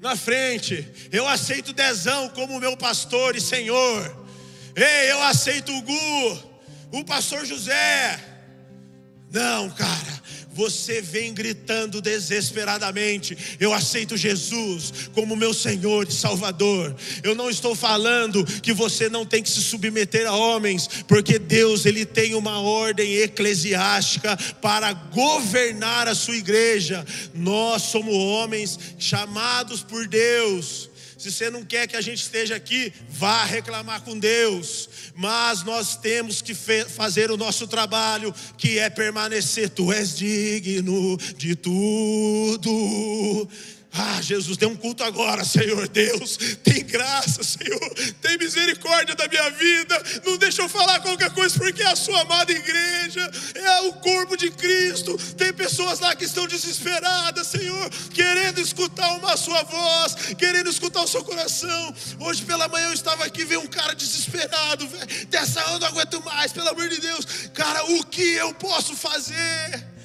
Na 0.00 0.16
frente, 0.16 0.88
eu 1.12 1.28
aceito 1.28 1.72
Dezão 1.72 2.28
como 2.30 2.60
meu 2.60 2.76
pastor 2.76 3.36
e 3.36 3.40
Senhor. 3.40 4.26
Ei, 4.74 5.10
eu 5.10 5.22
aceito 5.22 5.72
o 5.72 5.82
Gu, 5.82 6.42
o 6.92 7.04
pastor 7.04 7.44
José. 7.44 8.18
Não, 9.30 9.70
cara, 9.70 10.19
você 10.52 11.00
vem 11.00 11.32
gritando 11.32 12.00
desesperadamente: 12.00 13.36
Eu 13.58 13.72
aceito 13.72 14.16
Jesus 14.16 15.10
como 15.12 15.36
meu 15.36 15.54
Senhor 15.54 16.08
e 16.08 16.12
Salvador. 16.12 16.94
Eu 17.22 17.34
não 17.34 17.48
estou 17.48 17.74
falando 17.74 18.44
que 18.44 18.72
você 18.72 19.08
não 19.08 19.24
tem 19.24 19.42
que 19.42 19.50
se 19.50 19.62
submeter 19.62 20.26
a 20.26 20.34
homens, 20.34 20.88
porque 21.06 21.38
Deus 21.38 21.86
ele 21.86 22.04
tem 22.04 22.34
uma 22.34 22.60
ordem 22.60 23.16
eclesiástica 23.16 24.36
para 24.60 24.92
governar 24.92 26.08
a 26.08 26.14
sua 26.14 26.36
igreja. 26.36 27.04
Nós 27.34 27.82
somos 27.82 28.14
homens 28.14 28.78
chamados 28.98 29.82
por 29.82 30.06
Deus 30.06 30.90
se 31.20 31.30
você 31.30 31.50
não 31.50 31.62
quer 31.62 31.86
que 31.86 31.96
a 31.96 32.00
gente 32.00 32.22
esteja 32.22 32.56
aqui, 32.56 32.90
vá 33.06 33.44
reclamar 33.44 34.00
com 34.00 34.18
Deus. 34.18 34.88
Mas 35.14 35.62
nós 35.62 35.96
temos 35.96 36.40
que 36.40 36.54
fazer 36.54 37.30
o 37.30 37.36
nosso 37.36 37.66
trabalho, 37.66 38.34
que 38.56 38.78
é 38.78 38.88
permanecer. 38.88 39.70
Tu 39.70 39.92
és 39.92 40.16
digno 40.16 41.16
de 41.36 41.54
tudo. 41.56 42.70
Ah, 43.92 44.22
Jesus, 44.22 44.56
tem 44.56 44.68
um 44.68 44.76
culto 44.76 45.02
agora, 45.02 45.44
Senhor 45.44 45.88
Deus. 45.88 46.36
Tem 46.62 46.84
graça, 46.84 47.42
Senhor. 47.42 47.94
Tem 48.22 48.38
misericórdia 48.38 49.16
da 49.16 49.26
minha 49.26 49.50
vida. 49.50 50.00
Não 50.24 50.36
deixa 50.36 50.62
eu 50.62 50.68
falar 50.68 51.00
qualquer 51.00 51.30
coisa, 51.30 51.58
porque 51.58 51.82
é 51.82 51.86
a 51.86 51.96
sua 51.96 52.20
amada 52.20 52.52
igreja, 52.52 53.28
é 53.54 53.80
o 53.82 53.94
corpo 53.94 54.36
de 54.36 54.50
Cristo. 54.50 55.18
Tem 55.36 55.52
pessoas 55.52 55.98
lá 55.98 56.14
que 56.14 56.24
estão 56.24 56.46
desesperadas, 56.46 57.48
Senhor, 57.48 57.90
querendo 58.14 58.60
escutar 58.60 59.12
uma 59.14 59.36
sua 59.36 59.62
voz, 59.64 60.14
querendo 60.38 60.70
escutar 60.70 61.02
o 61.02 61.08
seu 61.08 61.24
coração. 61.24 61.94
Hoje 62.20 62.44
pela 62.44 62.68
manhã 62.68 62.88
eu 62.88 62.94
estava 62.94 63.24
aqui, 63.24 63.44
veio 63.44 63.60
um 63.60 63.66
cara 63.66 63.94
desesperado, 63.94 64.86
velho. 64.86 65.26
Dessa 65.26 65.60
eu 65.62 65.80
não 65.80 65.88
aguento 65.88 66.24
mais, 66.24 66.52
pelo 66.52 66.68
amor 66.68 66.88
de 66.88 67.00
Deus. 67.00 67.26
Cara, 67.52 67.84
o 67.92 68.04
que 68.06 68.22
eu 68.34 68.54
posso 68.54 68.94
fazer? 68.94 69.99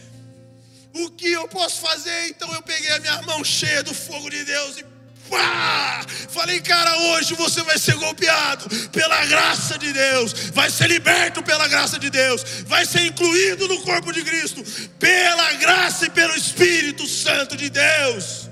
O 0.96 1.10
que 1.12 1.30
eu 1.30 1.46
posso 1.50 1.82
fazer? 1.82 2.30
Então 2.30 2.50
eu 2.54 2.62
peguei 2.62 2.89
a 2.91 3.00
minha 3.00 3.22
mão 3.24 3.43
cheia 3.43 3.84
do 3.84 3.93
fogo 3.93 4.30
de 4.30 4.46
Deus 4.46 4.78
e 4.78 4.86
pá! 5.30 6.06
Falei, 6.30 6.62
cara, 6.62 6.98
hoje 7.10 7.34
você 7.36 7.62
vai 7.64 7.78
ser 7.78 7.96
golpeado 7.96 8.66
pela 8.91 9.26
graça 9.26 9.78
de 9.78 9.91
Deus, 9.91 10.32
vai 10.54 10.70
ser 10.70 10.88
liberto 10.88 11.43
pela 11.43 11.68
graça 11.68 12.00
de 12.00 12.10
Deus, 12.10 12.43
vai 12.66 12.86
ser 12.86 13.02
incluído 13.08 13.68
no 13.68 13.82
corpo 13.82 14.14
de 14.14 14.24
Cristo, 14.24 14.64
pela 14.98 15.52
graça 15.54 16.06
e 16.06 16.10
pelo 16.10 16.34
Espírito 16.34 17.06
Santo 17.06 17.58
de 17.58 17.70
Deus. 17.70 18.50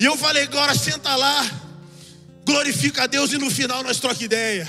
E 0.00 0.06
eu 0.06 0.16
falei, 0.16 0.44
agora 0.44 0.74
senta 0.74 1.14
lá, 1.14 1.44
glorifica 2.46 3.02
a 3.02 3.06
Deus 3.06 3.34
e 3.34 3.38
no 3.38 3.50
final 3.50 3.82
nós 3.82 4.00
troca 4.00 4.24
ideia. 4.24 4.66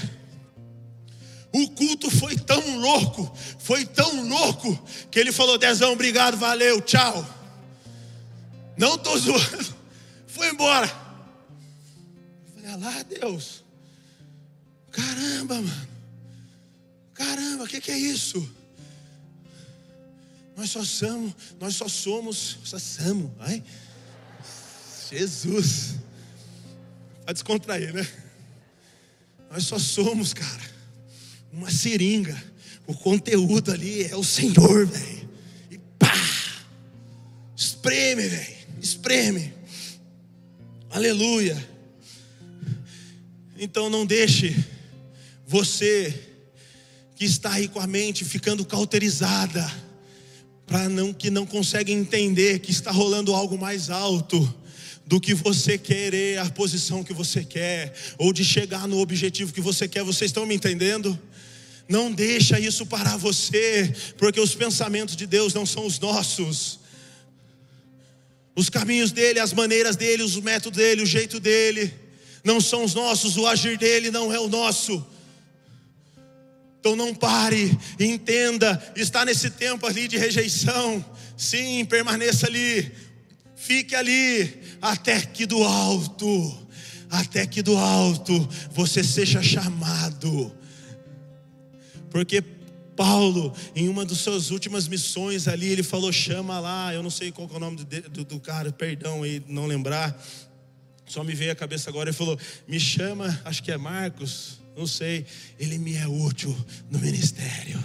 O 1.55 1.69
culto 1.69 2.11
foi 2.11 2.35
tão 2.37 2.79
louco, 2.79 3.33
foi 3.59 3.85
tão 3.85 4.27
louco, 4.27 4.77
que 5.09 5.17
ele 5.17 5.31
falou: 5.31 5.57
Dezão, 5.57 5.93
obrigado, 5.93 6.35
valeu, 6.35 6.81
tchau. 6.81 7.25
Não 8.77 8.95
estou 8.95 9.15
zoando, 9.17 9.75
foi 10.27 10.49
embora. 10.49 10.85
Eu 12.45 12.53
falei: 12.55 12.71
ah 12.71 12.75
lá, 12.75 13.03
Deus, 13.03 13.63
caramba, 14.91 15.55
mano, 15.61 15.87
caramba, 17.13 17.63
o 17.63 17.67
que, 17.67 17.79
que 17.79 17.91
é 17.91 17.97
isso? 17.97 18.53
Nós 20.57 20.71
só 20.71 20.83
somos, 20.83 21.33
nós 21.57 21.73
só 21.73 21.87
somos, 21.87 22.57
só 22.65 22.77
somos, 22.77 23.31
ai, 23.39 23.63
Jesus, 25.09 25.95
para 27.23 27.31
descontrair, 27.31 27.93
né? 27.93 28.05
Nós 29.49 29.63
só 29.63 29.79
somos, 29.79 30.33
cara 30.33 30.74
uma 31.55 31.71
seringa. 31.71 32.35
O 32.85 32.93
conteúdo 32.93 33.71
ali 33.71 34.03
é 34.03 34.15
o 34.15 34.23
Senhor, 34.23 34.85
velho. 34.85 35.29
E 35.71 35.77
pá! 35.97 36.13
Espreme, 37.55 38.27
velho. 38.27 38.55
Espreme. 38.81 39.53
Aleluia. 40.89 41.57
Então 43.57 43.89
não 43.89 44.05
deixe 44.05 44.55
você 45.47 46.13
que 47.15 47.23
está 47.23 47.53
aí 47.53 47.69
com 47.69 47.79
a 47.79 47.87
mente 47.87 48.25
ficando 48.25 48.65
cauterizada, 48.65 49.71
para 50.67 50.89
não 50.89 51.13
que 51.13 51.29
não 51.29 51.45
consegue 51.45 51.93
entender 51.93 52.59
que 52.59 52.71
está 52.71 52.91
rolando 52.91 53.33
algo 53.33 53.57
mais 53.57 53.89
alto 53.89 54.53
do 55.05 55.21
que 55.21 55.33
você 55.33 55.77
querer 55.77 56.39
a 56.39 56.49
posição 56.49 57.03
que 57.03 57.13
você 57.13 57.43
quer 57.45 57.93
ou 58.17 58.33
de 58.33 58.43
chegar 58.43 58.87
no 58.87 58.99
objetivo 58.99 59.53
que 59.53 59.61
você 59.61 59.87
quer. 59.87 60.03
Vocês 60.03 60.29
estão 60.29 60.45
me 60.45 60.55
entendendo? 60.55 61.17
Não 61.87 62.11
deixa 62.11 62.59
isso 62.59 62.85
parar 62.85 63.15
você, 63.17 63.93
porque 64.17 64.39
os 64.39 64.55
pensamentos 64.55 65.15
de 65.15 65.27
Deus 65.27 65.53
não 65.53 65.65
são 65.65 65.85
os 65.85 65.99
nossos. 65.99 66.79
Os 68.55 68.69
caminhos 68.69 69.11
dele, 69.11 69.39
as 69.39 69.53
maneiras 69.53 69.95
dele, 69.95 70.23
os 70.23 70.35
métodos 70.37 70.77
dele, 70.77 71.03
o 71.03 71.05
jeito 71.05 71.39
dele, 71.39 71.93
não 72.43 72.59
são 72.59 72.83
os 72.83 72.93
nossos, 72.93 73.37
o 73.37 73.45
agir 73.45 73.77
dele 73.77 74.09
não 74.09 74.33
é 74.33 74.39
o 74.39 74.47
nosso. 74.47 75.05
Então 76.79 76.95
não 76.95 77.13
pare, 77.13 77.77
entenda, 77.99 78.81
está 78.95 79.25
nesse 79.25 79.49
tempo 79.49 79.85
ali 79.85 80.07
de 80.07 80.17
rejeição. 80.17 81.03
Sim, 81.37 81.83
permaneça 81.85 82.47
ali, 82.47 82.91
fique 83.55 83.95
ali, 83.95 84.61
até 84.81 85.21
que 85.21 85.45
do 85.45 85.63
alto, 85.63 86.67
até 87.09 87.45
que 87.45 87.61
do 87.61 87.77
alto 87.77 88.47
você 88.71 89.03
seja 89.03 89.43
chamado 89.43 90.55
porque 92.15 92.41
Paulo, 92.95 93.53
em 93.75 93.89
uma 93.89 94.05
das 94.05 94.19
suas 94.19 94.49
últimas 94.49 94.87
missões 94.87 95.49
ali, 95.49 95.67
ele 95.67 95.83
falou: 95.83 96.13
chama 96.13 96.57
lá, 96.61 96.93
eu 96.93 97.03
não 97.03 97.09
sei 97.09 97.29
qual 97.29 97.45
é 97.51 97.57
o 97.57 97.59
nome 97.59 97.83
do, 97.83 98.09
do, 98.09 98.23
do 98.23 98.39
cara, 98.39 98.71
perdão 98.71 99.23
aí, 99.23 99.43
não 99.49 99.65
lembrar. 99.65 100.17
Só 101.05 101.25
me 101.25 101.35
veio 101.35 101.51
a 101.51 101.55
cabeça 101.55 101.89
agora, 101.89 102.09
ele 102.09 102.15
falou: 102.17 102.39
me 102.65 102.79
chama, 102.79 103.41
acho 103.43 103.61
que 103.61 103.69
é 103.69 103.75
Marcos, 103.75 104.61
não 104.77 104.87
sei, 104.87 105.25
ele 105.59 105.77
me 105.77 105.93
é 105.95 106.07
útil 106.07 106.55
no 106.89 106.99
ministério. 106.99 107.83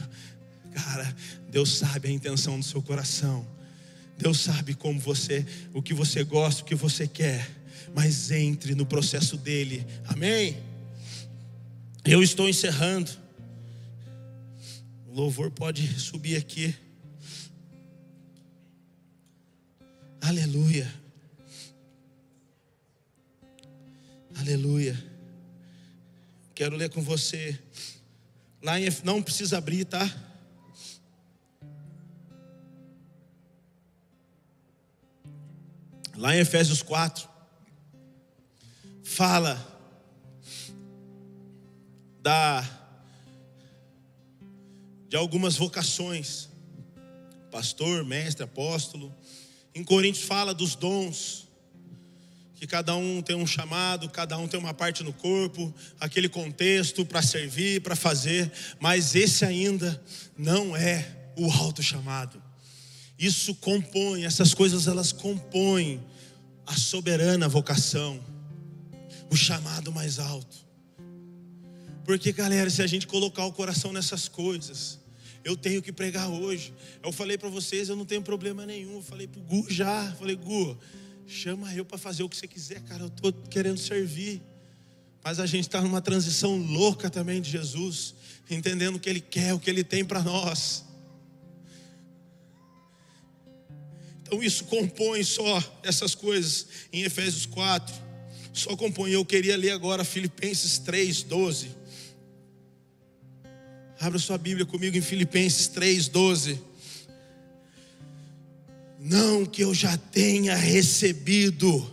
Cara, 0.72 1.12
Deus 1.48 1.76
sabe 1.78 2.06
a 2.06 2.12
intenção 2.12 2.56
do 2.56 2.64
seu 2.64 2.80
coração. 2.80 3.44
Deus 4.16 4.38
sabe 4.38 4.74
como 4.74 5.00
você, 5.00 5.44
o 5.74 5.82
que 5.82 5.92
você 5.92 6.22
gosta, 6.22 6.62
o 6.62 6.64
que 6.64 6.76
você 6.76 7.08
quer. 7.08 7.50
Mas 7.92 8.30
entre 8.30 8.76
no 8.76 8.86
processo 8.86 9.36
dele. 9.36 9.84
Amém? 10.06 10.56
Eu 12.04 12.22
estou 12.22 12.48
encerrando. 12.48 13.18
O 15.10 15.12
louvor 15.12 15.50
pode 15.50 15.84
subir 15.98 16.36
aqui. 16.36 16.72
Aleluia. 20.20 20.88
Aleluia. 24.38 24.96
Quero 26.54 26.76
ler 26.76 26.90
com 26.90 27.02
você. 27.02 27.60
Lá 28.62 28.78
em 28.78 28.86
não 29.02 29.20
precisa 29.20 29.58
abrir, 29.58 29.84
tá? 29.84 30.08
Lá 36.16 36.36
em 36.36 36.38
Efésios 36.38 36.82
4 36.82 37.28
fala 39.02 39.58
da 42.22 42.79
de 45.10 45.16
algumas 45.16 45.56
vocações, 45.56 46.48
pastor, 47.50 48.04
mestre, 48.04 48.44
apóstolo. 48.44 49.12
Em 49.74 49.82
Coríntios 49.82 50.24
fala 50.24 50.54
dos 50.54 50.76
dons, 50.76 51.48
que 52.54 52.64
cada 52.64 52.94
um 52.94 53.20
tem 53.20 53.34
um 53.34 53.44
chamado, 53.44 54.08
cada 54.08 54.38
um 54.38 54.46
tem 54.46 54.60
uma 54.60 54.72
parte 54.72 55.02
no 55.02 55.12
corpo, 55.12 55.74
aquele 55.98 56.28
contexto 56.28 57.04
para 57.04 57.22
servir, 57.22 57.82
para 57.82 57.96
fazer, 57.96 58.52
mas 58.78 59.16
esse 59.16 59.44
ainda 59.44 60.00
não 60.38 60.76
é 60.76 61.32
o 61.36 61.50
alto 61.50 61.82
chamado. 61.82 62.40
Isso 63.18 63.52
compõe, 63.56 64.24
essas 64.24 64.54
coisas 64.54 64.86
elas 64.86 65.10
compõem 65.10 66.00
a 66.64 66.76
soberana 66.76 67.48
vocação, 67.48 68.24
o 69.28 69.34
chamado 69.34 69.90
mais 69.90 70.20
alto. 70.20 70.70
Porque, 72.04 72.30
galera, 72.30 72.70
se 72.70 72.80
a 72.80 72.86
gente 72.86 73.08
colocar 73.08 73.44
o 73.44 73.52
coração 73.52 73.92
nessas 73.92 74.28
coisas, 74.28 74.99
Eu 75.44 75.56
tenho 75.56 75.80
que 75.80 75.92
pregar 75.92 76.28
hoje. 76.28 76.72
Eu 77.02 77.12
falei 77.12 77.38
para 77.38 77.48
vocês, 77.48 77.88
eu 77.88 77.96
não 77.96 78.04
tenho 78.04 78.22
problema 78.22 78.66
nenhum. 78.66 78.96
Eu 78.96 79.02
falei 79.02 79.26
pro 79.26 79.40
Gu 79.40 79.66
já. 79.70 80.12
Falei, 80.18 80.36
Gu, 80.36 80.76
chama 81.26 81.72
eu 81.74 81.84
para 81.84 81.96
fazer 81.96 82.22
o 82.22 82.28
que 82.28 82.36
você 82.36 82.46
quiser, 82.46 82.80
cara. 82.82 83.04
Eu 83.04 83.10
tô 83.10 83.32
querendo 83.32 83.78
servir. 83.78 84.42
Mas 85.22 85.38
a 85.38 85.46
gente 85.46 85.66
está 85.66 85.80
numa 85.80 86.00
transição 86.00 86.56
louca 86.56 87.10
também 87.10 87.40
de 87.40 87.50
Jesus, 87.50 88.14
entendendo 88.50 88.96
o 88.96 89.00
que 89.00 89.08
Ele 89.08 89.20
quer, 89.20 89.52
o 89.54 89.60
que 89.60 89.68
Ele 89.68 89.84
tem 89.84 90.04
para 90.04 90.22
nós. 90.22 90.84
Então 94.22 94.42
isso 94.42 94.64
compõe 94.64 95.24
só 95.24 95.62
essas 95.82 96.14
coisas 96.14 96.66
em 96.92 97.02
Efésios 97.02 97.46
4. 97.46 97.94
Só 98.52 98.76
compõe. 98.76 99.10
Eu 99.10 99.24
queria 99.24 99.56
ler 99.56 99.70
agora 99.70 100.04
Filipenses 100.04 100.78
3, 100.78 101.22
12. 101.24 101.79
Abra 104.00 104.18
sua 104.18 104.38
Bíblia 104.38 104.64
comigo 104.64 104.96
em 104.96 105.02
Filipenses 105.02 105.68
3, 105.68 106.08
12. 106.08 106.58
Não 108.98 109.44
que 109.44 109.62
eu 109.62 109.74
já 109.74 109.94
tenha 109.94 110.56
recebido, 110.56 111.86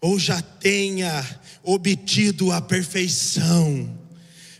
ou 0.00 0.20
já 0.20 0.40
tenha 0.40 1.28
obtido 1.64 2.52
a 2.52 2.60
perfeição, 2.60 3.92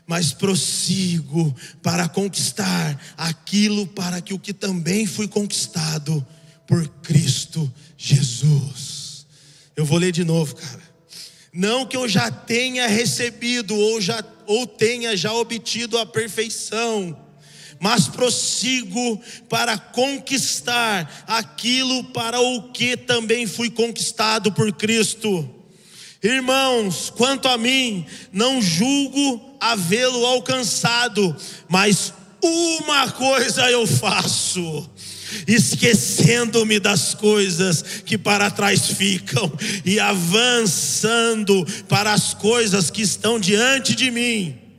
mas 0.08 0.32
prossigo 0.32 1.54
para 1.84 2.08
conquistar 2.08 3.00
aquilo 3.16 3.86
para 3.86 4.20
que 4.20 4.34
o 4.34 4.38
que 4.38 4.52
também 4.52 5.06
fui 5.06 5.28
conquistado 5.28 6.26
por 6.66 6.84
Cristo 7.00 7.72
Jesus. 7.96 9.24
Eu 9.76 9.84
vou 9.84 9.98
ler 9.98 10.10
de 10.10 10.24
novo, 10.24 10.56
cara. 10.56 10.79
Não 11.52 11.84
que 11.84 11.96
eu 11.96 12.08
já 12.08 12.30
tenha 12.30 12.86
recebido 12.86 13.76
ou 13.76 14.00
já 14.00 14.22
ou 14.46 14.66
tenha 14.66 15.16
já 15.16 15.32
obtido 15.32 15.96
a 15.96 16.04
perfeição, 16.04 17.16
mas 17.78 18.08
prossigo 18.08 19.20
para 19.48 19.78
conquistar 19.78 21.24
aquilo 21.26 22.04
para 22.12 22.40
o 22.40 22.70
que 22.72 22.96
também 22.96 23.46
fui 23.46 23.70
conquistado 23.70 24.50
por 24.50 24.72
Cristo. 24.72 25.48
Irmãos, 26.22 27.10
quanto 27.10 27.46
a 27.48 27.56
mim, 27.56 28.04
não 28.32 28.60
julgo 28.60 29.56
havê-lo 29.60 30.26
alcançado, 30.26 31.34
mas 31.68 32.12
uma 32.42 33.10
coisa 33.12 33.70
eu 33.70 33.86
faço 33.86 34.90
esquecendo-me 35.46 36.78
das 36.78 37.14
coisas 37.14 37.82
que 38.04 38.16
para 38.16 38.50
trás 38.50 38.86
ficam 38.88 39.52
e 39.84 39.98
avançando 40.00 41.66
para 41.88 42.12
as 42.12 42.34
coisas 42.34 42.90
que 42.90 43.02
estão 43.02 43.38
diante 43.38 43.94
de 43.94 44.10
mim. 44.10 44.69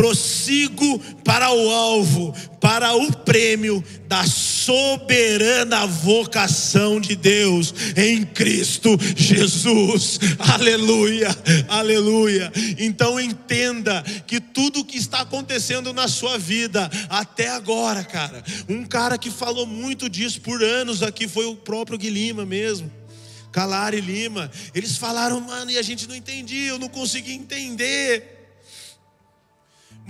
Prossigo 0.00 0.98
para 1.22 1.52
o 1.52 1.68
alvo, 1.68 2.32
para 2.58 2.94
o 2.94 3.12
prêmio 3.12 3.84
da 4.08 4.24
soberana 4.26 5.86
vocação 5.86 6.98
de 6.98 7.14
Deus 7.14 7.74
em 7.94 8.24
Cristo 8.24 8.96
Jesus. 9.14 10.18
Aleluia, 10.38 11.28
aleluia. 11.68 12.50
Então 12.78 13.20
entenda 13.20 14.02
que 14.26 14.40
tudo 14.40 14.86
que 14.86 14.96
está 14.96 15.20
acontecendo 15.20 15.92
na 15.92 16.08
sua 16.08 16.38
vida 16.38 16.90
até 17.10 17.50
agora, 17.50 18.02
cara, 18.02 18.42
um 18.70 18.86
cara 18.86 19.18
que 19.18 19.30
falou 19.30 19.66
muito 19.66 20.08
disso 20.08 20.40
por 20.40 20.64
anos 20.64 21.02
aqui 21.02 21.28
foi 21.28 21.44
o 21.44 21.56
próprio 21.56 21.98
Guilherme 21.98 22.46
mesmo. 22.46 22.90
Calar 23.52 23.92
e 23.92 24.00
Lima, 24.00 24.50
eles 24.74 24.96
falaram, 24.96 25.42
mano, 25.42 25.70
e 25.70 25.76
a 25.76 25.82
gente 25.82 26.08
não 26.08 26.14
entendia, 26.14 26.68
eu 26.68 26.78
não 26.78 26.88
conseguia 26.88 27.34
entender. 27.34 28.39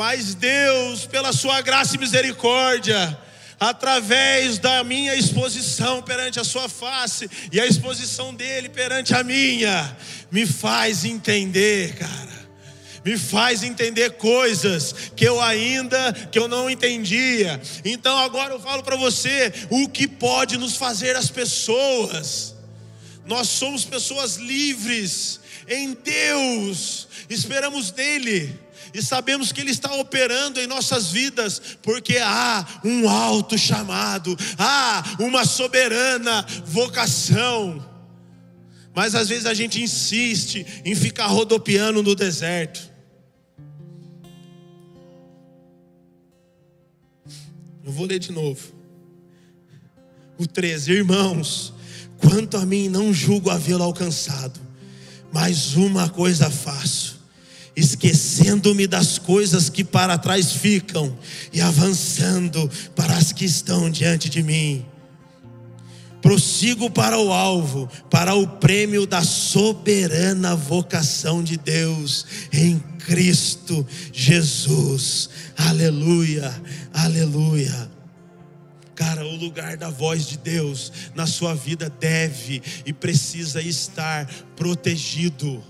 Mas 0.00 0.34
Deus, 0.34 1.04
pela 1.04 1.30
sua 1.30 1.60
graça 1.60 1.94
e 1.94 1.98
misericórdia, 1.98 3.18
através 3.60 4.58
da 4.58 4.82
minha 4.82 5.14
exposição 5.14 6.00
perante 6.00 6.40
a 6.40 6.42
sua 6.42 6.70
face 6.70 7.28
e 7.52 7.60
a 7.60 7.66
exposição 7.66 8.32
dele 8.32 8.70
perante 8.70 9.14
a 9.14 9.22
minha, 9.22 9.94
me 10.30 10.46
faz 10.46 11.04
entender, 11.04 11.96
cara. 11.96 12.48
Me 13.04 13.18
faz 13.18 13.62
entender 13.62 14.12
coisas 14.12 14.94
que 15.14 15.26
eu 15.26 15.38
ainda 15.38 16.14
que 16.32 16.38
eu 16.38 16.48
não 16.48 16.70
entendia. 16.70 17.60
Então 17.84 18.16
agora 18.16 18.54
eu 18.54 18.58
falo 18.58 18.82
para 18.82 18.96
você 18.96 19.52
o 19.68 19.86
que 19.86 20.08
pode 20.08 20.56
nos 20.56 20.78
fazer 20.78 21.14
as 21.14 21.28
pessoas. 21.28 22.54
Nós 23.26 23.50
somos 23.50 23.84
pessoas 23.84 24.36
livres 24.36 25.40
em 25.68 25.92
Deus. 25.92 27.06
Esperamos 27.28 27.92
nele 27.92 28.69
e 28.92 29.02
sabemos 29.02 29.52
que 29.52 29.60
Ele 29.60 29.70
está 29.70 29.92
operando 29.94 30.60
em 30.60 30.66
nossas 30.66 31.12
vidas, 31.12 31.60
porque 31.82 32.18
há 32.18 32.66
um 32.84 33.08
alto 33.08 33.56
chamado, 33.56 34.36
há 34.58 35.02
uma 35.18 35.44
soberana 35.44 36.44
vocação. 36.64 37.86
Mas 38.94 39.14
às 39.14 39.28
vezes 39.28 39.46
a 39.46 39.54
gente 39.54 39.80
insiste 39.80 40.66
em 40.84 40.94
ficar 40.94 41.26
rodopiando 41.26 42.02
no 42.02 42.14
deserto. 42.14 42.90
Eu 47.84 47.92
vou 47.92 48.06
ler 48.06 48.18
de 48.18 48.32
novo. 48.32 48.74
O 50.36 50.46
13, 50.46 50.92
irmãos, 50.92 51.72
quanto 52.18 52.56
a 52.56 52.66
mim 52.66 52.88
não 52.88 53.12
julgo 53.12 53.50
havê-lo 53.50 53.82
alcançado, 53.82 54.58
mas 55.32 55.74
uma 55.74 56.08
coisa 56.08 56.50
faço 56.50 57.09
esquecendo-me 57.80 58.86
das 58.86 59.18
coisas 59.18 59.68
que 59.68 59.82
para 59.82 60.18
trás 60.18 60.52
ficam 60.52 61.16
e 61.52 61.60
avançando 61.60 62.70
para 62.94 63.16
as 63.16 63.32
que 63.32 63.44
estão 63.44 63.90
diante 63.90 64.28
de 64.28 64.42
mim. 64.42 64.84
Prossigo 66.20 66.90
para 66.90 67.18
o 67.18 67.32
alvo, 67.32 67.88
para 68.10 68.34
o 68.34 68.46
prêmio 68.46 69.06
da 69.06 69.22
soberana 69.22 70.54
vocação 70.54 71.42
de 71.42 71.56
Deus 71.56 72.26
em 72.52 72.78
Cristo 72.98 73.86
Jesus. 74.12 75.30
Aleluia, 75.56 76.52
aleluia. 76.92 77.90
Cara, 78.94 79.24
o 79.24 79.34
lugar 79.34 79.78
da 79.78 79.88
voz 79.88 80.26
de 80.26 80.36
Deus 80.36 80.92
na 81.14 81.26
sua 81.26 81.54
vida 81.54 81.88
deve 81.88 82.62
e 82.84 82.92
precisa 82.92 83.62
estar 83.62 84.26
protegido. 84.54 85.64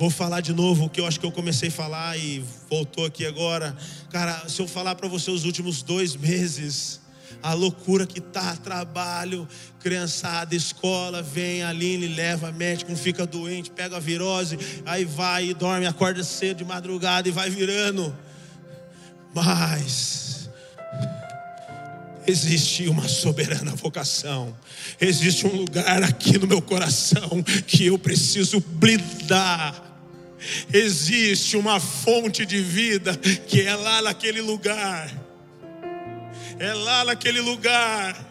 Vou 0.00 0.08
falar 0.08 0.40
de 0.40 0.54
novo 0.54 0.86
o 0.86 0.88
que 0.88 0.98
eu 0.98 1.06
acho 1.06 1.20
que 1.20 1.26
eu 1.26 1.30
comecei 1.30 1.68
a 1.68 1.72
falar 1.72 2.16
e 2.16 2.42
voltou 2.70 3.04
aqui 3.04 3.26
agora. 3.26 3.76
Cara, 4.08 4.48
se 4.48 4.62
eu 4.62 4.66
falar 4.66 4.94
para 4.94 5.06
você 5.06 5.30
os 5.30 5.44
últimos 5.44 5.82
dois 5.82 6.16
meses, 6.16 7.02
a 7.42 7.52
loucura 7.52 8.06
que 8.06 8.18
tá, 8.18 8.56
trabalho, 8.56 9.46
criançada, 9.78 10.56
escola, 10.56 11.22
vem, 11.22 11.62
Aline, 11.62 12.08
leva 12.08 12.50
médico, 12.50 12.96
fica 12.96 13.26
doente, 13.26 13.70
pega 13.70 13.98
a 13.98 14.00
virose, 14.00 14.58
aí 14.86 15.04
vai 15.04 15.50
e 15.50 15.52
dorme, 15.52 15.84
acorda 15.84 16.24
cedo 16.24 16.56
de 16.56 16.64
madrugada 16.64 17.28
e 17.28 17.30
vai 17.30 17.50
virando. 17.50 18.16
Mas 19.34 20.48
existe 22.26 22.88
uma 22.88 23.06
soberana 23.06 23.72
vocação, 23.76 24.56
existe 24.98 25.46
um 25.46 25.54
lugar 25.54 26.02
aqui 26.02 26.38
no 26.38 26.46
meu 26.46 26.62
coração 26.62 27.42
que 27.66 27.84
eu 27.84 27.98
preciso 27.98 28.60
blindar 28.60 29.89
existe 30.72 31.56
uma 31.56 31.80
fonte 31.80 32.44
de 32.46 32.60
vida 32.60 33.16
que 33.16 33.62
é 33.62 33.74
lá 33.74 34.02
naquele 34.02 34.40
lugar. 34.40 35.10
É 36.58 36.74
lá 36.74 37.04
naquele 37.04 37.40
lugar 37.40 38.30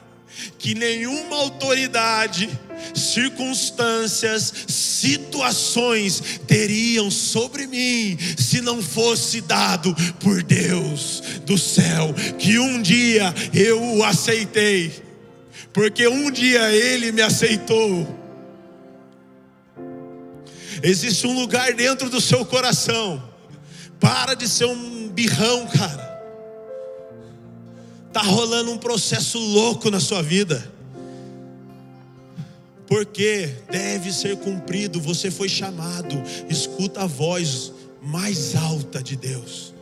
que 0.58 0.76
nenhuma 0.76 1.36
autoridade, 1.38 2.50
circunstâncias, 2.94 4.54
situações 4.68 6.40
teriam 6.48 7.10
sobre 7.10 7.68
mim 7.68 8.18
se 8.38 8.62
não 8.62 8.82
fosse 8.82 9.42
dado 9.42 9.96
por 10.20 10.44
Deus 10.44 11.24
do 11.46 11.58
céu, 11.58 12.14
que 12.38 12.60
um 12.60 12.82
dia 12.82 13.34
eu 13.54 13.82
o 13.98 14.04
aceitei, 14.04 14.92
porque 15.74 16.08
um 16.08 16.30
dia 16.32 16.72
ele 16.72 17.12
me 17.12 17.22
aceitou 17.22 18.19
Existe 20.84 21.28
um 21.28 21.40
lugar 21.40 21.74
dentro 21.74 22.10
do 22.10 22.22
seu 22.22 22.46
coração. 22.46 23.24
Para 24.00 24.34
de 24.34 24.48
ser 24.48 24.66
um 24.66 25.10
birrão, 25.10 25.68
cara. 25.68 26.10
Tá 28.14 28.22
rolando 28.22 28.72
um 28.72 28.78
processo 28.78 29.38
louco 29.38 29.90
na 29.90 30.00
sua 30.00 30.22
vida. 30.22 30.72
Porque 32.88 33.54
deve 33.70 34.12
ser 34.12 34.38
cumprido, 34.38 35.00
você 35.00 35.30
foi 35.30 35.48
chamado. 35.48 36.22
Escuta 36.50 37.04
a 37.04 37.06
voz 37.06 37.72
mais 38.02 38.56
alta 38.56 39.04
de 39.04 39.16
Deus. 39.16 39.74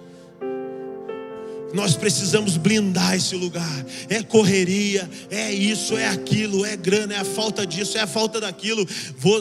Nós 1.73 1.95
precisamos 1.95 2.55
blindar 2.57 3.15
esse 3.15 3.35
lugar. 3.35 3.85
É 4.09 4.23
correria, 4.23 5.09
é 5.29 5.51
isso, 5.51 5.97
é 5.97 6.07
aquilo, 6.07 6.65
é 6.65 6.75
grana, 6.75 7.13
é 7.13 7.17
a 7.17 7.25
falta 7.25 7.65
disso, 7.65 7.97
é 7.97 8.01
a 8.01 8.07
falta 8.07 8.39
daquilo. 8.39 8.87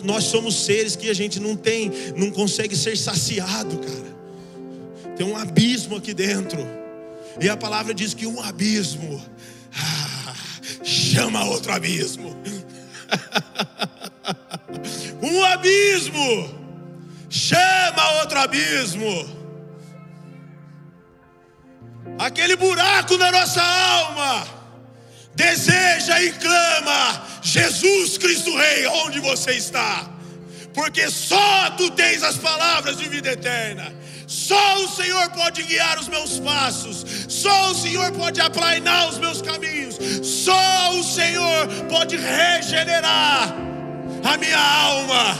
Nós 0.04 0.24
somos 0.24 0.54
seres 0.64 0.96
que 0.96 1.08
a 1.08 1.14
gente 1.14 1.38
não 1.38 1.56
tem, 1.56 1.90
não 2.16 2.30
consegue 2.30 2.76
ser 2.76 2.96
saciado, 2.96 3.78
cara. 3.78 4.16
Tem 5.16 5.26
um 5.26 5.36
abismo 5.36 5.96
aqui 5.96 6.12
dentro. 6.12 6.58
E 7.40 7.48
a 7.48 7.56
palavra 7.56 7.94
diz 7.94 8.12
que 8.14 8.26
um 8.26 8.40
abismo 8.40 9.22
ah, 9.74 10.34
chama 10.82 11.44
outro 11.44 11.72
abismo. 11.72 12.36
um 15.22 15.44
abismo 15.44 16.54
chama 17.28 18.20
outro 18.20 18.38
abismo. 18.38 19.35
Aquele 22.18 22.56
buraco 22.56 23.16
na 23.18 23.30
nossa 23.30 23.62
alma 23.62 24.46
deseja 25.34 26.22
e 26.22 26.32
clama: 26.32 27.22
Jesus 27.42 28.18
Cristo 28.18 28.56
Rei, 28.56 28.86
onde 28.86 29.20
você 29.20 29.52
está? 29.52 30.08
Porque 30.72 31.10
só 31.10 31.70
tu 31.70 31.90
tens 31.90 32.22
as 32.22 32.36
palavras 32.36 32.96
de 32.96 33.08
vida 33.08 33.32
eterna. 33.32 33.94
Só 34.26 34.84
o 34.84 34.88
Senhor 34.88 35.30
pode 35.30 35.62
guiar 35.62 35.98
os 35.98 36.08
meus 36.08 36.38
passos. 36.40 37.04
Só 37.28 37.70
o 37.70 37.74
Senhor 37.74 38.10
pode 38.12 38.40
aplainar 38.40 39.08
os 39.08 39.18
meus 39.18 39.40
caminhos. 39.40 39.96
Só 40.22 40.90
o 40.98 41.02
Senhor 41.02 41.68
pode 41.88 42.16
regenerar 42.16 43.54
a 44.24 44.36
minha 44.36 44.58
alma. 44.58 45.38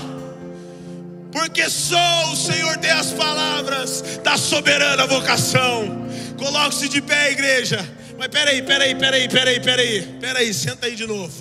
Porque 1.33 1.69
só 1.69 2.33
o 2.33 2.37
Senhor 2.37 2.77
tem 2.79 2.93
as 2.93 3.13
palavras 3.13 4.03
da 4.23 4.39
soberana 4.39 5.07
vocação. 5.07 6.06
Coloque-se 6.37 6.89
de 6.89 7.01
pé, 7.01 7.33
igreja. 7.33 7.87
Mas 8.19 8.29
peraí, 8.29 8.63
peraí, 8.63 8.95
peraí, 8.95 9.29
peraí, 9.29 9.61
peraí, 9.61 10.03
peraí, 10.21 10.55
senta 10.55 10.87
aí 10.87 10.95
de 10.95 11.07
novo. 11.07 11.33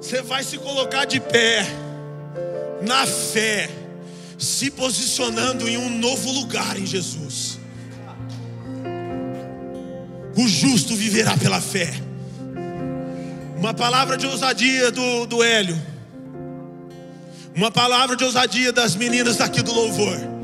Você 0.00 0.22
vai 0.22 0.42
se 0.42 0.58
colocar 0.58 1.04
de 1.04 1.20
pé, 1.20 1.66
na 2.82 3.06
fé 3.06 3.68
se 4.38 4.70
posicionando 4.70 5.68
em 5.68 5.76
um 5.76 5.90
novo 5.98 6.30
lugar 6.30 6.78
em 6.78 6.86
Jesus. 6.86 7.58
O 10.36 10.46
justo 10.46 10.94
viverá 10.94 11.36
pela 11.36 11.60
fé. 11.60 11.92
Uma 13.56 13.74
palavra 13.74 14.16
de 14.16 14.26
ousadia 14.26 14.92
do, 14.92 15.26
do 15.26 15.42
Hélio. 15.42 15.76
Uma 17.56 17.72
palavra 17.72 18.14
de 18.14 18.22
ousadia 18.22 18.72
das 18.72 18.94
meninas 18.94 19.36
daqui 19.36 19.60
do 19.60 19.72
louvor. 19.72 20.37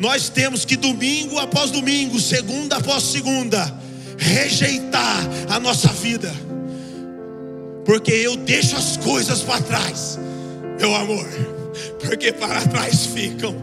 Nós 0.00 0.28
temos 0.28 0.64
que 0.64 0.76
domingo 0.76 1.38
após 1.38 1.70
domingo, 1.70 2.18
segunda 2.18 2.78
após 2.78 3.04
segunda, 3.04 3.72
rejeitar 4.18 5.28
a 5.48 5.60
nossa 5.60 5.88
vida. 5.88 6.34
Porque 7.84 8.10
eu 8.10 8.36
deixo 8.36 8.76
as 8.76 8.96
coisas 8.96 9.42
para 9.42 9.62
trás, 9.62 10.18
meu 10.80 10.92
amor 10.96 11.28
porque 12.00 12.32
para 12.32 12.66
trás 12.66 13.06
ficam. 13.06 13.54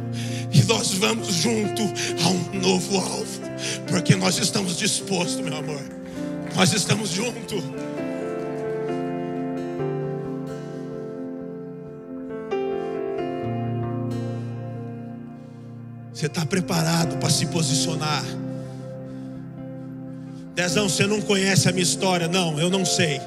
E 0.51 0.63
nós 0.63 0.93
vamos 0.93 1.27
junto 1.35 1.83
a 2.23 2.29
um 2.29 2.59
novo 2.59 2.97
alvo, 2.97 3.41
porque 3.87 4.15
nós 4.15 4.37
estamos 4.37 4.77
dispostos, 4.77 5.41
meu 5.41 5.57
amor. 5.57 5.81
Nós 6.55 6.73
estamos 6.73 7.09
juntos. 7.09 7.63
Você 16.17 16.25
está 16.25 16.43
preparado 16.43 17.19
para 17.19 17.29
se 17.29 17.45
posicionar? 17.45 18.25
Dezão, 20.55 20.89
você 20.89 21.05
não 21.05 21.21
conhece 21.21 21.69
a 21.69 21.71
minha 21.71 21.83
história? 21.83 22.27
Não, 22.27 22.59
eu 22.59 22.71
não 22.71 22.83
sei. 22.83 23.21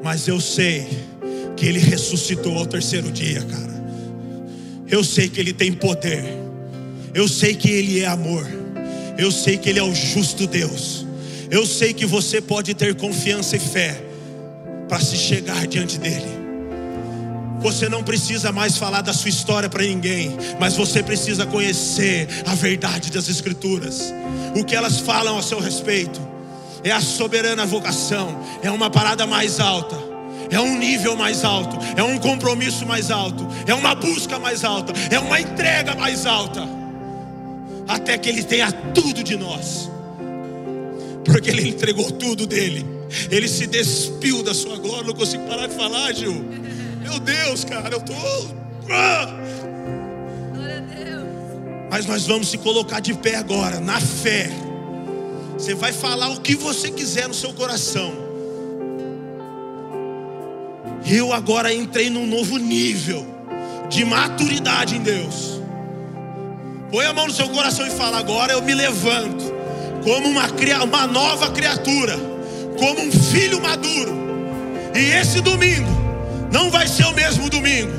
Mas 0.00 0.28
eu 0.28 0.40
sei 0.40 0.86
que 1.56 1.66
ele 1.66 1.80
ressuscitou 1.80 2.56
ao 2.56 2.66
terceiro 2.66 3.10
dia, 3.10 3.42
cara. 3.42 3.84
Eu 4.88 5.02
sei 5.02 5.28
que 5.28 5.40
ele 5.40 5.52
tem 5.52 5.72
poder. 5.72 6.24
Eu 7.12 7.26
sei 7.26 7.56
que 7.56 7.68
ele 7.68 8.02
é 8.02 8.06
amor. 8.06 8.46
Eu 9.18 9.32
sei 9.32 9.58
que 9.58 9.68
ele 9.68 9.80
é 9.80 9.82
o 9.82 9.92
justo 9.92 10.46
Deus. 10.46 11.04
Eu 11.50 11.66
sei 11.66 11.92
que 11.92 12.06
você 12.06 12.40
pode 12.40 12.74
ter 12.74 12.94
confiança 12.94 13.56
e 13.56 13.58
fé 13.58 14.00
para 14.88 15.00
se 15.00 15.16
chegar 15.16 15.66
diante 15.66 15.98
dele. 15.98 16.43
Você 17.64 17.88
não 17.88 18.02
precisa 18.02 18.52
mais 18.52 18.76
falar 18.76 19.00
da 19.00 19.14
sua 19.14 19.30
história 19.30 19.70
para 19.70 19.82
ninguém, 19.82 20.36
mas 20.60 20.76
você 20.76 21.02
precisa 21.02 21.46
conhecer 21.46 22.28
a 22.44 22.54
verdade 22.54 23.10
das 23.10 23.26
Escrituras, 23.26 24.12
o 24.54 24.62
que 24.62 24.76
elas 24.76 25.00
falam 25.00 25.38
a 25.38 25.42
seu 25.42 25.58
respeito. 25.58 26.20
É 26.82 26.90
a 26.90 27.00
soberana 27.00 27.64
vocação, 27.64 28.38
é 28.62 28.70
uma 28.70 28.90
parada 28.90 29.26
mais 29.26 29.60
alta 29.60 30.14
é 30.50 30.60
um 30.60 30.78
nível 30.78 31.16
mais 31.16 31.42
alto, 31.42 31.78
é 31.96 32.02
um 32.02 32.18
compromisso 32.18 32.86
mais 32.86 33.10
alto, 33.10 33.48
é 33.66 33.72
uma 33.72 33.94
busca 33.94 34.38
mais 34.38 34.62
alta, 34.62 34.92
é 35.10 35.18
uma 35.18 35.40
entrega 35.40 35.94
mais 35.94 36.26
alta, 36.26 36.62
até 37.88 38.16
que 38.18 38.28
Ele 38.28 38.44
tenha 38.44 38.70
tudo 38.70 39.24
de 39.24 39.36
nós, 39.36 39.90
porque 41.24 41.48
Ele 41.48 41.70
entregou 41.70 42.10
tudo 42.10 42.46
dele, 42.46 42.84
Ele 43.30 43.48
se 43.48 43.66
despiu 43.66 44.42
da 44.42 44.52
sua 44.54 44.76
glória. 44.76 45.04
Não 45.04 45.14
consigo 45.14 45.44
parar 45.48 45.66
de 45.66 45.74
falar, 45.74 46.12
Gil. 46.12 46.63
Deus, 47.18 47.64
cara, 47.64 47.94
eu 47.94 48.00
tô. 48.00 48.14
Ah! 48.90 49.26
Mas 51.90 52.06
nós 52.06 52.26
vamos 52.26 52.48
se 52.48 52.58
colocar 52.58 53.00
de 53.00 53.14
pé 53.14 53.36
agora, 53.36 53.78
na 53.78 54.00
fé. 54.00 54.50
Você 55.56 55.74
vai 55.74 55.92
falar 55.92 56.30
o 56.30 56.40
que 56.40 56.56
você 56.56 56.90
quiser 56.90 57.28
no 57.28 57.34
seu 57.34 57.52
coração. 57.52 58.12
Eu 61.06 61.32
agora 61.32 61.72
entrei 61.72 62.10
num 62.10 62.26
novo 62.26 62.56
nível 62.56 63.24
de 63.88 64.04
maturidade 64.04 64.96
em 64.96 65.02
Deus. 65.02 65.60
Põe 66.90 67.06
a 67.06 67.12
mão 67.12 67.26
no 67.26 67.32
seu 67.32 67.48
coração 67.48 67.86
e 67.86 67.90
fala: 67.90 68.18
agora 68.18 68.52
eu 68.52 68.62
me 68.62 68.74
levanto 68.74 69.44
como 70.02 70.28
uma, 70.28 70.46
uma 70.84 71.06
nova 71.06 71.50
criatura, 71.50 72.18
como 72.78 73.00
um 73.02 73.12
filho 73.12 73.62
maduro. 73.62 74.12
E 74.94 75.12
esse 75.12 75.40
domingo 75.40 76.03
não 76.54 76.70
vai 76.70 76.86
ser 76.86 77.04
o 77.04 77.12
mesmo 77.12 77.50
domingo. 77.50 77.92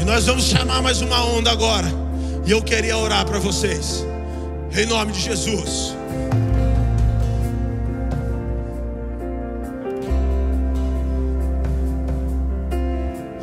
E 0.00 0.04
nós 0.06 0.24
vamos 0.24 0.44
chamar 0.44 0.80
mais 0.80 1.02
uma 1.02 1.22
onda 1.22 1.50
agora. 1.50 1.86
E 2.46 2.50
eu 2.50 2.62
queria 2.62 2.96
orar 2.96 3.26
para 3.26 3.38
vocês. 3.38 4.02
Em 4.74 4.86
nome 4.86 5.12
de 5.12 5.20
Jesus. 5.20 5.94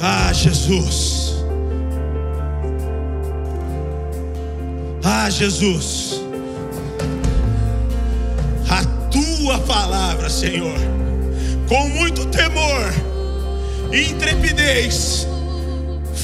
Ah, 0.01 0.33
Jesus. 0.33 1.35
Ah, 5.03 5.29
Jesus. 5.29 6.26
Tua 9.47 9.59
palavra, 9.59 10.29
Senhor, 10.29 10.77
com 11.69 11.87
muito 11.87 12.25
temor 12.25 12.93
e 13.93 14.11
intrepidez, 14.11 15.25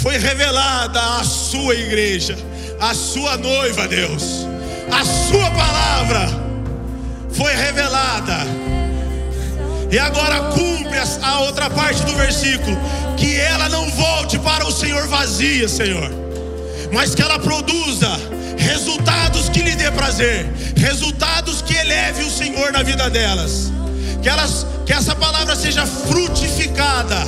foi 0.01 0.17
revelada 0.17 0.99
à 0.99 1.23
sua 1.23 1.73
igreja, 1.73 2.37
à 2.81 2.93
sua 2.93 3.37
noiva, 3.37 3.87
Deus. 3.87 4.45
A 4.91 5.05
sua 5.05 5.49
palavra 5.51 6.27
foi 7.31 7.55
revelada. 7.55 8.39
E 9.89 9.97
agora 9.97 10.41
cumpre 10.49 10.99
a 11.21 11.39
outra 11.43 11.69
parte 11.69 12.03
do 12.03 12.13
versículo 12.17 12.77
que 13.15 13.37
ela 13.37 13.69
não 13.69 13.89
volte 13.91 14.37
para 14.37 14.67
o 14.67 14.71
Senhor 14.71 15.07
vazia, 15.07 15.69
Senhor, 15.69 16.11
mas 16.91 17.15
que 17.15 17.21
ela 17.21 17.39
produza 17.39 18.09
resultados 18.57 19.47
que 19.47 19.61
lhe 19.61 19.75
dê 19.75 19.89
prazer, 19.91 20.45
resultados 20.75 21.42
eleve 21.83 22.23
o 22.23 22.29
Senhor 22.29 22.71
na 22.71 22.83
vida 22.83 23.09
delas. 23.09 23.71
Que 24.21 24.29
elas 24.29 24.65
que 24.85 24.93
essa 24.93 25.15
palavra 25.15 25.55
seja 25.55 25.85
frutificada 25.85 27.23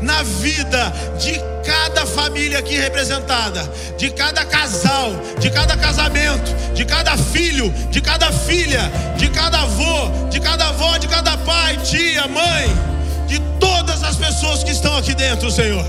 na 0.00 0.22
vida 0.22 0.92
de 1.18 1.40
cada 1.64 2.06
família 2.06 2.58
aqui 2.58 2.76
representada, 2.76 3.68
de 3.98 4.10
cada 4.10 4.44
casal, 4.44 5.12
de 5.38 5.50
cada 5.50 5.76
casamento, 5.76 6.54
de 6.74 6.84
cada 6.84 7.16
filho, 7.16 7.70
de 7.90 8.00
cada 8.00 8.32
filha, 8.32 8.90
de 9.16 9.28
cada 9.28 9.60
avô, 9.60 10.28
de 10.30 10.40
cada 10.40 10.68
avó, 10.68 10.96
de 10.98 11.08
cada 11.08 11.36
pai, 11.38 11.76
tia, 11.78 12.26
mãe 12.28 12.90
de 13.30 13.38
todas 13.60 14.02
as 14.02 14.16
pessoas 14.16 14.64
que 14.64 14.72
estão 14.72 14.96
aqui 14.98 15.14
dentro, 15.14 15.50
Senhor. 15.52 15.84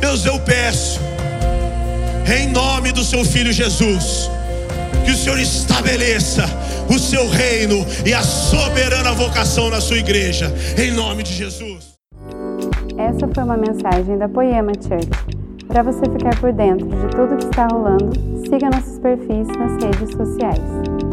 Deus, 0.00 0.26
eu 0.26 0.40
peço, 0.40 0.98
em 2.36 2.48
nome 2.48 2.90
do 2.90 3.04
Seu 3.04 3.24
Filho 3.24 3.52
Jesus, 3.52 4.28
que 5.08 5.12
o 5.12 5.16
Senhor 5.16 5.38
estabeleça 5.38 6.44
o 6.94 6.98
Seu 6.98 7.26
reino 7.30 7.76
e 8.04 8.12
a 8.12 8.20
soberana 8.20 9.14
vocação 9.14 9.70
na 9.70 9.80
Sua 9.80 9.96
igreja, 9.96 10.54
em 10.76 10.90
nome 10.90 11.22
de 11.22 11.32
Jesus. 11.32 11.98
Essa 12.98 13.26
foi 13.34 13.42
uma 13.42 13.56
mensagem 13.56 14.18
da 14.18 14.28
Poema 14.28 14.72
Church. 14.74 15.08
Para 15.66 15.82
você 15.82 16.04
ficar 16.12 16.38
por 16.38 16.52
dentro 16.52 16.86
de 16.86 17.16
tudo 17.16 17.38
que 17.38 17.44
está 17.46 17.66
rolando, 17.68 18.12
siga 18.50 18.68
nossos 18.68 18.98
perfis 18.98 19.48
nas 19.56 19.82
redes 19.82 20.14
sociais. 20.14 21.07